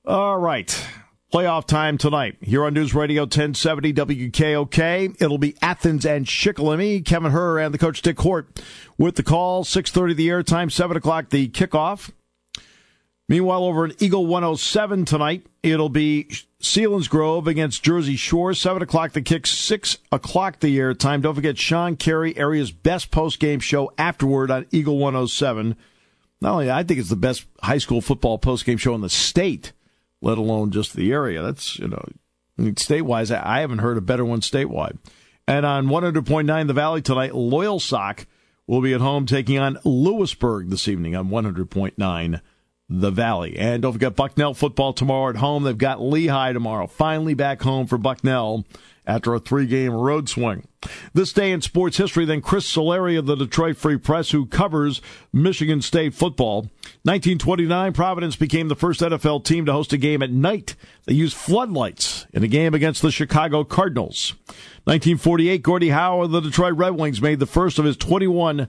All 0.05 0.39
right. 0.39 0.87
Playoff 1.31 1.67
time 1.67 1.99
tonight 1.99 2.37
here 2.41 2.65
on 2.65 2.73
News 2.73 2.95
Radio 2.95 3.25
1070 3.25 3.93
WKOK. 3.93 5.21
It'll 5.21 5.37
be 5.37 5.57
Athens 5.61 6.07
and 6.07 6.25
Shikellamy. 6.25 7.05
Kevin 7.05 7.33
Herr 7.33 7.59
and 7.59 7.75
the 7.75 7.77
coach 7.77 8.01
Dick 8.01 8.19
Hort 8.21 8.63
with 8.97 9.17
the 9.17 9.23
call. 9.23 9.63
6.30 9.63 10.17
the 10.17 10.29
airtime, 10.29 10.73
7 10.73 10.97
o'clock 10.97 11.29
the 11.29 11.47
kickoff. 11.49 12.13
Meanwhile, 13.29 13.63
over 13.63 13.85
at 13.85 14.01
Eagle 14.01 14.25
107 14.25 15.05
tonight, 15.05 15.45
it'll 15.63 15.91
be 15.91 16.31
Selinsgrove 16.63 17.47
against 17.47 17.83
Jersey 17.83 18.17
Shore. 18.17 18.55
7 18.55 18.81
o'clock 18.81 19.13
the 19.13 19.21
kick, 19.21 19.47
6 19.47 19.99
o'clock 20.11 20.61
the 20.61 20.79
airtime. 20.79 21.21
Don't 21.21 21.35
forget 21.35 21.59
Sean 21.59 21.97
Carey, 21.97 22.35
area's 22.39 22.71
best 22.71 23.11
post-game 23.11 23.61
show 23.61 23.93
afterward 23.99 24.51
on 24.51 24.65
Eagle 24.71 24.97
107. 24.97 25.77
Not 26.41 26.53
only 26.53 26.71
I 26.71 26.85
think 26.85 26.99
it's 26.99 27.11
the 27.11 27.17
best 27.17 27.45
high 27.63 27.77
school 27.77 28.01
football 28.01 28.39
post-game 28.39 28.79
show 28.79 28.95
in 28.95 29.03
the 29.03 29.11
state 29.11 29.73
let 30.21 30.39
alone 30.39 30.71
just 30.71 30.95
the 30.95 31.13
area. 31.13 31.43
That's, 31.43 31.79
you 31.79 31.89
know, 31.89 32.05
statewide, 32.59 33.31
I 33.31 33.61
haven't 33.61 33.79
heard 33.79 33.97
a 33.97 34.03
better 34.03 34.25
one 34.25 34.41
statewide. 34.41 34.99
And 35.47 35.65
on 35.65 35.87
100.9 35.87 36.67
The 36.67 36.73
Valley 36.73 37.03
tonight, 37.03 37.33
Loyalsock 37.33 38.27
will 38.67 38.83
be 38.83 38.93
at 38.93 39.01
home 39.01 39.25
taking 39.27 39.59
on 39.59 39.79
Lewisburg 39.85 40.69
this 40.69 40.89
evening 40.89 41.17
on 41.17 41.31
100.9 41.31 42.41
The 42.91 43.11
Valley. 43.11 43.57
And 43.59 43.83
don't 43.83 43.95
forget 43.95 44.15
Bucknell 44.15 44.55
football 44.55 44.93
tomorrow 44.93 45.31
at 45.31 45.37
home. 45.37 45.63
They've 45.63 45.77
got 45.77 46.03
Lehigh 46.03 46.53
tomorrow. 46.53 46.87
Finally 46.87 47.35
back 47.35 47.63
home 47.63 47.87
for 47.87 47.97
Bucknell 47.97 48.67
after 49.09 49.35
a 49.35 49.41
three 49.41 49.67
game 49.67 49.93
road 49.93 50.29
swing. 50.29 50.69
This 51.15 51.33
day 51.33 51.51
in 51.51 51.63
sports 51.63 51.97
history, 51.97 52.27
then 52.27 52.43
Chris 52.43 52.71
Solari 52.71 53.19
of 53.19 53.27
the 53.27 53.35
Detroit 53.35 53.79
Free 53.79 53.97
Press, 53.97 54.31
who 54.31 54.47
covers 54.47 55.01
Michigan 55.33 55.81
State 55.83 56.15
football. 56.15 56.69
1929, 57.03 57.95
Providence 57.95 58.37
became 58.37 58.69
the 58.69 58.77
first 58.77 59.01
NFL 59.01 59.45
team 59.45 59.65
to 59.67 59.73
host 59.73 59.93
a 59.95 59.97
game 59.97 60.23
at 60.23 60.31
night. 60.31 60.77
They 61.07 61.15
used 61.15 61.37
floodlights 61.37 62.27
in 62.33 62.45
a 62.45 62.49
game 62.49 62.75
against 62.75 63.01
the 63.01 63.11
Chicago 63.11 63.65
Cardinals. 63.65 64.35
1948, 64.85 65.63
Gordie 65.63 65.89
Howe 65.89 66.23
of 66.23 66.31
the 66.31 66.41
Detroit 66.41 66.77
Red 66.77 66.91
Wings 66.91 67.23
made 67.23 67.41
the 67.41 67.47
first 67.47 67.79
of 67.79 67.87
his 67.87 67.97
21 67.97 68.69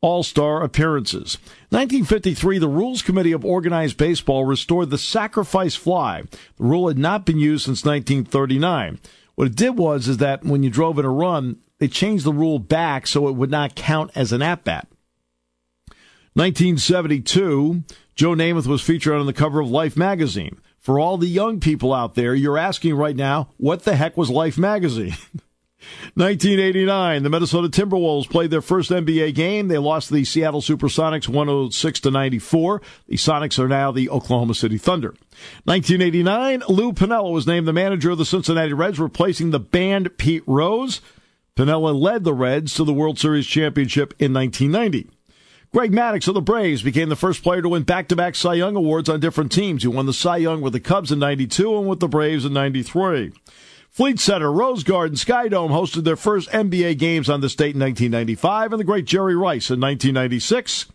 all 0.00 0.22
Star 0.22 0.62
appearances. 0.62 1.38
1953, 1.70 2.58
the 2.58 2.68
Rules 2.68 3.00
Committee 3.00 3.32
of 3.32 3.44
Organized 3.44 3.96
Baseball 3.96 4.44
restored 4.44 4.90
the 4.90 4.98
sacrifice 4.98 5.74
fly. 5.74 6.22
The 6.56 6.64
rule 6.64 6.88
had 6.88 6.98
not 6.98 7.24
been 7.24 7.38
used 7.38 7.64
since 7.64 7.84
1939. 7.84 8.98
What 9.34 9.48
it 9.48 9.56
did 9.56 9.76
was 9.76 10.08
is 10.08 10.18
that 10.18 10.44
when 10.44 10.62
you 10.62 10.70
drove 10.70 10.98
in 10.98 11.04
a 11.04 11.10
run, 11.10 11.56
they 11.78 11.88
changed 11.88 12.24
the 12.24 12.32
rule 12.32 12.58
back 12.58 13.06
so 13.06 13.28
it 13.28 13.34
would 13.34 13.50
not 13.50 13.74
count 13.74 14.10
as 14.14 14.32
an 14.32 14.42
at 14.42 14.64
bat. 14.64 14.88
1972, 16.34 17.84
Joe 18.14 18.34
Namath 18.34 18.66
was 18.66 18.82
featured 18.82 19.14
on 19.14 19.26
the 19.26 19.32
cover 19.32 19.60
of 19.60 19.70
Life 19.70 19.96
magazine. 19.96 20.58
For 20.78 20.98
all 20.98 21.16
the 21.16 21.28
young 21.28 21.60
people 21.60 21.94
out 21.94 22.14
there, 22.14 22.34
you're 22.34 22.58
asking 22.58 22.94
right 22.94 23.16
now, 23.16 23.48
what 23.56 23.84
the 23.84 23.96
heck 23.96 24.16
was 24.16 24.30
Life 24.30 24.58
magazine? 24.58 25.16
1989, 26.14 27.22
the 27.22 27.30
Minnesota 27.30 27.68
Timberwolves 27.68 28.28
played 28.28 28.50
their 28.50 28.62
first 28.62 28.90
NBA 28.90 29.34
game. 29.34 29.68
They 29.68 29.78
lost 29.78 30.10
the 30.10 30.24
Seattle 30.24 30.60
Supersonics 30.60 31.28
106 31.28 32.00
to 32.00 32.10
94. 32.10 32.82
The 33.08 33.16
Sonics 33.16 33.58
are 33.58 33.68
now 33.68 33.90
the 33.90 34.10
Oklahoma 34.10 34.54
City 34.54 34.78
Thunder. 34.78 35.14
1989, 35.64 36.62
Lou 36.68 36.92
Piniella 36.92 37.32
was 37.32 37.46
named 37.46 37.66
the 37.66 37.72
manager 37.72 38.10
of 38.10 38.18
the 38.18 38.24
Cincinnati 38.24 38.72
Reds, 38.72 39.00
replacing 39.00 39.50
the 39.50 39.60
banned 39.60 40.16
Pete 40.18 40.44
Rose. 40.46 41.00
Pinella 41.56 41.92
led 41.92 42.24
the 42.24 42.34
Reds 42.34 42.74
to 42.74 42.84
the 42.84 42.92
World 42.92 43.18
Series 43.18 43.46
championship 43.46 44.14
in 44.18 44.32
1990. 44.32 45.08
Greg 45.72 45.90
Maddux 45.90 46.28
of 46.28 46.34
the 46.34 46.40
Braves 46.40 46.82
became 46.82 47.08
the 47.08 47.16
first 47.16 47.42
player 47.42 47.60
to 47.60 47.68
win 47.68 47.82
back-to-back 47.82 48.36
Cy 48.36 48.54
Young 48.54 48.76
awards 48.76 49.08
on 49.08 49.18
different 49.18 49.50
teams. 49.50 49.82
He 49.82 49.88
won 49.88 50.06
the 50.06 50.12
Cy 50.12 50.36
Young 50.36 50.60
with 50.60 50.72
the 50.72 50.78
Cubs 50.78 51.10
in 51.10 51.18
92 51.18 51.76
and 51.76 51.88
with 51.88 51.98
the 51.98 52.06
Braves 52.06 52.44
in 52.44 52.52
93. 52.52 53.32
Fleet 53.94 54.18
Center, 54.18 54.50
Rose 54.50 54.82
Garden, 54.82 55.16
Skydome 55.16 55.70
hosted 55.70 56.02
their 56.02 56.16
first 56.16 56.50
NBA 56.50 56.98
games 56.98 57.30
on 57.30 57.42
the 57.42 57.48
state 57.48 57.76
in 57.76 57.80
1995, 57.80 58.72
and 58.72 58.80
the 58.80 58.84
great 58.84 59.04
Jerry 59.04 59.36
Rice 59.36 59.70
in 59.70 59.78
1996 59.78 60.86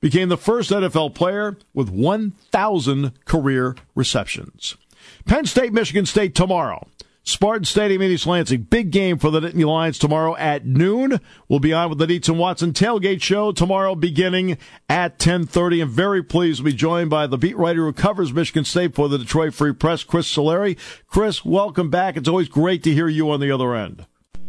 became 0.00 0.30
the 0.30 0.38
first 0.38 0.70
NFL 0.70 1.14
player 1.14 1.58
with 1.74 1.90
1,000 1.90 3.12
career 3.26 3.76
receptions. 3.94 4.78
Penn 5.26 5.44
State, 5.44 5.74
Michigan 5.74 6.06
State 6.06 6.34
tomorrow. 6.34 6.86
Spartan 7.22 7.64
Stadium 7.64 8.00
in 8.02 8.10
East 8.10 8.26
Lansing. 8.26 8.62
Big 8.62 8.90
game 8.90 9.18
for 9.18 9.30
the 9.30 9.40
Nittany 9.40 9.66
Lions 9.66 9.98
tomorrow 9.98 10.34
at 10.36 10.64
noon. 10.64 11.20
We'll 11.48 11.60
be 11.60 11.72
on 11.72 11.90
with 11.90 11.98
the 11.98 12.06
Dietz 12.06 12.28
and 12.28 12.38
Watson 12.38 12.72
tailgate 12.72 13.22
show 13.22 13.52
tomorrow 13.52 13.94
beginning 13.94 14.56
at 14.88 15.12
1030. 15.12 15.82
And 15.82 15.90
very 15.90 16.22
pleased 16.22 16.58
to 16.58 16.64
be 16.64 16.72
joined 16.72 17.10
by 17.10 17.26
the 17.26 17.38
beat 17.38 17.56
writer 17.56 17.84
who 17.84 17.92
covers 17.92 18.32
Michigan 18.32 18.64
State 18.64 18.94
for 18.94 19.08
the 19.08 19.18
Detroit 19.18 19.54
Free 19.54 19.72
Press, 19.72 20.02
Chris 20.02 20.34
Solari. 20.34 20.78
Chris, 21.06 21.44
welcome 21.44 21.90
back. 21.90 22.16
It's 22.16 22.28
always 22.28 22.48
great 22.48 22.82
to 22.84 22.92
hear 22.92 23.08
you 23.08 23.30
on 23.30 23.40
the 23.40 23.52
other 23.52 23.74
end. 23.74 24.06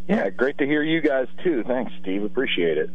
Yeah, 0.08 0.30
great 0.30 0.58
to 0.58 0.66
hear 0.66 0.82
you 0.82 1.00
guys 1.00 1.28
too. 1.44 1.62
Thanks, 1.66 1.92
Steve. 2.00 2.24
Appreciate 2.24 2.78
it. 2.78 2.90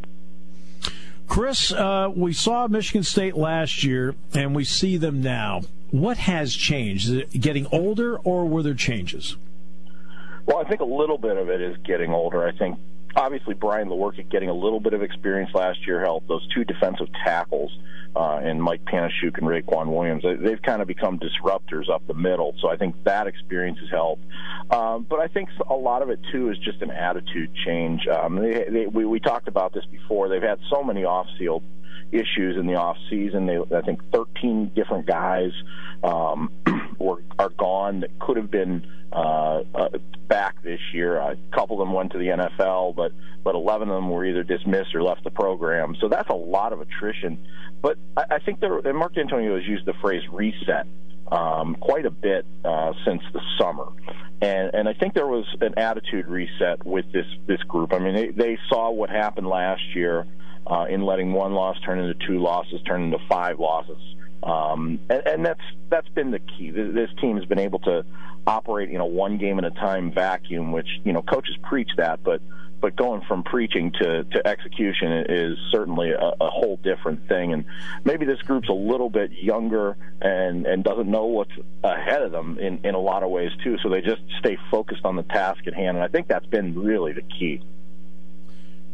Chris, 1.28 1.72
uh, 1.72 2.12
we 2.16 2.34
saw 2.34 2.68
Michigan 2.68 3.04
State 3.04 3.36
last 3.36 3.84
year, 3.84 4.16
and 4.34 4.56
we 4.56 4.64
see 4.64 4.98
them 4.98 5.22
now. 5.22 5.62
What 5.92 6.18
has 6.18 6.56
changed? 6.56 7.10
Is 7.10 7.14
it 7.14 7.42
getting 7.42 7.68
older, 7.72 8.18
or 8.18 8.46
were 8.46 8.64
there 8.64 8.74
changes? 8.74 9.36
Well, 10.48 10.58
I 10.60 10.64
think 10.64 10.80
a 10.80 10.86
little 10.86 11.18
bit 11.18 11.36
of 11.38 11.50
it 11.50 11.62
is 11.62 11.76
getting 11.84 12.14
older. 12.14 12.48
I 12.48 12.58
think 12.58 12.80
obviously 13.18 13.54
Brian 13.54 13.90
Lewerke 13.90 14.30
getting 14.30 14.48
a 14.48 14.54
little 14.54 14.80
bit 14.80 14.94
of 14.94 15.02
experience 15.02 15.52
last 15.54 15.86
year 15.86 16.00
helped. 16.00 16.30
Those 16.30 16.48
two 16.54 16.64
defensive 16.64 17.08
tackles 17.26 17.78
uh, 18.16 18.40
and 18.42 18.64
Mike 18.64 18.86
Panasiuk 18.86 19.38
and 19.38 19.48
Raequan 19.48 19.88
Williams, 19.88 20.24
they've 20.24 20.62
kind 20.62 20.82
of 20.82 20.88
become 20.88 21.20
disruptors 21.20 21.90
up 21.90 22.08
the 22.08 22.14
middle. 22.14 22.56
So 22.62 22.70
I 22.70 22.78
think 22.78 22.96
that 23.04 23.28
experience 23.28 23.78
has 23.80 23.90
helped. 23.90 24.24
Um, 24.72 25.06
but 25.10 25.20
I 25.20 25.28
think 25.28 25.50
a 25.70 25.74
lot 25.74 26.02
of 26.02 26.10
it 26.10 26.20
too 26.32 26.50
is 26.50 26.58
just 26.60 26.82
an 26.82 26.92
attitude 26.92 27.54
change. 27.66 28.08
Um, 28.08 28.38
they, 28.38 28.66
they, 28.72 28.88
we, 28.88 29.04
we 29.04 29.20
talked 29.20 29.50
about 29.50 29.74
this 29.74 29.86
before. 29.92 30.30
They've 30.30 30.42
had 30.42 30.60
so 30.70 30.82
many 30.82 31.04
off-field 31.04 31.64
issues 32.12 32.56
in 32.58 32.68
the 32.68 32.76
off 32.76 32.96
season. 33.10 33.48
They, 33.48 33.58
I 33.76 33.82
think, 33.82 34.00
13 34.14 34.72
different 34.74 35.08
guys 35.08 35.52
um, 36.04 36.52
were 37.00 37.24
are 37.40 37.50
gone 37.50 38.02
that 38.02 38.18
could 38.20 38.38
have 38.38 38.52
been 38.52 38.86
uh, 39.12 39.64
uh, 39.74 39.90
back 40.28 40.62
this 40.64 40.80
year. 40.94 41.18
A 41.18 41.38
couple 41.54 41.82
of 41.82 41.88
them 41.88 41.94
went 41.94 42.12
to 42.12 42.18
the 42.18 42.28
NFL, 42.28 42.96
but 42.96 43.12
but 43.44 43.56
11 43.56 43.90
of 43.90 43.96
them 43.96 44.10
were 44.10 44.26
either 44.26 44.44
dismissed 44.44 44.94
or 44.94 45.02
left 45.02 45.24
the 45.24 45.32
program. 45.32 45.96
So 46.02 46.10
that's 46.10 46.30
a 46.30 46.36
lot 46.36 46.74
of 46.74 46.82
attrition. 46.82 47.48
But 47.82 47.98
I, 48.18 48.24
I 48.32 48.40
think 48.40 48.60
there, 48.60 48.78
and 48.80 48.98
Mark 48.98 49.16
Dantonio 49.16 49.56
has 49.56 49.66
used 49.66 49.86
the 49.86 49.94
phrase 50.02 50.24
reset 50.32 50.86
um, 51.32 51.76
quite 51.80 52.06
a 52.06 52.12
bit 52.12 52.46
uh, 52.66 52.94
since 53.06 53.22
the 53.34 53.42
summer, 53.60 53.88
and 54.42 54.72
and 54.74 54.90
I 54.90 54.94
think 54.94 55.14
there 55.14 55.28
was 55.28 55.46
an 55.62 55.74
attitude 55.78 56.28
reset 56.28 56.86
with 56.86 57.12
this 57.12 57.28
this 57.48 57.62
group. 57.64 57.94
I 57.94 58.00
mean, 58.00 58.16
they, 58.16 58.28
they 58.30 58.58
saw 58.70 58.92
what 58.92 59.10
happened 59.10 59.48
last 59.48 59.84
year 59.96 60.26
uh, 60.66 60.86
in 60.90 61.02
letting 61.02 61.32
one 61.32 61.54
loss 61.54 61.80
turn 61.86 62.00
into 62.00 62.28
two 62.28 62.40
losses, 62.40 62.82
turn 62.86 63.04
into 63.04 63.20
five 63.30 63.60
losses 63.60 64.02
Um, 64.44 65.00
and, 65.10 65.22
and 65.26 65.46
that's 65.46 65.62
that's 65.90 66.10
been 66.10 66.32
the 66.32 66.40
key. 66.40 66.72
This 66.72 67.10
team 67.20 67.38
has 67.38 67.46
been 67.46 67.60
able 67.60 67.80
to 67.80 68.06
operate 68.46 68.90
in 68.90 69.02
a 69.02 69.06
one 69.06 69.38
game 69.38 69.58
at 69.58 69.66
a 69.66 69.72
time 69.72 70.12
vacuum, 70.12 70.72
which 70.72 70.88
you 71.04 71.14
know 71.14 71.22
coaches 71.22 71.56
preach 71.64 71.90
that, 71.98 72.24
but 72.24 72.42
but 72.80 72.96
going 72.96 73.22
from 73.28 73.44
preaching 73.44 73.92
to, 73.92 74.24
to 74.24 74.48
execution 74.48 75.26
is 75.30 75.58
certainly 75.72 76.12
a, 76.12 76.32
a 76.40 76.50
whole 76.50 76.78
different 76.84 77.28
thing. 77.28 77.54
And 77.54 77.66
maybe 78.06 78.26
this 78.26 78.42
group's 78.42 78.70
a 78.70 78.74
little 78.74 79.10
bit 79.10 79.32
younger 79.32 79.98
and, 80.22 80.66
and 80.66 80.84
doesn't 80.84 81.10
know 81.10 81.26
what's 81.26 81.52
ahead 81.84 82.22
of 82.22 82.32
them 82.32 82.60
in, 82.60 82.80
in 82.84 82.96
a 82.96 83.00
lot 83.00 83.24
of 83.24 83.32
ways 83.32 83.52
too. 83.64 83.78
So 83.82 83.90
they 83.90 84.02
just 84.02 84.22
stay 84.40 84.58
focused 84.70 85.06
on 85.06 85.16
the 85.16 85.24
task 85.24 85.66
at 85.68 85.74
hand. 85.74 85.98
And 85.98 86.04
I 86.04 86.08
think 86.08 86.28
that's 86.28 86.46
been 86.46 86.78
really 86.80 87.14
the 87.14 87.24
key. 87.24 87.62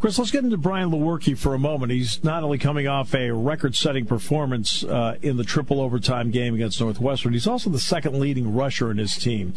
Chris, 0.04 0.20
let's 0.20 0.32
get 0.32 0.44
into 0.44 0.58
Brian 0.58 0.92
Lewerke 0.92 1.38
for 1.38 1.54
a 1.54 1.58
moment. 1.58 1.90
He's 1.90 2.22
not 2.26 2.44
only 2.44 2.58
coming 2.58 2.90
off 2.90 3.16
a 3.16 3.32
record-setting 3.32 4.06
performance 4.06 4.84
uh, 4.84 5.16
in 5.22 5.38
the 5.38 5.46
triple 5.46 5.80
overtime 5.80 6.30
game 6.30 6.54
against 6.54 6.82
Northwestern, 6.82 7.32
he's 7.32 7.48
also 7.48 7.70
the 7.70 7.80
second 7.80 8.20
leading 8.20 8.54
rusher 8.54 8.92
in 8.92 8.98
his 8.98 9.18
team. 9.18 9.54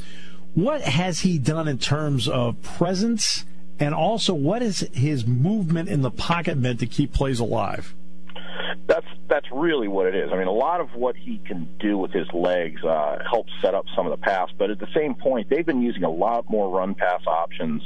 What 0.54 0.82
has 0.82 1.18
he 1.18 1.40
done 1.40 1.66
in 1.66 1.78
terms 1.78 2.28
of 2.28 2.62
presence, 2.62 3.44
and 3.80 3.92
also 3.92 4.34
what 4.34 4.62
is 4.62 4.88
his 4.92 5.26
movement 5.26 5.88
in 5.88 6.02
the 6.02 6.12
pocket 6.12 6.56
meant 6.56 6.78
to 6.78 6.86
keep 6.86 7.12
plays 7.12 7.40
alive? 7.40 7.92
That's 8.86 9.06
that's 9.28 9.46
really 9.52 9.88
what 9.88 10.06
it 10.06 10.14
is. 10.14 10.30
I 10.32 10.36
mean, 10.36 10.46
a 10.46 10.52
lot 10.52 10.80
of 10.80 10.88
what 10.94 11.16
he 11.16 11.38
can 11.46 11.68
do 11.78 11.98
with 11.98 12.12
his 12.12 12.26
legs 12.32 12.82
uh, 12.84 13.18
helps 13.28 13.52
set 13.62 13.74
up 13.74 13.84
some 13.94 14.06
of 14.06 14.10
the 14.10 14.22
pass, 14.22 14.48
but 14.58 14.70
at 14.70 14.78
the 14.78 14.88
same 14.94 15.14
point, 15.14 15.50
they've 15.50 15.66
been 15.66 15.82
using 15.82 16.04
a 16.04 16.10
lot 16.10 16.48
more 16.48 16.70
run 16.70 16.94
pass 16.94 17.20
options 17.26 17.82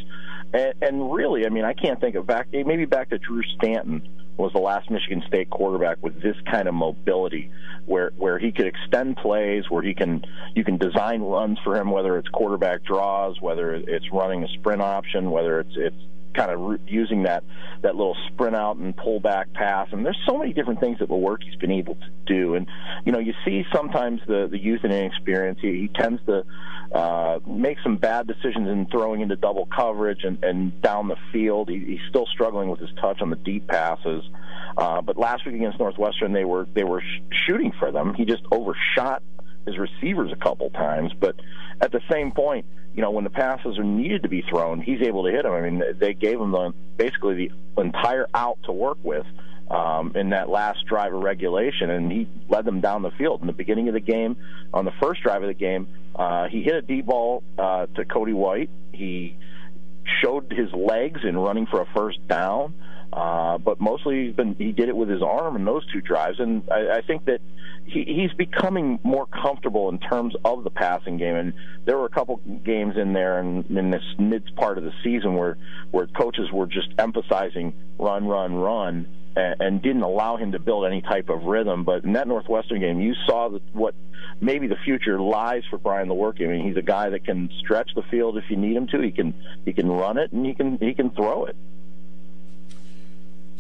and, 0.53 0.75
and 0.83 1.13
really, 1.13 1.47
I 1.47 1.49
mean, 1.49 1.65
I 1.65 1.73
can't 1.73 2.01
think 2.01 2.17
of 2.17 2.27
back 2.27 2.49
maybe 2.53 2.85
back 2.85 3.11
to 3.11 3.19
Drew 3.19 3.43
Stanton 3.57 4.09
was 4.37 4.53
the 4.53 4.61
last 4.61 4.91
Michigan 4.91 5.23
State 5.29 5.51
quarterback 5.51 5.99
with 6.03 6.21
this 6.23 6.37
kind 6.51 6.67
of 6.67 6.75
mobility, 6.75 7.51
where 7.87 8.11
where 8.17 8.39
he 8.39 8.51
could 8.53 8.67
extend 8.67 9.17
plays, 9.17 9.65
where 9.69 9.83
he 9.83 9.95
can 9.95 10.25
you 10.55 10.65
can 10.65 10.77
design 10.77 11.21
runs 11.23 11.59
for 11.63 11.77
him, 11.77 11.91
whether 11.91 12.19
it's 12.19 12.29
quarterback 12.29 12.83
draws, 12.85 13.41
whether 13.41 13.75
it's 13.75 14.11
running 14.13 14.43
a 14.43 14.49
sprint 14.49 14.83
option, 14.83 15.31
whether 15.31 15.61
it's 15.61 15.75
it's 15.77 15.97
kind 16.35 16.51
of 16.51 16.81
using 16.89 17.25
that 17.25 17.45
that 17.83 17.97
little 17.97 18.17
sprint 18.29 18.55
out 18.55 18.77
and 18.77 18.97
pull 18.97 19.21
back 19.21 19.53
pass. 19.53 19.89
And 19.93 20.05
there's 20.05 20.21
so 20.29 20.37
many 20.37 20.53
different 20.53 20.81
things 20.81 20.99
that 20.99 21.09
Lewerke's 21.09 21.57
been 21.57 21.71
able 21.71 21.95
to 21.95 22.11
do. 22.27 22.55
And 22.55 22.67
you 23.05 23.13
know, 23.13 23.19
you 23.19 23.35
see 23.45 23.65
sometimes 23.75 24.21
the 24.27 24.49
the 24.51 24.59
youth 24.59 24.81
and 24.85 24.93
inexperience. 24.93 25.59
He, 25.61 25.81
he 25.81 25.89
tends 25.89 26.21
to 26.27 26.45
uh, 26.93 27.39
make 27.47 27.79
some 27.83 27.97
bad 27.97 28.27
decisions 28.27 28.69
in 28.69 28.87
throwing 28.91 29.21
into 29.21 29.37
double 29.37 29.67
coverage 29.67 30.25
and, 30.25 30.43
and 30.43 30.81
down 30.83 31.09
the 31.09 31.17
field. 31.33 31.69
He, 31.69 31.79
he's 31.79 32.09
still 32.09 32.27
struggling 32.27 32.69
with 32.69 32.81
his 32.81 32.91
touch 33.01 33.21
on 33.21 33.31
the 33.31 33.37
deep 33.37 33.69
passes. 33.69 34.25
Uh, 34.77 35.01
but 35.01 35.17
last 35.17 35.47
week 35.47 35.55
against 35.55 35.79
Northwestern, 35.79 36.33
they 36.33 36.45
were 36.45 36.67
they 36.75 36.85
were 36.85 37.01
sh- 37.01 37.37
shooting 37.47 37.73
for 37.79 37.93
them. 37.93 38.15
He 38.15 38.25
just 38.25 38.43
overshot 38.51 39.23
his 39.71 39.79
receivers 39.79 40.33
a 40.33 40.37
couple 40.37 40.71
times. 40.71 41.13
But 41.19 41.37
at 41.81 41.93
the 41.93 42.01
same 42.11 42.33
point, 42.33 42.67
you 42.95 43.03
know, 43.03 43.11
when 43.11 43.25
the 43.25 43.31
passes 43.31 43.79
are 43.79 43.85
needed 43.85 44.23
to 44.25 44.29
be 44.29 44.43
thrown, 44.43 44.81
he's 44.81 45.01
able 45.03 45.25
to 45.25 45.31
hit 45.31 45.45
them. 45.45 45.53
I 45.53 45.61
mean, 45.61 45.83
they 45.99 46.15
gave 46.15 46.41
him 46.41 46.51
the 46.51 46.73
basically 46.97 47.51
the 47.77 47.83
entire 47.83 48.27
out 48.35 48.59
to 48.65 48.73
work 48.73 48.99
with 49.03 49.27
um, 49.71 50.13
in 50.17 50.31
that 50.31 50.49
last 50.49 50.85
drive 50.87 51.15
of 51.15 51.23
regulation, 51.23 51.91
and 51.91 52.11
he 52.11 52.29
led 52.49 52.65
them 52.65 52.81
down 52.81 53.03
the 53.03 53.13
field. 53.13 53.41
In 53.41 53.47
the 53.47 53.53
beginning 53.53 53.89
of 53.89 53.95
the 53.95 54.01
game, 54.01 54.37
on 54.75 54.85
the 54.85 54.93
first 55.01 55.23
drive 55.23 55.43
of 55.43 55.49
the 55.49 55.55
game, 55.55 55.87
uh, 56.17 56.49
he 56.49 56.63
hit 56.63 56.75
a 56.75 56.83
deep 56.83 57.07
ball 57.07 57.45
uh, 57.57 57.87
to 57.95 58.05
Cody 58.05 58.33
White. 58.33 58.71
He 58.93 59.37
showed 60.21 60.53
his 60.53 60.73
legs 60.73 61.21
in 61.23 61.39
running 61.39 61.67
for 61.67 61.81
a 61.81 61.87
first 61.95 62.27
down. 62.27 62.75
Uh, 63.13 63.59
but 63.59 63.81
mostly 63.81 64.27
he's 64.27 64.37
been 64.37 64.55
he 64.57 64.71
did 64.71 64.89
it 64.89 64.97
with 64.97 65.09
his 65.09 65.23
arm 65.23 65.57
in 65.57 65.65
those 65.65 65.85
two 65.93 66.01
drives, 66.01 66.39
and 66.39 66.63
I, 66.71 66.99
I 66.99 67.01
think 67.03 67.25
that 67.25 67.41
he, 67.85 68.05
he's 68.05 68.33
becoming 68.35 69.01
more 69.03 69.27
comfortable 69.27 69.89
in 69.89 69.99
terms 69.99 70.35
of 70.45 70.63
the 70.63 70.71
passing 70.71 71.17
game. 71.17 71.35
And 71.35 71.53
there 71.85 71.99
were 71.99 72.07
a 72.07 72.11
couple 72.11 72.37
games 72.65 72.97
in 72.97 73.13
there 73.13 73.41
in, 73.41 73.65
in 73.77 73.91
this 73.91 74.05
mid 74.19 74.55
part 74.55 74.79
of 74.79 74.85
the 74.85 74.93
season 75.03 75.35
where 75.35 75.59
where 75.91 76.07
coaches 76.07 76.53
were 76.53 76.67
just 76.67 76.89
emphasizing 76.99 77.75
run, 77.99 78.27
run, 78.27 78.55
run, 78.55 79.09
and, 79.35 79.61
and 79.61 79.83
didn't 79.83 80.03
allow 80.03 80.37
him 80.37 80.53
to 80.53 80.61
build 80.61 80.87
any 80.87 81.03
type 81.03 81.29
of 81.31 81.43
rhythm. 81.43 81.85
But 81.85 82.05
in 82.05 82.13
that 82.13 82.29
Northwestern 82.29 82.81
game, 82.81 83.01
you 83.01 83.15
saw 83.27 83.49
that 83.49 83.63
what 83.73 83.95
maybe 84.41 84.69
the 84.69 84.77
future 84.85 85.21
lies 85.21 85.63
for 85.69 85.79
Brian 85.79 86.09
Lewerke. 86.09 86.45
I 86.45 86.47
mean, 86.47 86.67
he's 86.67 86.77
a 86.77 86.83
guy 86.83 87.11
that 87.11 87.25
can 87.25 87.51
stretch 87.59 87.91
the 87.95 88.03
field 88.11 88.39
if 88.39 88.45
you 88.51 88.57
need 88.57 88.77
him 88.77 88.87
to. 88.89 89.01
He 89.01 89.11
can 89.11 89.35
he 89.65 89.73
can 89.73 89.89
run 89.89 90.17
it 90.17 90.31
and 90.31 90.47
he 90.47 90.55
can 90.55 90.79
he 90.79 90.95
can 90.95 91.11
throw 91.11 91.47
it. 91.47 91.57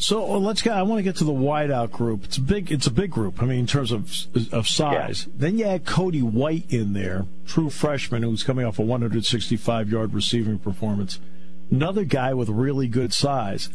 So 0.00 0.38
let's 0.38 0.62
get. 0.62 0.72
I 0.72 0.82
want 0.82 0.98
to 0.98 1.02
get 1.02 1.16
to 1.16 1.24
the 1.24 1.32
wideout 1.32 1.90
group. 1.90 2.24
It's 2.24 2.38
a 2.38 2.40
big. 2.40 2.72
It's 2.72 2.86
a 2.86 2.90
big 2.90 3.10
group. 3.10 3.42
I 3.42 3.44
mean, 3.44 3.60
in 3.60 3.66
terms 3.66 3.92
of 3.92 4.10
of 4.52 4.66
size. 4.66 5.26
Yeah. 5.26 5.32
Then 5.36 5.58
you 5.58 5.66
add 5.66 5.84
Cody 5.84 6.22
White 6.22 6.64
in 6.70 6.94
there, 6.94 7.26
true 7.46 7.68
freshman 7.68 8.22
who's 8.22 8.42
coming 8.42 8.64
off 8.64 8.78
a 8.78 8.82
165 8.82 9.90
yard 9.90 10.14
receiving 10.14 10.58
performance. 10.58 11.20
Another 11.70 12.04
guy 12.04 12.32
with 12.32 12.48
really 12.48 12.88
good 12.88 13.12
size. 13.12 13.68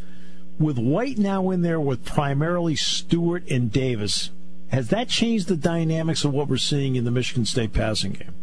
With 0.58 0.78
White 0.78 1.16
now 1.16 1.50
in 1.50 1.62
there 1.62 1.80
with 1.80 2.04
primarily 2.04 2.74
Stewart 2.74 3.48
and 3.48 3.70
Davis, 3.70 4.30
has 4.68 4.88
that 4.88 5.08
changed 5.08 5.46
the 5.46 5.56
dynamics 5.56 6.24
of 6.24 6.32
what 6.32 6.48
we're 6.48 6.56
seeing 6.56 6.96
in 6.96 7.04
the 7.04 7.10
Michigan 7.12 7.44
State 7.44 7.72
passing 7.72 8.12
game? 8.12 8.34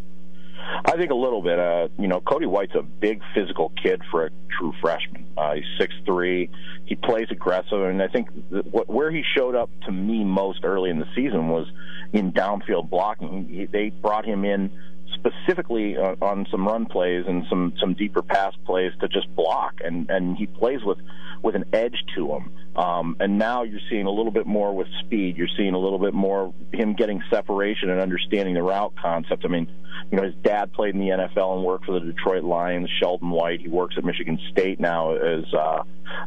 I 0.85 0.95
think 0.95 1.11
a 1.11 1.15
little 1.15 1.41
bit. 1.41 1.59
Uh, 1.59 1.89
you 1.99 2.07
know, 2.07 2.21
Cody 2.21 2.45
White's 2.45 2.75
a 2.75 2.81
big 2.81 3.21
physical 3.35 3.73
kid 3.81 4.01
for 4.09 4.25
a 4.25 4.29
true 4.57 4.73
freshman. 4.79 5.22
Uh, 5.37 5.55
he's 5.55 5.65
six 5.79 5.93
three. 6.05 6.49
He 6.85 6.95
plays 6.95 7.27
aggressive, 7.31 7.81
and 7.81 8.01
I 8.01 8.07
think 8.07 8.29
th- 8.51 8.65
where 8.87 9.11
he 9.11 9.23
showed 9.35 9.55
up 9.55 9.69
to 9.85 9.91
me 9.91 10.23
most 10.23 10.63
early 10.63 10.89
in 10.89 10.99
the 10.99 11.07
season 11.15 11.49
was 11.49 11.67
in 12.11 12.31
downfield 12.31 12.89
blocking. 12.89 13.47
He, 13.49 13.65
they 13.65 13.89
brought 13.89 14.25
him 14.25 14.45
in 14.45 14.71
specifically 15.13 15.97
uh, 15.97 16.15
on 16.21 16.45
some 16.51 16.67
run 16.67 16.85
plays 16.85 17.25
and 17.27 17.45
some 17.49 17.73
some 17.79 17.93
deeper 17.93 18.21
pass 18.21 18.53
plays 18.65 18.91
to 19.01 19.07
just 19.07 19.33
block, 19.35 19.75
and 19.83 20.09
and 20.09 20.37
he 20.37 20.45
plays 20.45 20.83
with 20.83 20.97
with 21.41 21.55
an 21.55 21.65
edge 21.73 22.03
to 22.15 22.31
him. 22.33 22.51
Um, 22.75 23.17
and 23.19 23.37
now 23.37 23.63
you're 23.63 23.81
seeing 23.89 24.07
a 24.07 24.11
little 24.11 24.31
bit 24.31 24.47
more 24.47 24.73
with 24.75 24.87
speed. 25.01 25.37
You're 25.37 25.49
seeing 25.57 25.73
a 25.73 25.77
little 25.77 25.99
bit 25.99 26.13
more 26.13 26.53
him 26.71 26.95
getting 26.95 27.21
separation 27.29 27.89
and 27.89 27.99
understanding 27.99 28.55
the 28.55 28.63
route 28.63 28.93
concept. 28.99 29.45
I 29.45 29.49
mean, 29.49 29.67
you 30.11 30.17
know, 30.17 30.23
his 30.23 30.33
dad 30.43 30.73
played 30.73 30.95
in 30.95 31.01
the 31.01 31.09
NFL 31.09 31.55
and 31.57 31.63
worked 31.63 31.85
for 31.85 31.99
the 31.99 32.05
Detroit 32.05 32.43
Lions. 32.43 32.89
Sheldon 32.99 33.29
White. 33.29 33.61
He 33.61 33.67
works 33.67 33.95
at 33.97 34.03
Michigan 34.03 34.39
State 34.51 34.79
now. 34.79 35.15
As 35.23 35.53
uh, 35.53 35.83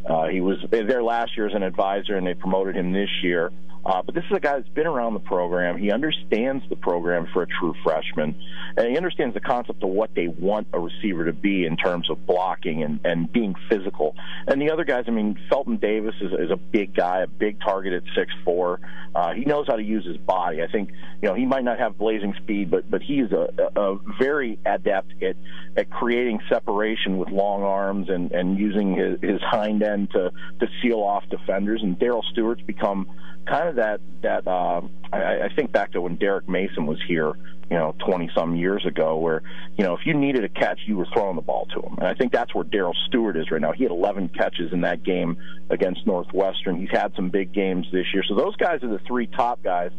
uh, 0.09 0.29
he 0.29 0.41
was 0.41 0.59
there 0.71 1.03
last 1.03 1.37
year 1.37 1.47
as 1.47 1.55
an 1.55 1.63
advisor, 1.63 2.17
and 2.17 2.27
they 2.27 2.35
promoted 2.35 2.77
him 2.77 2.93
this 2.93 3.11
year. 3.23 3.53
Uh, 3.87 4.03
but 4.03 4.17
this 4.17 4.25
is 4.25 4.37
a 4.37 4.41
guy 4.41 4.57
that's 4.57 4.69
been 4.71 4.87
around 4.87 5.15
the 5.15 5.21
program. 5.21 5.79
He 5.79 5.93
understands 5.93 6.65
the 6.69 6.75
program 6.75 7.29
for 7.33 7.43
a 7.43 7.47
true 7.47 7.73
freshman, 7.85 8.35
and 8.77 8.89
he 8.89 8.97
understands 8.97 9.33
the 9.33 9.41
concept 9.41 9.81
of 9.85 9.91
what 9.91 10.11
they 10.17 10.27
want 10.27 10.67
a 10.73 10.81
receiver 10.81 11.25
to 11.25 11.33
be 11.33 11.65
in 11.65 11.77
terms 11.77 12.11
of 12.11 12.27
blocking 12.27 12.83
and, 12.83 12.99
and 13.05 13.33
being 13.33 13.55
physical. 13.71 14.17
And 14.49 14.61
the 14.61 14.73
other 14.73 14.83
guys, 14.83 15.05
I 15.07 15.13
mean, 15.13 15.39
Felton 15.49 15.77
Davis 15.77 16.17
is, 16.21 16.33
is 16.33 16.51
a 16.51 16.57
big 16.57 16.97
guy, 16.97 17.21
a 17.21 17.29
big 17.29 17.61
target 17.61 17.93
at 17.93 18.03
six 18.17 18.33
four. 18.45 18.81
Uh, 19.15 19.35
he 19.35 19.45
knows 19.45 19.69
how 19.69 19.77
to 19.77 19.85
use 19.85 20.05
his 20.05 20.17
body. 20.17 20.65
I 20.65 20.67
think 20.67 20.91
you 21.23 21.29
know 21.29 21.35
he 21.35 21.47
might 21.47 21.63
not 21.63 21.79
have 21.79 21.97
blazing 21.97 22.35
speed, 22.43 22.73
but 22.73 22.91
but 22.91 23.03
he's 23.03 23.31
a, 23.31 23.71
a 23.77 23.99
very 24.19 24.59
adept 24.67 25.13
at 25.23 25.37
at 25.77 25.91
creating 25.91 26.41
separation 26.49 27.19
with 27.19 27.29
long 27.29 27.63
arms 27.63 28.09
and 28.09 28.33
and 28.33 28.59
using 28.59 28.97
his, 28.97 29.21
his 29.23 29.41
hind 29.43 29.85
end 29.85 30.11
to 30.11 30.33
to 30.59 30.67
seal 30.83 30.99
off 30.99 31.23
defenders. 31.31 31.83
And 31.85 31.97
Darrell 32.01 32.25
Stewart's 32.33 32.63
become 32.63 33.07
kind 33.47 33.69
of 33.69 33.76
that 33.77 34.01
that 34.23 34.47
uh, 34.47 34.81
I, 35.13 35.45
I 35.45 35.49
think 35.55 35.73
back 35.73 35.93
to 35.93 36.01
when 36.01 36.17
Derrick 36.17 36.49
Mason 36.49 36.87
was 36.87 36.99
here, 37.07 37.33
you 37.71 37.77
know, 37.77 37.95
twenty 37.99 38.31
some 38.35 38.57
years 38.57 38.85
ago, 38.87 39.17
where 39.19 39.43
you 39.77 39.85
know 39.85 39.95
if 39.95 40.01
you 40.05 40.15
needed 40.15 40.45
a 40.45 40.49
catch, 40.49 40.81
you 40.87 40.97
were 40.97 41.07
throwing 41.13 41.37
the 41.37 41.43
ball 41.43 41.67
to 41.75 41.81
him, 41.81 41.97
and 41.99 42.07
I 42.07 42.15
think 42.15 42.33
that's 42.33 42.55
where 42.55 42.65
Darrell 42.65 42.97
Stewart 43.07 43.37
is 43.37 43.51
right 43.51 43.61
now. 43.61 43.73
He 43.73 43.83
had 43.83 43.93
11 43.93 44.31
catches 44.31 44.73
in 44.73 44.83
that 44.83 45.03
game 45.03 45.37
against 45.71 46.07
Northwestern. 46.07 46.81
He's 46.81 46.91
had 46.91 47.13
some 47.17 47.31
big 47.31 47.53
games 47.53 47.87
this 47.93 48.07
year, 48.13 48.23
so 48.29 48.35
those 48.35 48.57
guys 48.57 48.83
are 48.83 48.89
the 48.89 49.01
three 49.07 49.27
top 49.27 49.63
guys. 49.63 49.93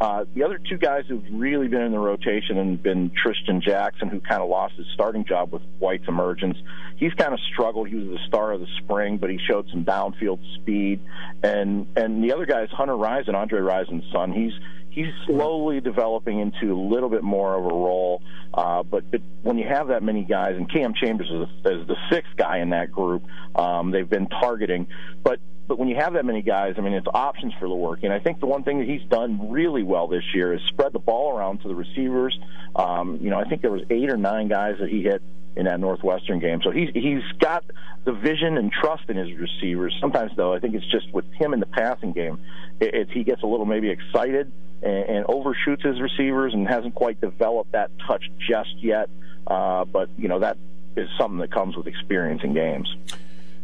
Uh, 0.00 0.24
the 0.34 0.42
other 0.42 0.58
two 0.58 0.78
guys 0.78 1.04
who've 1.08 1.24
really 1.32 1.68
been 1.68 1.82
in 1.82 1.92
the 1.92 1.98
rotation 1.98 2.56
and 2.58 2.82
been 2.82 3.10
Trishton 3.10 3.62
Jackson, 3.62 4.08
who 4.08 4.20
kind 4.20 4.42
of 4.42 4.48
lost 4.48 4.74
his 4.76 4.86
starting 4.94 5.26
job 5.26 5.52
with 5.52 5.62
White's 5.78 6.08
emergence. 6.08 6.56
He's 6.96 7.12
kind 7.14 7.34
of 7.34 7.40
struggled. 7.52 7.88
He 7.88 7.96
was 7.96 8.06
the 8.06 8.26
star 8.26 8.52
of 8.52 8.60
the 8.60 8.66
spring, 8.78 9.18
but 9.18 9.30
he 9.30 9.38
showed 9.46 9.68
some 9.70 9.84
downfield 9.84 10.38
speed. 10.54 11.00
And 11.42 11.86
and 11.96 12.22
the 12.24 12.32
other 12.32 12.46
guy 12.46 12.62
is 12.62 12.70
Hunter 12.70 12.94
Rison, 12.94 13.34
Andre 13.34 13.60
Rison's 13.60 14.10
son. 14.12 14.32
He's 14.32 14.49
he's 14.90 15.12
slowly 15.26 15.80
developing 15.80 16.40
into 16.40 16.72
a 16.72 16.78
little 16.78 17.08
bit 17.08 17.22
more 17.22 17.54
of 17.54 17.64
a 17.64 17.68
role. 17.68 18.22
Uh, 18.52 18.82
but, 18.82 19.10
but 19.10 19.20
when 19.42 19.58
you 19.58 19.66
have 19.66 19.88
that 19.88 20.02
many 20.02 20.24
guys, 20.24 20.56
and 20.56 20.70
Cam 20.70 20.92
Chambers 20.94 21.28
is, 21.30 21.48
is 21.64 21.86
the 21.86 21.96
sixth 22.10 22.32
guy 22.36 22.58
in 22.58 22.70
that 22.70 22.90
group, 22.90 23.24
um, 23.54 23.90
they've 23.90 24.10
been 24.10 24.28
targeting. 24.28 24.86
But 25.22 25.40
but 25.70 25.78
when 25.78 25.86
you 25.86 25.94
have 25.94 26.14
that 26.14 26.24
many 26.24 26.42
guys, 26.42 26.74
I 26.78 26.80
mean, 26.80 26.94
it's 26.94 27.06
options 27.14 27.52
for 27.60 27.68
Lewerke. 27.68 28.02
And 28.02 28.12
I 28.12 28.18
think 28.18 28.40
the 28.40 28.46
one 28.46 28.64
thing 28.64 28.80
that 28.80 28.88
he's 28.88 29.08
done 29.08 29.52
really 29.52 29.84
well 29.84 30.08
this 30.08 30.24
year 30.34 30.52
is 30.52 30.60
spread 30.66 30.92
the 30.92 30.98
ball 30.98 31.30
around 31.30 31.60
to 31.62 31.68
the 31.68 31.76
receivers. 31.76 32.36
Um, 32.74 33.20
you 33.22 33.30
know, 33.30 33.38
I 33.38 33.44
think 33.44 33.62
there 33.62 33.70
was 33.70 33.82
eight 33.88 34.10
or 34.10 34.16
nine 34.16 34.48
guys 34.48 34.78
that 34.80 34.88
he 34.88 35.04
hit 35.04 35.22
in 35.56 35.64
that 35.64 35.80
Northwestern 35.80 36.38
game. 36.38 36.60
So 36.62 36.70
he's 36.70 36.90
he's 36.94 37.22
got 37.38 37.64
the 38.04 38.12
vision 38.12 38.56
and 38.56 38.72
trust 38.72 39.08
in 39.08 39.16
his 39.16 39.28
receivers. 39.38 39.96
Sometimes 40.00 40.32
though, 40.36 40.54
I 40.54 40.58
think 40.58 40.74
it's 40.74 40.90
just 40.90 41.12
with 41.12 41.30
him 41.32 41.52
in 41.52 41.60
the 41.60 41.66
passing 41.66 42.12
game, 42.12 42.38
it, 42.80 42.94
it's 42.94 43.12
he 43.12 43.24
gets 43.24 43.42
a 43.42 43.46
little 43.46 43.66
maybe 43.66 43.90
excited 43.90 44.52
and, 44.82 45.04
and 45.04 45.26
overshoots 45.28 45.82
his 45.82 46.00
receivers 46.00 46.54
and 46.54 46.66
hasn't 46.68 46.94
quite 46.94 47.20
developed 47.20 47.72
that 47.72 47.90
touch 48.06 48.24
just 48.38 48.74
yet. 48.78 49.10
Uh, 49.46 49.84
but 49.84 50.08
you 50.16 50.28
know 50.28 50.38
that 50.38 50.56
is 50.96 51.08
something 51.18 51.38
that 51.38 51.52
comes 51.52 51.76
with 51.76 51.86
experience 51.86 52.42
in 52.44 52.54
games. 52.54 52.94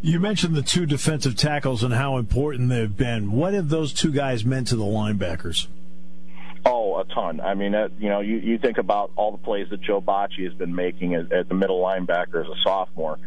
You 0.03 0.20
mentioned 0.20 0.55
the 0.55 0.62
two 0.62 0.87
defensive 0.87 1.37
tackles 1.37 1.83
and 1.83 1.92
how 1.94 2.18
important 2.18 2.68
they've 2.68 2.96
been. 2.96 3.33
What 3.33 3.55
have 3.55 3.70
those 3.70 3.92
two 3.92 4.12
guys 4.12 4.44
meant 4.44 4.68
to 4.68 4.77
the 4.77 4.85
linebackers? 4.85 5.66
Oh, 6.68 6.98
a 6.98 7.05
ton. 7.05 7.40
I 7.40 7.55
mean, 7.55 7.74
uh, 7.74 7.88
you 7.98 8.09
know, 8.09 8.20
you, 8.20 8.37
you 8.38 8.59
think 8.59 8.79
about 8.79 9.12
all 9.14 9.31
the 9.31 9.38
plays 9.38 9.68
that 9.70 9.81
Joe 9.81 10.00
Bachie 10.00 10.44
has 10.44 10.55
been 10.55 10.74
making 10.74 11.14
at, 11.14 11.33
at 11.33 11.48
the 11.48 11.55
middle 11.55 11.81
linebacker 11.81 12.44
as 12.44 12.48
a 12.48 12.61
sophomore 12.64 13.18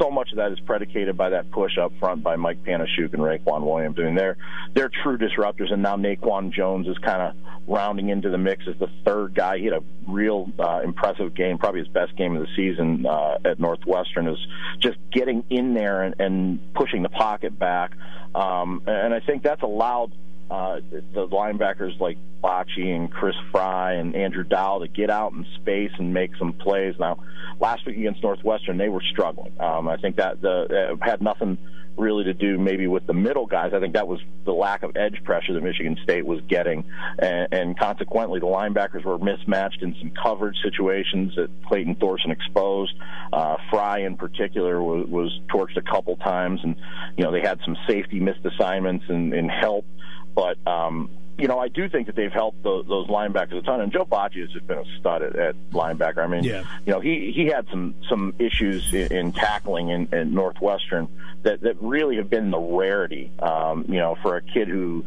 so 0.00 0.10
much 0.10 0.30
of 0.30 0.38
that 0.38 0.52
is 0.52 0.60
predicated 0.60 1.16
by 1.16 1.30
that 1.30 1.50
push 1.50 1.78
up 1.78 1.92
front 1.98 2.22
by 2.22 2.36
Mike 2.36 2.62
Panasiuk 2.64 3.12
and 3.12 3.22
Raequan 3.22 3.62
Williams. 3.62 3.96
I 3.98 4.02
mean, 4.02 4.14
they're 4.14 4.36
they're 4.74 4.90
true 5.02 5.18
disruptors, 5.18 5.72
and 5.72 5.82
now 5.82 5.96
Naquan 5.96 6.52
Jones 6.52 6.86
is 6.88 6.96
kind 6.98 7.22
of 7.22 7.36
rounding 7.66 8.08
into 8.08 8.28
the 8.28 8.38
mix 8.38 8.64
as 8.68 8.78
the 8.78 8.88
third 9.04 9.34
guy. 9.34 9.58
He 9.58 9.64
had 9.64 9.74
a 9.74 9.82
real 10.08 10.50
uh, 10.58 10.80
impressive 10.82 11.34
game, 11.34 11.58
probably 11.58 11.80
his 11.80 11.88
best 11.88 12.16
game 12.16 12.36
of 12.36 12.42
the 12.42 12.48
season 12.56 13.06
uh, 13.06 13.38
at 13.44 13.60
Northwestern. 13.60 14.28
Is 14.28 14.38
just 14.80 14.98
getting 15.12 15.44
in 15.50 15.74
there 15.74 16.02
and, 16.02 16.14
and 16.18 16.74
pushing 16.74 17.02
the 17.02 17.08
pocket 17.08 17.58
back, 17.58 17.92
um, 18.34 18.82
and 18.86 19.14
I 19.14 19.20
think 19.20 19.42
that's 19.42 19.62
allowed 19.62 20.12
uh, 20.52 20.80
the 20.90 21.26
linebackers 21.28 21.98
like 21.98 22.18
Bachie 22.44 22.94
and 22.94 23.10
Chris 23.10 23.34
Frey 23.50 23.98
and 23.98 24.14
Andrew 24.14 24.44
Dowell 24.44 24.80
to 24.80 24.88
get 24.88 25.08
out 25.08 25.32
in 25.32 25.46
space 25.56 25.92
and 25.98 26.12
make 26.12 26.36
some 26.38 26.52
plays. 26.52 26.94
Now, 26.98 27.24
last 27.58 27.86
week 27.86 27.96
against 27.96 28.22
Northwestern, 28.22 28.76
they 28.76 28.90
were 28.90 29.00
struggling. 29.12 29.58
Um, 29.58 29.88
I 29.88 29.96
think 29.96 30.16
that 30.16 30.42
the, 30.42 30.98
uh, 31.00 31.04
had 31.04 31.22
nothing 31.22 31.56
really 31.96 32.24
to 32.24 32.34
do 32.34 32.58
maybe 32.58 32.86
with 32.86 33.06
the 33.06 33.14
middle 33.14 33.46
guys. 33.46 33.72
I 33.74 33.80
think 33.80 33.94
that 33.94 34.06
was 34.06 34.20
the 34.44 34.52
lack 34.52 34.82
of 34.82 34.94
edge 34.94 35.24
pressure 35.24 35.54
that 35.54 35.62
Michigan 35.62 35.96
State 36.02 36.26
was 36.26 36.42
getting, 36.48 36.84
and, 37.18 37.48
and 37.50 37.78
consequently 37.78 38.38
the 38.38 38.46
linebackers 38.46 39.04
were 39.06 39.18
mismatched 39.18 39.80
in 39.80 39.94
some 40.00 40.12
coverage 40.22 40.56
situations 40.62 41.34
that 41.36 41.48
Clayton 41.66 41.94
Thorson 41.94 42.30
exposed. 42.30 42.92
Uh, 43.32 43.56
Frey 43.70 44.04
in 44.04 44.18
particular 44.18 44.82
was, 44.82 45.06
was 45.08 45.40
torched 45.48 45.78
a 45.78 45.82
couple 45.82 46.16
times, 46.16 46.60
and 46.62 46.76
you 47.16 47.24
know 47.24 47.32
they 47.32 47.40
had 47.40 47.58
some 47.64 47.76
safety 47.88 48.20
missed 48.20 48.44
assignments 48.44 49.06
and, 49.08 49.32
and 49.32 49.50
help 49.50 49.86
but 50.34 50.58
um, 50.66 51.10
you 51.38 51.48
know, 51.48 51.58
I 51.58 51.68
do 51.68 51.88
think 51.88 52.06
that 52.06 52.16
they've 52.16 52.32
helped 52.32 52.62
those, 52.62 52.86
those 52.86 53.06
linebackers 53.08 53.58
a 53.58 53.62
ton. 53.62 53.80
And 53.80 53.92
Joe 53.92 54.04
Bachie 54.04 54.42
has 54.42 54.50
just 54.50 54.66
been 54.66 54.78
a 54.78 54.84
stud 54.98 55.22
at, 55.22 55.34
at 55.36 55.56
linebacker. 55.70 56.18
I 56.18 56.26
mean, 56.26 56.44
yeah. 56.44 56.64
you 56.86 56.92
know, 56.92 57.00
he 57.00 57.32
he 57.34 57.46
had 57.46 57.66
some 57.70 57.94
some 58.08 58.34
issues 58.38 58.92
in, 58.92 59.12
in 59.12 59.32
tackling 59.32 59.88
in, 59.88 60.08
in 60.12 60.34
Northwestern 60.34 61.08
that 61.42 61.62
that 61.62 61.80
really 61.82 62.16
have 62.16 62.28
been 62.28 62.50
the 62.50 62.58
rarity. 62.58 63.32
Um, 63.38 63.86
you 63.88 63.98
know, 63.98 64.16
for 64.22 64.36
a 64.36 64.42
kid 64.42 64.68
who 64.68 65.04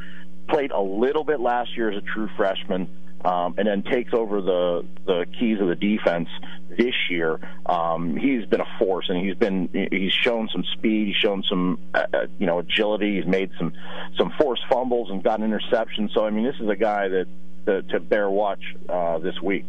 played 0.47 0.71
a 0.71 0.81
little 0.81 1.23
bit 1.23 1.39
last 1.39 1.75
year 1.77 1.89
as 1.89 1.97
a 1.97 2.05
true 2.05 2.29
freshman 2.35 2.87
um, 3.25 3.55
and 3.57 3.67
then 3.67 3.81
takes 3.83 4.13
over 4.13 4.41
the 4.41 4.85
the 5.05 5.25
keys 5.39 5.59
of 5.59 5.67
the 5.67 5.75
defense 5.75 6.29
this 6.69 6.93
year. 7.09 7.39
Um, 7.65 8.15
he's 8.15 8.45
been 8.45 8.61
a 8.61 8.77
force, 8.77 9.07
and 9.09 9.25
he's 9.25 9.35
been 9.35 9.69
he's 9.91 10.13
shown 10.13 10.47
some 10.51 10.63
speed, 10.73 11.07
he's 11.07 11.15
shown 11.15 11.43
some 11.49 11.79
uh, 11.93 12.05
uh 12.13 12.27
you 12.37 12.45
know 12.45 12.59
agility. 12.59 13.15
He's 13.15 13.25
made 13.25 13.49
some 13.57 13.73
some 14.17 14.31
forced 14.39 14.63
fumbles 14.69 15.09
and 15.09 15.23
got 15.23 15.39
interceptions. 15.39 16.13
So 16.13 16.25
I 16.25 16.29
mean, 16.29 16.45
this 16.45 16.55
is 16.59 16.69
a 16.69 16.75
guy 16.75 17.07
that, 17.07 17.89
to 17.89 17.99
bear 17.99 18.29
watch 18.29 18.61
uh, 18.87 19.17
this 19.17 19.41
week. 19.41 19.65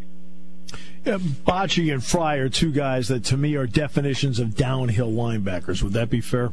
Yeah, 1.07 1.19
Bachie 1.19 1.93
and 1.93 2.05
Frey 2.05 2.41
are 2.41 2.49
two 2.49 2.73
guys 2.73 3.09
that 3.09 3.25
to 3.27 3.37
me 3.37 3.55
are 3.55 3.67
definitions 3.67 4.39
of 4.39 4.55
downhill 4.55 5.11
linebackers. 5.11 5.83
Would 5.83 5.95
that 5.95 6.11
be 6.11 6.21
fair? 6.21 6.53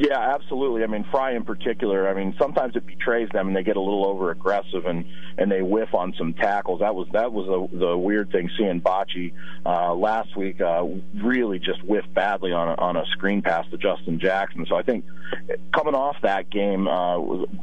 Yeah, 0.00 0.18
absolutely. 0.18 0.82
I 0.82 0.86
mean, 0.86 1.04
Frey 1.12 1.36
in 1.36 1.44
particular. 1.44 2.08
I 2.08 2.14
mean, 2.14 2.34
sometimes 2.38 2.74
it 2.74 2.86
betrays 2.86 3.28
them, 3.34 3.48
and 3.48 3.54
they 3.54 3.62
get 3.62 3.76
a 3.76 3.80
little 3.80 4.06
over 4.06 4.30
aggressive, 4.30 4.86
and 4.86 5.04
and 5.36 5.52
they 5.52 5.60
whiff 5.60 5.92
on 5.92 6.14
some 6.16 6.32
tackles. 6.32 6.80
That 6.80 6.94
was 6.94 7.06
that 7.12 7.34
was 7.34 7.46
the 7.46 7.78
the 7.78 7.98
weird 7.98 8.32
thing. 8.32 8.48
Seeing 8.56 8.80
Bachie 8.80 9.34
uh, 9.66 9.94
last 9.94 10.34
week 10.38 10.58
uh, 10.62 10.86
really 11.22 11.58
just 11.58 11.84
whiff 11.84 12.06
badly 12.14 12.50
on 12.50 12.68
a, 12.68 12.74
on 12.80 12.96
a 12.96 13.04
screen 13.12 13.42
pass 13.42 13.68
to 13.72 13.76
Justin 13.76 14.18
Jackson. 14.18 14.64
So 14.70 14.74
I 14.74 14.82
think 14.82 15.04
coming 15.74 15.94
off 15.94 16.16
that 16.22 16.48
game, 16.48 16.88
uh, 16.88 17.18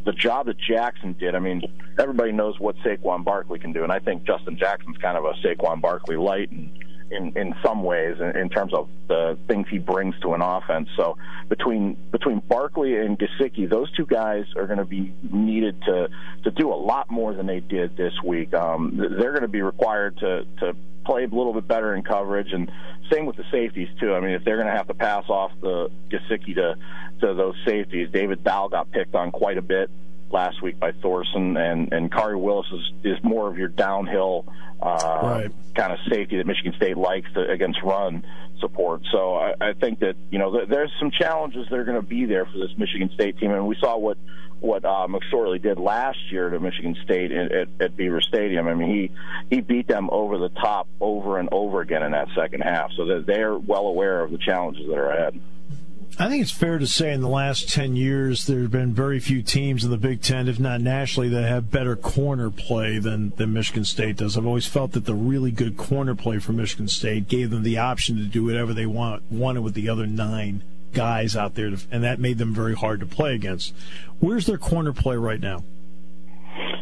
the 0.05 0.13
job 0.15 0.45
that 0.45 0.59
Jackson 0.59 1.13
did. 1.13 1.33
I 1.33 1.39
mean, 1.39 1.63
everybody 1.97 2.33
knows 2.33 2.59
what 2.59 2.75
Saquon 2.85 3.25
Barkley 3.25 3.57
can 3.57 3.73
do, 3.73 3.81
and 3.81 3.91
I 3.91 3.97
think 3.97 4.25
Justin 4.25 4.59
Jackson's 4.59 4.97
kind 4.97 5.17
of 5.17 5.25
a 5.25 5.33
Saquon 5.43 5.81
Barkley 5.81 6.17
light, 6.17 6.51
and 6.51 6.69
in 7.11 7.37
in 7.37 7.55
some 7.63 7.83
ways 7.83 8.17
in, 8.19 8.35
in 8.37 8.49
terms 8.49 8.73
of 8.73 8.89
the 9.07 9.37
things 9.47 9.67
he 9.69 9.77
brings 9.77 10.15
to 10.21 10.33
an 10.33 10.41
offense. 10.41 10.89
So 10.95 11.17
between 11.49 11.95
between 12.11 12.39
Barkley 12.39 12.97
and 12.97 13.17
Gesicki, 13.17 13.69
those 13.69 13.91
two 13.91 14.05
guys 14.05 14.45
are 14.55 14.65
going 14.65 14.79
to 14.79 14.85
be 14.85 15.13
needed 15.31 15.81
to 15.83 16.09
to 16.43 16.51
do 16.51 16.71
a 16.71 16.75
lot 16.75 17.09
more 17.09 17.33
than 17.33 17.45
they 17.45 17.59
did 17.59 17.97
this 17.97 18.13
week. 18.23 18.53
Um, 18.53 18.97
they're 18.97 19.31
going 19.31 19.41
to 19.41 19.47
be 19.47 19.61
required 19.61 20.17
to 20.17 20.45
to 20.59 20.75
play 21.05 21.23
a 21.23 21.27
little 21.27 21.53
bit 21.53 21.67
better 21.67 21.95
in 21.95 22.03
coverage, 22.03 22.51
and 22.51 22.71
same 23.11 23.25
with 23.25 23.37
the 23.37 23.45
safeties 23.51 23.87
too. 23.99 24.13
I 24.13 24.19
mean, 24.19 24.31
if 24.31 24.43
they're 24.43 24.57
going 24.57 24.67
to 24.67 24.75
have 24.75 24.87
to 24.87 24.93
pass 24.93 25.23
off 25.29 25.51
the 25.61 25.89
Gesicki 26.09 26.55
to 26.55 26.75
to 27.21 27.33
those 27.33 27.55
safeties, 27.65 28.09
David 28.11 28.43
Dowell 28.43 28.69
got 28.69 28.91
picked 28.91 29.15
on 29.15 29.31
quite 29.31 29.57
a 29.57 29.61
bit 29.61 29.89
last 30.31 30.61
week 30.61 30.79
by 30.79 30.91
Thorson, 30.91 31.57
and 31.57 31.91
and 31.93 32.11
Khari 32.11 32.39
Willis 32.39 32.67
is, 32.71 32.91
is 33.03 33.23
more 33.23 33.49
of 33.49 33.57
your 33.57 33.69
downhill 33.69 34.45
uh, 34.81 35.19
right. 35.23 35.51
kind 35.75 35.91
of 35.91 35.99
safety 36.09 36.37
that 36.37 36.45
Michigan 36.45 36.73
State 36.75 36.97
likes 36.97 37.31
to, 37.33 37.49
against 37.49 37.81
run 37.81 38.25
support. 38.59 39.01
So 39.11 39.35
I, 39.35 39.53
I 39.59 39.73
think 39.73 39.99
that 39.99 40.15
you 40.29 40.39
know 40.39 40.51
th- 40.51 40.69
there's 40.69 40.91
some 40.99 41.11
challenges 41.11 41.67
that 41.69 41.77
are 41.77 41.85
going 41.85 41.99
to 41.99 42.07
be 42.07 42.25
there 42.25 42.45
for 42.45 42.57
this 42.57 42.71
Michigan 42.77 43.09
State 43.13 43.37
team, 43.37 43.51
and 43.51 43.67
we 43.67 43.75
saw 43.79 43.97
what 43.97 44.17
what 44.59 44.83
uh, 44.83 45.07
McSorley 45.07 45.61
did 45.61 45.77
last 45.77 46.17
year 46.31 46.49
to 46.49 46.59
Michigan 46.59 46.95
State 47.03 47.31
at, 47.31 47.51
at, 47.51 47.67
at 47.79 47.95
Beaver 47.95 48.21
Stadium. 48.21 48.67
I 48.67 48.73
mean, 48.73 48.89
he 48.89 49.11
he 49.55 49.61
beat 49.61 49.87
them 49.87 50.09
over 50.11 50.37
the 50.37 50.49
top 50.49 50.87
over 50.99 51.37
and 51.37 51.49
over 51.51 51.81
again 51.81 52.03
in 52.03 52.11
that 52.11 52.27
second 52.35 52.61
half. 52.61 52.91
So 52.93 53.21
they're 53.21 53.57
well 53.57 53.87
aware 53.87 54.21
of 54.21 54.31
the 54.31 54.37
challenges 54.37 54.87
that 54.87 54.97
are 54.97 55.11
ahead. 55.11 55.39
I 56.19 56.29
think 56.29 56.41
it's 56.41 56.51
fair 56.51 56.79
to 56.79 56.87
say 56.87 57.13
in 57.13 57.21
the 57.21 57.27
last 57.27 57.69
10 57.69 57.95
years, 57.95 58.47
there 58.47 58.61
have 58.61 58.71
been 58.71 58.93
very 58.93 59.19
few 59.19 59.43
teams 59.43 59.83
in 59.83 59.91
the 59.91 59.97
Big 59.97 60.21
Ten, 60.23 60.47
if 60.47 60.59
not 60.59 60.81
nationally, 60.81 61.29
that 61.29 61.43
have 61.43 61.69
better 61.69 61.95
corner 61.95 62.49
play 62.49 62.97
than, 62.97 63.33
than 63.35 63.53
Michigan 63.53 63.85
State 63.85 64.17
does. 64.17 64.35
I've 64.35 64.47
always 64.47 64.65
felt 64.65 64.93
that 64.93 65.05
the 65.05 65.13
really 65.13 65.51
good 65.51 65.77
corner 65.77 66.15
play 66.15 66.39
for 66.39 66.53
Michigan 66.53 66.87
State 66.87 67.27
gave 67.27 67.51
them 67.51 67.61
the 67.61 67.77
option 67.77 68.15
to 68.17 68.23
do 68.23 68.43
whatever 68.43 68.73
they 68.73 68.87
want, 68.87 69.31
wanted 69.31 69.61
with 69.61 69.75
the 69.75 69.89
other 69.89 70.07
nine 70.07 70.63
guys 70.91 71.35
out 71.35 71.53
there, 71.53 71.69
to, 71.69 71.77
and 71.91 72.03
that 72.03 72.19
made 72.19 72.39
them 72.39 72.51
very 72.51 72.75
hard 72.75 72.99
to 73.01 73.05
play 73.05 73.35
against. 73.35 73.75
Where's 74.19 74.47
their 74.47 74.57
corner 74.57 74.93
play 74.93 75.17
right 75.17 75.39
now? 75.39 75.63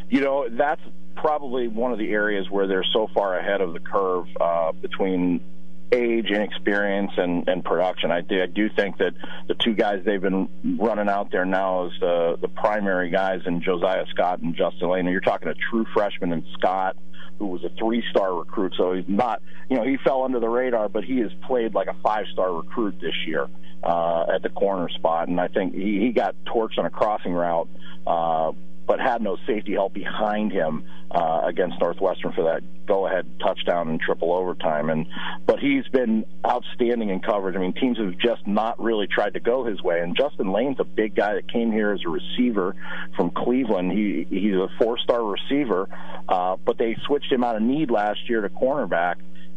You 0.10 0.22
know, 0.22 0.48
that's 0.50 0.82
probably 1.16 1.68
one 1.68 1.92
of 1.92 1.98
the 1.98 2.12
areas 2.12 2.50
where 2.50 2.68
they're 2.68 2.86
so 2.94 3.10
far 3.14 3.38
ahead 3.38 3.60
of 3.60 3.74
the 3.74 3.80
curve 3.80 4.28
uh, 4.40 4.72
between 4.72 5.42
age 5.92 6.32
and 6.32 6.44
experience 6.44 7.12
and, 7.18 7.48
and 7.48 7.64
production. 7.64 8.12
I 8.12 8.22
do, 8.22 8.42
I 8.42 8.48
do 8.48 8.70
think 8.76 8.98
that 8.98 9.14
the 9.48 9.54
two 9.56 9.74
guys 9.74 10.04
they've 10.06 10.22
been 10.22 10.50
running 10.80 11.10
out 11.10 11.32
there 11.32 11.46
now 11.46 11.88
is 11.88 11.94
the, 12.00 12.38
the 12.42 12.48
primary 12.48 13.10
guys 13.10 13.42
in 13.46 13.62
Josiah 13.62 14.06
Scott 14.10 14.40
and 14.40 14.56
Justin 14.56 14.90
Layne. 14.90 15.06
You're 15.08 15.22
talking 15.22 15.48
a 15.48 15.56
true 15.70 15.86
freshman 15.94 16.34
in 16.34 16.46
Scott 16.54 16.98
who 17.38 17.48
was 17.48 17.64
a 17.64 17.70
three-star 17.78 18.34
recruit. 18.34 18.74
So 18.78 18.94
he's 18.94 19.06
not, 19.08 19.42
you 19.70 19.76
know, 19.76 19.84
he 19.84 19.98
fell 19.98 20.24
under 20.24 20.40
the 20.40 20.48
radar, 20.50 20.88
but 20.90 21.04
he 21.04 21.20
has 21.20 21.32
played 21.46 21.74
like 21.74 21.88
a 21.88 21.96
five-star 22.02 22.54
recruit 22.54 22.96
this 23.02 23.16
year 23.28 23.48
uh, 23.84 24.26
at 24.34 24.42
the 24.42 24.50
corner 24.50 24.90
spot. 24.90 25.28
And 25.28 25.40
I 25.40 25.50
think 25.50 25.76
he, 25.76 26.00
he 26.00 26.12
got 26.12 26.36
torched 26.46 26.78
on 26.78 26.86
a 26.86 26.90
crossing 26.90 27.34
route. 27.34 27.68
Uh, 28.08 28.54
but 28.88 29.00
had 29.00 29.22
no 29.22 29.38
safety 29.48 29.74
help 29.74 29.94
behind 29.94 30.52
him 30.52 30.86
uh, 31.12 31.42
against 31.44 31.80
Northwestern 31.80 32.34
for 32.34 32.44
that 32.44 32.64
go-ahead 32.86 33.26
touchdown 33.40 33.90
and 33.90 34.00
triple 34.00 34.34
overtime. 34.34 34.90
And 34.90 35.08
but 35.46 35.60
he's 35.60 35.88
been 35.88 36.26
outstanding 36.46 37.10
in 37.10 37.20
coverage. 37.20 37.56
I 37.56 37.60
mean, 37.60 37.74
teams 37.74 37.98
have 37.98 38.18
just 38.18 38.46
not 38.46 38.82
really 38.82 39.08
tried 39.08 39.34
to 39.34 39.40
go 39.40 39.64
his 39.64 39.82
way. 39.82 40.02
And 40.02 40.16
Justin 40.16 40.52
Layne's 40.52 40.80
a 40.80 40.84
big 40.84 41.16
guy 41.16 41.36
that 41.36 41.52
came 41.52 41.72
here 41.72 41.92
as 41.94 42.02
a 42.06 42.10
receiver 42.10 42.76
from 43.16 43.32
Cleveland. 43.32 43.92
He 43.92 44.28
he's 44.30 44.56
a 44.56 44.70
four-star 44.80 45.24
receiver, 45.24 45.88
uh, 46.30 46.58
but 46.64 46.78
they 46.78 46.96
switched 47.06 47.32
him 47.32 47.44
out 47.44 47.56
of 47.56 47.62
need 47.62 47.90
last 47.90 48.30
year 48.30 48.42
to 48.42 48.50
cornerback 48.50 49.16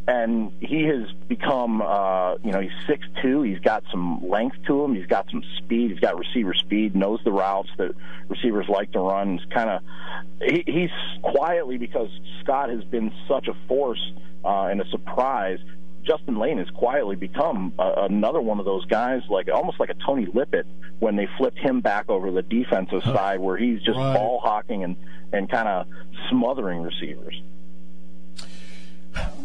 and 0.09 0.51
he 0.61 0.85
has 0.85 1.07
become 1.29 1.83
uh 1.83 2.35
you 2.43 2.51
know 2.51 2.61
he's 2.61 2.73
six 2.89 3.05
two. 3.23 3.43
He's 3.43 3.61
got 3.61 3.85
some 3.91 4.27
length 4.27 4.57
to 4.67 4.83
him. 4.83 4.95
He's 4.95 5.07
got 5.07 5.27
some 5.31 5.45
speed. 5.59 5.91
He's 5.91 6.01
got 6.01 6.19
receiver 6.19 6.55
speed. 6.55 6.97
Knows 6.97 7.21
the 7.25 7.31
routes 7.31 7.69
that 7.77 7.93
receivers 8.29 8.67
like 8.69 8.91
to 8.93 9.01
run. 9.01 9.37
He's 9.39 9.47
kind 9.53 9.69
of 9.69 9.83
he, 10.43 10.65
he's 10.67 10.91
quietly 11.23 11.77
because 11.77 12.09
scott 12.41 12.71
has 12.71 12.83
been 12.85 13.13
such 13.29 13.49
a 13.49 13.55
force 13.69 14.01
uh 14.45 14.69
and 14.71 14.81
a 14.81 14.89
surprise 14.89 15.59
Justin 16.05 16.39
Layne 16.39 16.57
has 16.57 16.71
quietly 16.71 17.17
become 17.17 17.75
uh, 17.79 18.07
another 18.09 18.41
one 18.41 18.59
of 18.59 18.65
those 18.65 18.87
guys, 18.87 19.21
like 19.29 19.51
almost 19.53 19.79
like 19.79 19.91
a 19.91 19.95
Tony 20.07 20.27
Lippett, 20.33 20.67
when 21.01 21.17
they 21.17 21.29
flipped 21.37 21.59
him 21.59 21.83
back 21.83 22.09
over 22.09 22.31
the 22.31 22.41
defensive 22.41 23.03
side, 23.03 23.41
where 23.41 23.59
he's 23.59 23.83
just 23.83 23.99
right. 23.99 24.15
ball 24.15 24.41
hawking 24.43 24.85
and 24.85 24.97
and 25.35 25.51
kind 25.51 25.69
of 25.69 25.87
smothering 26.31 26.81
receivers. 26.81 27.39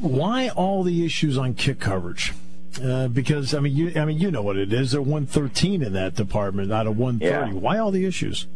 Why 0.01 0.49
all 0.49 0.83
the 0.83 1.05
issues 1.05 1.37
on 1.37 1.53
kick 1.53 1.79
coverage? 1.79 2.33
Uh, 2.81 3.07
because 3.07 3.53
I 3.53 3.59
mean, 3.59 3.75
you 3.75 3.91
I 3.95 4.05
mean, 4.05 4.19
you 4.19 4.31
know 4.31 4.41
what 4.41 4.57
it 4.57 4.73
is. 4.73 4.91
They're 4.91 5.01
113 5.01 5.83
in 5.83 5.93
that 5.93 6.15
department 6.15 6.71
out 6.71 6.87
of 6.87 6.97
130. 6.97 7.53
Yeah. 7.53 7.59
Why 7.59 7.77
all 7.77 7.91
the 7.91 8.05
issues? 8.05 8.47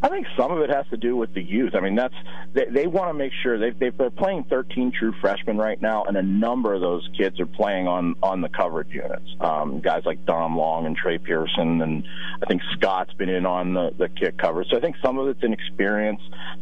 I 0.00 0.08
think 0.08 0.26
some 0.36 0.52
of 0.52 0.60
it 0.60 0.70
has 0.70 0.86
to 0.90 0.96
do 0.96 1.16
with 1.16 1.34
the 1.34 1.42
youth. 1.42 1.74
I 1.74 1.80
mean, 1.80 1.96
that's 1.96 2.14
they, 2.52 2.66
they 2.66 2.86
want 2.86 3.10
to 3.10 3.14
make 3.14 3.32
sure 3.42 3.58
they 3.58 3.70
they're 3.90 4.10
playing 4.10 4.44
13 4.44 4.92
true 4.92 5.12
freshmen 5.20 5.58
right 5.58 5.80
now, 5.80 6.04
and 6.04 6.16
a 6.16 6.22
number 6.22 6.72
of 6.72 6.80
those 6.80 7.08
kids 7.16 7.40
are 7.40 7.46
playing 7.46 7.88
on 7.88 8.14
on 8.22 8.40
the 8.40 8.48
coverage 8.48 8.92
units. 8.92 9.28
Um, 9.40 9.80
guys 9.80 10.02
like 10.04 10.24
Dom 10.24 10.56
Long 10.56 10.86
and 10.86 10.96
Trey 10.96 11.18
Pearson, 11.18 11.82
and 11.82 12.06
I 12.40 12.46
think 12.46 12.62
Scott's 12.76 13.12
been 13.14 13.28
in 13.28 13.44
on 13.44 13.74
the 13.74 13.92
the 13.98 14.08
kick 14.08 14.38
cover. 14.38 14.64
So 14.64 14.76
I 14.76 14.80
think 14.80 14.96
some 15.02 15.18
of 15.18 15.26
it's 15.28 15.42
inexperience. 15.42 16.20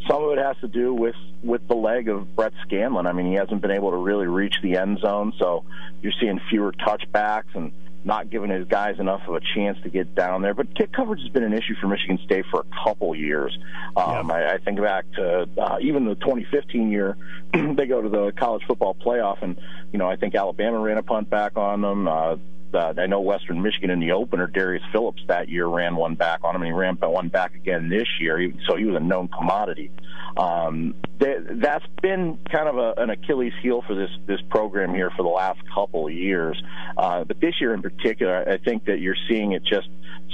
Some 0.08 0.24
of 0.24 0.32
it 0.32 0.38
has 0.38 0.56
to 0.62 0.68
do 0.68 0.94
with 0.94 1.16
with 1.42 1.66
the 1.68 1.76
leg 1.76 2.08
of 2.08 2.34
Brett 2.34 2.54
Scanlon. 2.62 3.06
I 3.06 3.12
mean, 3.12 3.26
he 3.26 3.34
hasn't 3.34 3.60
been 3.60 3.70
able 3.70 3.90
to 3.90 3.98
really 3.98 4.26
reach 4.26 4.54
the 4.62 4.78
end 4.78 4.98
zone, 5.00 5.34
so 5.38 5.64
you're 6.00 6.14
seeing 6.20 6.40
fewer 6.48 6.72
touchbacks 6.72 7.54
and 7.54 7.72
not 8.06 8.30
giving 8.30 8.50
his 8.50 8.66
guys 8.68 9.00
enough 9.00 9.20
of 9.26 9.34
a 9.34 9.40
chance 9.54 9.76
to 9.82 9.90
get 9.90 10.14
down 10.14 10.40
there. 10.40 10.54
But 10.54 10.74
kick 10.76 10.92
coverage 10.92 11.20
has 11.22 11.28
been 11.28 11.42
an 11.42 11.52
issue 11.52 11.74
for 11.80 11.88
Michigan 11.88 12.18
State 12.24 12.44
for 12.52 12.60
a 12.60 12.84
couple 12.84 13.14
years. 13.16 13.58
Um, 13.96 14.30
I, 14.30 14.54
I 14.54 14.58
think 14.58 14.80
back 14.80 15.10
to 15.16 15.48
uh, 15.58 15.78
even 15.80 16.04
the 16.04 16.14
2015 16.14 16.90
year, 16.92 17.16
they 17.52 17.86
go 17.86 18.00
to 18.00 18.08
the 18.08 18.32
college 18.38 18.62
football 18.64 18.94
playoff, 18.94 19.42
and 19.42 19.60
you 19.92 19.98
know 19.98 20.08
I 20.08 20.14
think 20.14 20.36
Alabama 20.36 20.78
ran 20.78 20.98
a 20.98 21.02
punt 21.02 21.28
back 21.28 21.56
on 21.56 21.82
them. 21.82 22.06
Uh, 22.06 22.36
uh, 22.74 22.94
I 22.96 23.06
know 23.06 23.20
Western 23.20 23.62
Michigan 23.62 23.90
in 23.90 24.00
the 24.00 24.12
opener, 24.12 24.46
Darius 24.46 24.82
Phillips 24.92 25.22
that 25.28 25.48
year 25.48 25.66
ran 25.66 25.96
one 25.96 26.14
back 26.14 26.40
on 26.44 26.54
him, 26.54 26.62
and 26.62 26.68
he 26.68 26.72
ran 26.72 26.96
one 26.96 27.28
back 27.28 27.54
again 27.54 27.88
this 27.88 28.08
year. 28.20 28.52
So 28.68 28.76
he 28.76 28.84
was 28.84 28.96
a 28.96 29.00
known 29.00 29.28
commodity. 29.28 29.90
Um, 30.36 30.94
that's 31.18 31.86
been 32.02 32.38
kind 32.50 32.68
of 32.68 32.76
a, 32.76 33.00
an 33.00 33.10
Achilles 33.10 33.54
heel 33.62 33.82
for 33.86 33.94
this 33.94 34.10
this 34.26 34.40
program 34.50 34.94
here 34.94 35.10
for 35.16 35.22
the 35.22 35.30
last 35.30 35.60
couple 35.74 36.06
of 36.06 36.12
years. 36.12 36.62
Uh, 36.96 37.24
but 37.24 37.40
this 37.40 37.54
year 37.60 37.72
in 37.72 37.80
particular, 37.80 38.46
I 38.46 38.58
think 38.58 38.84
that 38.84 39.00
you're 39.00 39.16
seeing 39.28 39.52
it 39.52 39.64
just 39.64 39.88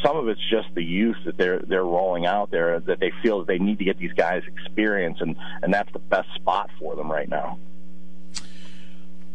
some 0.04 0.16
of 0.16 0.28
it's 0.28 0.40
just 0.50 0.74
the 0.74 0.82
youth 0.82 1.16
that 1.24 1.36
they're 1.36 1.60
they're 1.60 1.84
rolling 1.84 2.26
out 2.26 2.50
there 2.50 2.80
that 2.80 2.98
they 2.98 3.12
feel 3.22 3.38
that 3.40 3.46
they 3.46 3.58
need 3.58 3.78
to 3.78 3.84
get 3.84 3.98
these 3.98 4.12
guys 4.14 4.42
experience, 4.46 5.18
and 5.20 5.36
and 5.62 5.72
that's 5.72 5.92
the 5.92 6.00
best 6.00 6.28
spot 6.34 6.70
for 6.78 6.96
them 6.96 7.10
right 7.10 7.28
now. 7.28 7.58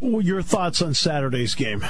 Your 0.01 0.41
thoughts 0.41 0.81
on 0.81 0.93
Saturday's 0.93 1.55
game? 1.55 1.83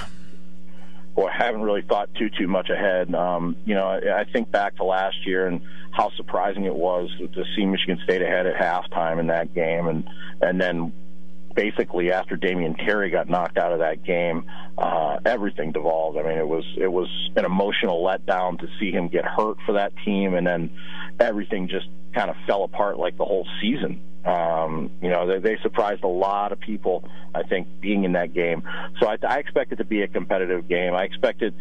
I 1.25 1.31
haven't 1.35 1.61
really 1.61 1.81
thought 1.81 2.13
too 2.15 2.29
too 2.29 2.47
much 2.47 2.69
ahead. 2.69 3.13
Um, 3.15 3.55
you 3.65 3.73
know, 3.73 3.87
I, 3.87 4.21
I 4.21 4.23
think 4.25 4.51
back 4.51 4.75
to 4.77 4.83
last 4.83 5.25
year 5.25 5.47
and 5.47 5.61
how 5.91 6.11
surprising 6.15 6.65
it 6.65 6.75
was 6.75 7.09
to 7.19 7.43
see 7.55 7.65
Michigan 7.65 7.99
State 8.03 8.21
ahead 8.21 8.45
at 8.45 8.55
halftime 8.55 9.19
in 9.19 9.27
that 9.27 9.53
game, 9.53 9.87
and 9.87 10.07
and 10.41 10.61
then 10.61 10.93
basically 11.55 12.11
after 12.11 12.37
Damion 12.37 12.77
Terry 12.77 13.09
got 13.09 13.27
knocked 13.27 13.57
out 13.57 13.73
of 13.73 13.79
that 13.79 14.03
game, 14.03 14.45
uh, 14.77 15.17
everything 15.25 15.71
devolved. 15.71 16.17
I 16.17 16.21
mean, 16.21 16.37
it 16.37 16.47
was 16.47 16.63
it 16.77 16.87
was 16.87 17.09
an 17.35 17.45
emotional 17.45 18.03
letdown 18.03 18.59
to 18.59 18.67
see 18.79 18.91
him 18.91 19.07
get 19.07 19.25
hurt 19.25 19.57
for 19.65 19.73
that 19.73 19.93
team, 20.05 20.35
and 20.35 20.45
then 20.45 20.69
everything 21.19 21.67
just 21.67 21.87
kind 22.13 22.29
of 22.29 22.35
fell 22.45 22.63
apart 22.63 22.99
like 22.99 23.17
the 23.17 23.25
whole 23.25 23.47
season. 23.59 24.01
Um, 24.27 24.91
you 25.01 25.09
know, 25.09 25.25
they, 25.25 25.39
they 25.39 25.57
surprised 25.61 26.03
a 26.03 26.07
lot 26.07 26.51
of 26.51 26.59
people, 26.59 27.03
I 27.33 27.43
think, 27.43 27.79
being 27.79 28.03
in 28.03 28.13
that 28.13 28.33
game. 28.33 28.61
So 28.99 29.07
I, 29.07 29.17
I 29.25 29.37
expect 29.37 29.71
it 29.71 29.77
to 29.77 29.85
be 29.85 30.01
a 30.01 30.07
competitive 30.07 30.67
game. 30.67 30.93
I 30.93 31.03
expected, 31.03 31.55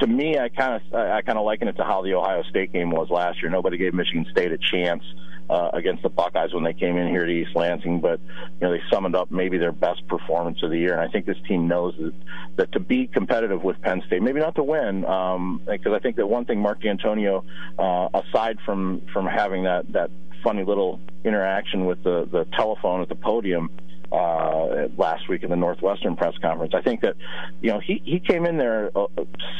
to 0.00 0.06
me, 0.06 0.38
I 0.38 0.48
kind 0.48 0.80
of, 0.80 0.94
I 0.94 1.20
kind 1.22 1.38
of 1.38 1.44
liken 1.44 1.68
it 1.68 1.76
to 1.76 1.84
how 1.84 2.02
the 2.02 2.14
Ohio 2.14 2.42
State 2.44 2.72
game 2.72 2.90
was 2.90 3.10
last 3.10 3.42
year. 3.42 3.50
Nobody 3.50 3.76
gave 3.76 3.92
Michigan 3.92 4.24
State 4.30 4.50
a 4.50 4.58
chance 4.58 5.02
uh, 5.48 5.70
against 5.72 6.02
the 6.02 6.08
Buckeyes 6.08 6.52
when 6.52 6.64
they 6.64 6.72
came 6.72 6.96
in 6.96 7.08
here 7.08 7.24
to 7.24 7.32
East 7.32 7.54
Lansing, 7.54 8.00
but 8.00 8.20
you 8.20 8.66
know 8.66 8.70
they 8.70 8.82
summoned 8.90 9.16
up 9.16 9.30
maybe 9.30 9.58
their 9.58 9.72
best 9.72 10.06
performance 10.08 10.62
of 10.62 10.70
the 10.70 10.78
year. 10.78 10.92
And 10.92 11.00
I 11.00 11.08
think 11.08 11.26
this 11.26 11.36
team 11.48 11.68
knows 11.68 11.94
that, 11.98 12.14
that 12.56 12.72
to 12.72 12.80
be 12.80 13.06
competitive 13.06 13.62
with 13.62 13.80
Penn 13.82 14.02
State, 14.06 14.22
maybe 14.22 14.40
not 14.40 14.54
to 14.56 14.62
win, 14.62 15.04
um, 15.04 15.60
because 15.66 15.92
I 15.92 15.98
think 15.98 16.16
that 16.16 16.26
one 16.26 16.44
thing 16.44 16.60
Mark 16.60 16.80
Dantonio, 16.80 17.44
uh, 17.78 18.08
aside 18.14 18.58
from 18.64 19.02
from 19.12 19.26
having 19.26 19.64
that 19.64 19.92
that 19.92 20.10
funny 20.42 20.64
little 20.64 21.00
interaction 21.24 21.86
with 21.86 22.02
the 22.02 22.28
the 22.30 22.46
telephone 22.56 23.02
at 23.02 23.08
the 23.08 23.16
podium 23.16 23.70
uh, 24.12 24.88
last 24.96 25.28
week 25.28 25.42
in 25.42 25.50
the 25.50 25.56
Northwestern 25.56 26.16
press 26.16 26.34
conference. 26.40 26.74
I 26.74 26.82
think 26.82 27.00
that, 27.00 27.16
you 27.60 27.70
know, 27.70 27.80
he, 27.80 28.00
he 28.04 28.20
came 28.20 28.46
in 28.46 28.56
there 28.56 28.90
uh, 28.96 29.06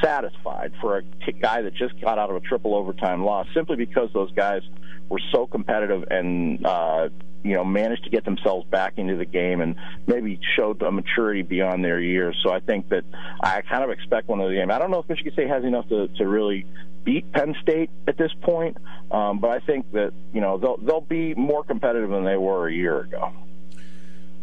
satisfied 0.03 0.72
for 0.80 0.99
a 0.99 1.32
guy 1.32 1.62
that 1.62 1.74
just 1.74 2.01
got 2.01 2.18
out 2.18 2.30
of 2.30 2.36
a 2.36 2.40
triple 2.40 2.74
overtime 2.74 3.24
loss 3.24 3.47
simply 3.55 3.76
because 3.76 4.11
those 4.12 4.32
guys 4.32 4.62
were 5.09 5.20
so 5.32 5.47
competitive 5.47 6.05
and, 6.11 6.64
uh, 6.66 7.09
you 7.44 7.55
know, 7.55 7.64
managed 7.64 8.05
to 8.05 8.11
get 8.11 8.24
themselves 8.24 8.66
back 8.70 8.94
into 8.97 9.16
the 9.16 9.24
game 9.24 9.61
and 9.61 9.76
maybe 10.07 10.40
showed 10.57 10.82
a 10.82 10.90
maturity 10.90 11.42
beyond 11.42 11.84
their 11.84 12.01
years. 12.01 12.36
So 12.42 12.51
I 12.53 12.61
think 12.61 12.88
that 12.88 13.05
I 13.40 13.62
kind 13.62 13.84
of 13.84 13.90
expect 13.90 14.28
one 14.28 14.40
of 14.40 14.49
the 14.49 14.55
game. 14.57 14.70
I 14.70 14.78
don't 14.78 14.90
know 14.90 14.99
if 14.99 15.09
Michigan 15.09 15.32
State 15.32 15.49
has 15.49 15.64
enough 15.64 15.88
to, 15.88 16.09
to 16.09 16.26
really 16.26 16.66
beat 17.05 17.30
Penn 17.32 17.55
State 17.62 17.90
at 18.09 18.18
this 18.18 18.32
point, 18.42 18.76
um, 19.12 19.38
but 19.38 19.51
I 19.51 19.61
think 19.61 19.92
that, 19.92 20.12
you 20.32 20.40
know, 20.40 20.59
they'll, 20.59 20.76
they'll 20.78 21.01
be 21.01 21.34
more 21.34 21.62
competitive 21.62 22.11
than 22.11 22.24
they 22.24 22.36
were 22.36 22.66
a 22.66 22.72
year 22.72 23.01
ago. 23.01 23.32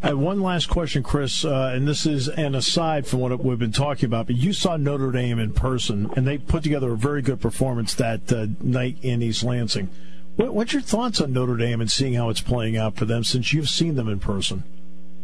Have 0.04 0.20
one 0.20 0.42
last 0.42 0.68
question, 0.68 1.02
Chris, 1.02 1.46
uh, 1.46 1.72
and 1.74 1.88
this 1.88 2.06
is 2.06 2.28
an 2.28 2.56
aside 2.56 3.08
from 3.08 3.22
what 3.22 3.42
we've 3.42 3.58
been 3.58 3.72
talking 3.72 4.06
about. 4.06 4.28
But 4.28 4.36
you 4.36 4.52
saw 4.52 4.76
Notre 4.76 5.14
Dame 5.14 5.40
in 5.40 5.54
person, 5.54 6.12
and 6.18 6.28
they 6.28 6.38
put 6.38 6.62
together 6.62 6.92
a 6.92 6.98
very 6.98 7.22
good 7.22 7.40
performance 7.40 7.94
that 7.94 8.30
uh, 8.30 8.48
night 8.62 8.98
in 9.02 9.22
East 9.22 9.46
Lansing. 9.46 9.88
What, 10.36 10.54
what's 10.54 10.74
your 10.74 10.82
thoughts 10.82 11.22
on 11.22 11.32
Notre 11.32 11.56
Dame 11.56 11.80
and 11.80 11.90
seeing 11.90 12.16
how 12.16 12.28
it's 12.28 12.42
playing 12.42 12.76
out 12.76 12.98
for 12.98 13.06
them 13.06 13.24
since 13.24 13.54
you've 13.54 13.70
seen 13.70 13.96
them 13.96 14.10
in 14.10 14.20
person? 14.20 14.64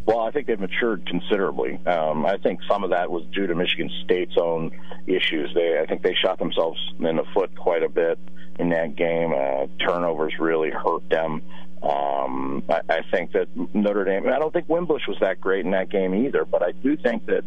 Well, 0.05 0.21
I 0.21 0.31
think 0.31 0.47
they've 0.47 0.57
matured 0.57 1.05
considerably. 1.05 1.77
Um, 1.85 2.25
I 2.25 2.37
think 2.37 2.61
some 2.65 2.85
of 2.85 2.91
that 2.91 3.11
was 3.11 3.25
due 3.33 3.47
to 3.47 3.55
Michigan 3.55 3.91
State's 4.05 4.37
own 4.37 4.71
issues. 5.07 5.53
They, 5.53 5.77
I 5.77 5.87
think 5.87 6.03
they 6.03 6.15
shot 6.23 6.39
themselves 6.39 6.79
in 6.99 7.17
the 7.17 7.25
foot 7.33 7.53
quite 7.53 7.83
a 7.83 7.89
bit 7.89 8.17
in 8.57 8.69
that 8.69 8.95
game. 8.95 9.33
Uh, 9.33 9.67
turnovers 9.85 10.33
really 10.39 10.69
hurt 10.69 11.09
them. 11.09 11.41
Um, 11.81 12.63
I, 12.69 12.81
I 12.89 13.01
think 13.11 13.31
that 13.33 13.47
Notre 13.73 14.03
Dame. 14.03 14.27
I 14.27 14.39
don't 14.39 14.51
think 14.51 14.67
Wimbush 14.67 15.07
was 15.07 15.17
that 15.21 15.39
great 15.39 15.65
in 15.65 15.71
that 15.71 15.89
game 15.89 16.13
either, 16.13 16.45
but 16.45 16.61
I 16.61 16.71
do 16.71 16.97
think 16.97 17.25
that 17.27 17.43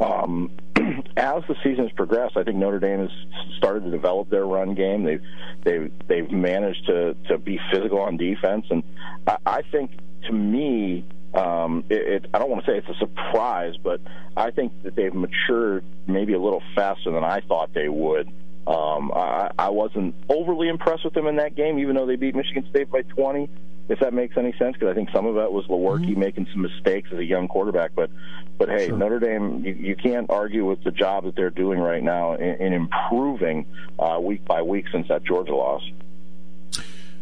um, 0.00 0.50
as 1.16 1.42
the 1.48 1.54
season 1.62 1.84
has 1.84 1.92
progressed, 1.92 2.36
I 2.36 2.44
think 2.44 2.56
Notre 2.56 2.80
Dame 2.80 3.00
has 3.00 3.56
started 3.58 3.84
to 3.84 3.90
develop 3.90 4.30
their 4.30 4.46
run 4.46 4.74
game. 4.74 5.04
They've 5.04 5.22
they've 5.64 5.92
they've 6.08 6.30
managed 6.30 6.86
to 6.86 7.14
to 7.28 7.38
be 7.38 7.60
physical 7.70 8.00
on 8.00 8.16
defense, 8.16 8.66
and 8.70 8.82
I, 9.26 9.36
I 9.46 9.62
think 9.70 9.92
to 10.26 10.32
me. 10.32 11.04
Um, 11.34 11.82
it, 11.88 12.22
it, 12.22 12.26
I 12.32 12.38
don't 12.38 12.48
want 12.48 12.64
to 12.64 12.70
say 12.70 12.78
it's 12.78 12.88
a 12.88 12.94
surprise, 12.94 13.74
but 13.82 14.00
I 14.36 14.52
think 14.52 14.84
that 14.84 14.94
they've 14.94 15.12
matured 15.12 15.84
maybe 16.06 16.32
a 16.32 16.38
little 16.38 16.62
faster 16.76 17.10
than 17.10 17.24
I 17.24 17.40
thought 17.40 17.74
they 17.74 17.88
would. 17.88 18.30
Um, 18.66 19.12
I, 19.14 19.50
I 19.58 19.70
wasn't 19.70 20.14
overly 20.28 20.68
impressed 20.68 21.04
with 21.04 21.14
them 21.14 21.26
in 21.26 21.36
that 21.36 21.54
game, 21.54 21.78
even 21.78 21.96
though 21.96 22.06
they 22.06 22.16
beat 22.16 22.34
Michigan 22.34 22.66
State 22.70 22.90
by 22.90 23.02
20 23.02 23.48
if 23.88 24.00
that 24.00 24.14
makes 24.14 24.36
any 24.36 24.52
sense, 24.58 24.74
because 24.74 24.88
I 24.88 24.94
think 24.94 25.10
some 25.12 25.26
of 25.26 25.34
that 25.34 25.52
was 25.52 25.66
Lewerke 25.66 26.06
mm-hmm. 26.06 26.18
making 26.18 26.46
some 26.52 26.62
mistakes 26.62 27.10
as 27.12 27.18
a 27.18 27.24
young 27.24 27.48
quarterback. 27.48 27.94
But, 27.94 28.10
but 28.56 28.68
hey, 28.68 28.88
sure. 28.88 28.96
Notre 28.96 29.20
Dame, 29.20 29.62
you, 29.64 29.74
you 29.74 29.96
can't 29.96 30.30
argue 30.30 30.64
with 30.64 30.82
the 30.84 30.90
job 30.90 31.24
that 31.24 31.36
they're 31.36 31.50
doing 31.50 31.78
right 31.78 32.02
now 32.02 32.34
in, 32.34 32.62
in 32.62 32.72
improving 32.72 33.66
uh, 33.98 34.18
week 34.20 34.44
by 34.44 34.62
week 34.62 34.86
since 34.90 35.08
that 35.08 35.24
Georgia 35.24 35.54
loss. 35.54 35.82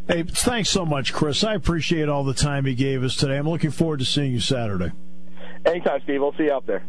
Hey, 0.06 0.22
thanks 0.22 0.70
so 0.70 0.84
much, 0.84 1.12
Chris. 1.12 1.42
I 1.42 1.54
appreciate 1.54 2.08
all 2.08 2.24
the 2.24 2.34
time 2.34 2.66
you 2.66 2.74
gave 2.74 3.02
us 3.02 3.16
today. 3.16 3.36
I'm 3.38 3.48
looking 3.48 3.70
forward 3.70 3.98
to 3.98 4.04
seeing 4.04 4.32
you 4.32 4.40
Saturday. 4.40 4.92
Anytime, 5.64 6.00
Steve. 6.04 6.20
We'll 6.20 6.34
see 6.34 6.44
you 6.44 6.52
out 6.52 6.66
there. 6.66 6.82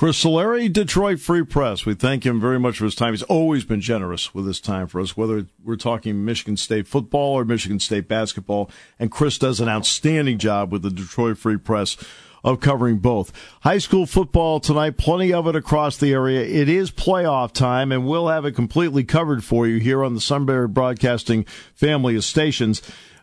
Chris 0.00 0.24
Solari, 0.24 0.72
Detroit 0.72 1.20
Free 1.20 1.44
Press. 1.44 1.84
We 1.84 1.92
thank 1.92 2.24
him 2.24 2.40
very 2.40 2.58
much 2.58 2.78
for 2.78 2.86
his 2.86 2.94
time. 2.94 3.12
He's 3.12 3.22
always 3.24 3.66
been 3.66 3.82
generous 3.82 4.34
with 4.34 4.46
his 4.46 4.58
time 4.58 4.86
for 4.86 4.98
us, 4.98 5.14
whether 5.14 5.44
we're 5.62 5.76
talking 5.76 6.24
Michigan 6.24 6.56
State 6.56 6.88
football 6.88 7.34
or 7.34 7.44
Michigan 7.44 7.78
State 7.78 8.08
basketball. 8.08 8.70
And 8.98 9.10
Chris 9.10 9.36
does 9.36 9.60
an 9.60 9.68
outstanding 9.68 10.38
job 10.38 10.72
with 10.72 10.80
the 10.80 10.90
Detroit 10.90 11.36
Free 11.36 11.58
Press 11.58 11.98
of 12.42 12.60
covering 12.60 12.96
both. 12.96 13.30
High 13.60 13.76
school 13.76 14.06
football 14.06 14.58
tonight, 14.58 14.96
plenty 14.96 15.34
of 15.34 15.46
it 15.46 15.54
across 15.54 15.98
the 15.98 16.14
area. 16.14 16.40
It 16.40 16.70
is 16.70 16.90
playoff 16.90 17.52
time, 17.52 17.92
and 17.92 18.06
we'll 18.06 18.28
have 18.28 18.46
it 18.46 18.52
completely 18.52 19.04
covered 19.04 19.44
for 19.44 19.66
you 19.66 19.80
here 19.80 20.02
on 20.02 20.14
the 20.14 20.20
Sunbury 20.22 20.66
Broadcasting 20.66 21.44
family 21.74 22.16
of 22.16 22.24
stations. 22.24 22.80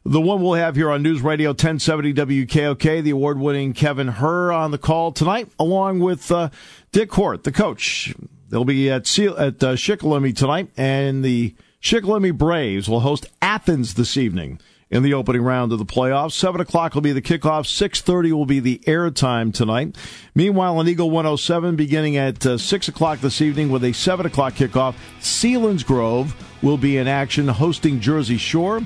The 0.09 0.21
one 0.21 0.41
we'll 0.41 0.53
have 0.53 0.77
here 0.77 0.89
on 0.89 1.03
News 1.03 1.21
Radio 1.21 1.49
1070 1.49 2.13
WKOK, 2.13 3.03
the 3.03 3.09
award 3.09 3.41
winning 3.41 3.73
Kevin 3.73 4.07
Herr 4.07 4.53
on 4.53 4.71
the 4.71 4.77
call 4.77 5.11
tonight, 5.11 5.49
along 5.59 5.99
with 5.99 6.31
uh, 6.31 6.49
Dick 6.93 7.11
Hort, 7.11 7.43
the 7.43 7.51
coach. 7.51 8.15
They'll 8.47 8.63
be 8.63 8.89
at, 8.89 9.05
Seal, 9.05 9.35
at 9.37 9.61
uh, 9.61 9.75
tonight, 9.75 10.69
and 10.77 11.25
the 11.25 11.55
Shikellamy 11.81 12.37
Braves 12.37 12.87
will 12.87 13.01
host 13.01 13.25
Athens 13.41 13.95
this 13.95 14.15
evening 14.15 14.61
in 14.89 15.03
the 15.03 15.13
opening 15.13 15.41
round 15.41 15.73
of 15.73 15.79
the 15.79 15.85
playoffs. 15.85 16.31
Seven 16.31 16.61
o'clock 16.61 16.95
will 16.95 17.01
be 17.01 17.11
the 17.11 17.21
kickoff. 17.21 17.67
Six 17.67 17.99
thirty 17.99 18.31
will 18.31 18.45
be 18.45 18.61
the 18.61 18.81
airtime 18.87 19.53
tonight. 19.53 19.97
Meanwhile, 20.33 20.77
on 20.77 20.87
Eagle 20.87 21.11
107, 21.11 21.75
beginning 21.75 22.15
at 22.15 22.45
uh, 22.45 22.57
six 22.57 22.87
o'clock 22.87 23.19
this 23.19 23.41
evening 23.41 23.67
with 23.67 23.83
a 23.83 23.91
seven 23.91 24.25
o'clock 24.25 24.53
kickoff, 24.53 24.95
Selinsgrove 25.19 26.33
will 26.61 26.77
be 26.77 26.95
in 26.95 27.09
action 27.09 27.49
hosting 27.49 27.99
Jersey 27.99 28.37
Shore. 28.37 28.81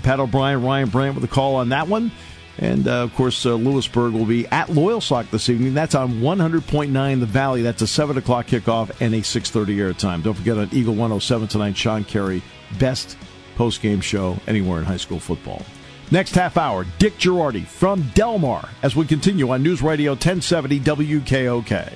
Pat 0.00 0.20
O'Brien, 0.20 0.62
Ryan 0.62 0.88
Brandt 0.88 1.14
with 1.14 1.24
a 1.24 1.28
call 1.28 1.56
on 1.56 1.70
that 1.70 1.88
one. 1.88 2.10
And 2.58 2.86
uh, 2.86 3.02
of 3.02 3.14
course, 3.14 3.46
uh, 3.46 3.54
Lewisburg 3.54 4.12
will 4.12 4.26
be 4.26 4.46
at 4.48 4.68
Loyalsock 4.68 5.30
this 5.30 5.48
evening. 5.48 5.74
That's 5.74 5.94
on 5.94 6.20
100.9 6.20 7.20
The 7.20 7.26
Valley. 7.26 7.62
That's 7.62 7.82
a 7.82 7.86
7 7.86 8.18
o'clock 8.18 8.46
kickoff 8.46 8.90
and 9.00 9.14
a 9.14 9.20
6.30 9.20 9.76
airtime. 9.76 10.22
Don't 10.22 10.34
forget 10.34 10.58
on 10.58 10.68
Eagle 10.72 10.94
107 10.94 11.48
tonight, 11.48 11.76
Sean 11.76 12.04
Carey, 12.04 12.42
best 12.78 13.16
post-game 13.56 14.00
show 14.00 14.36
anywhere 14.46 14.80
in 14.80 14.84
high 14.84 14.96
school 14.96 15.18
football. 15.18 15.62
Next 16.10 16.34
half 16.34 16.58
hour, 16.58 16.84
Dick 16.98 17.16
Girardi 17.16 17.64
from 17.64 18.02
Delmar 18.14 18.68
as 18.82 18.94
we 18.94 19.06
continue 19.06 19.50
on 19.50 19.62
News 19.62 19.80
Radio 19.80 20.12
1070 20.12 20.80
WKOK. 20.80 21.92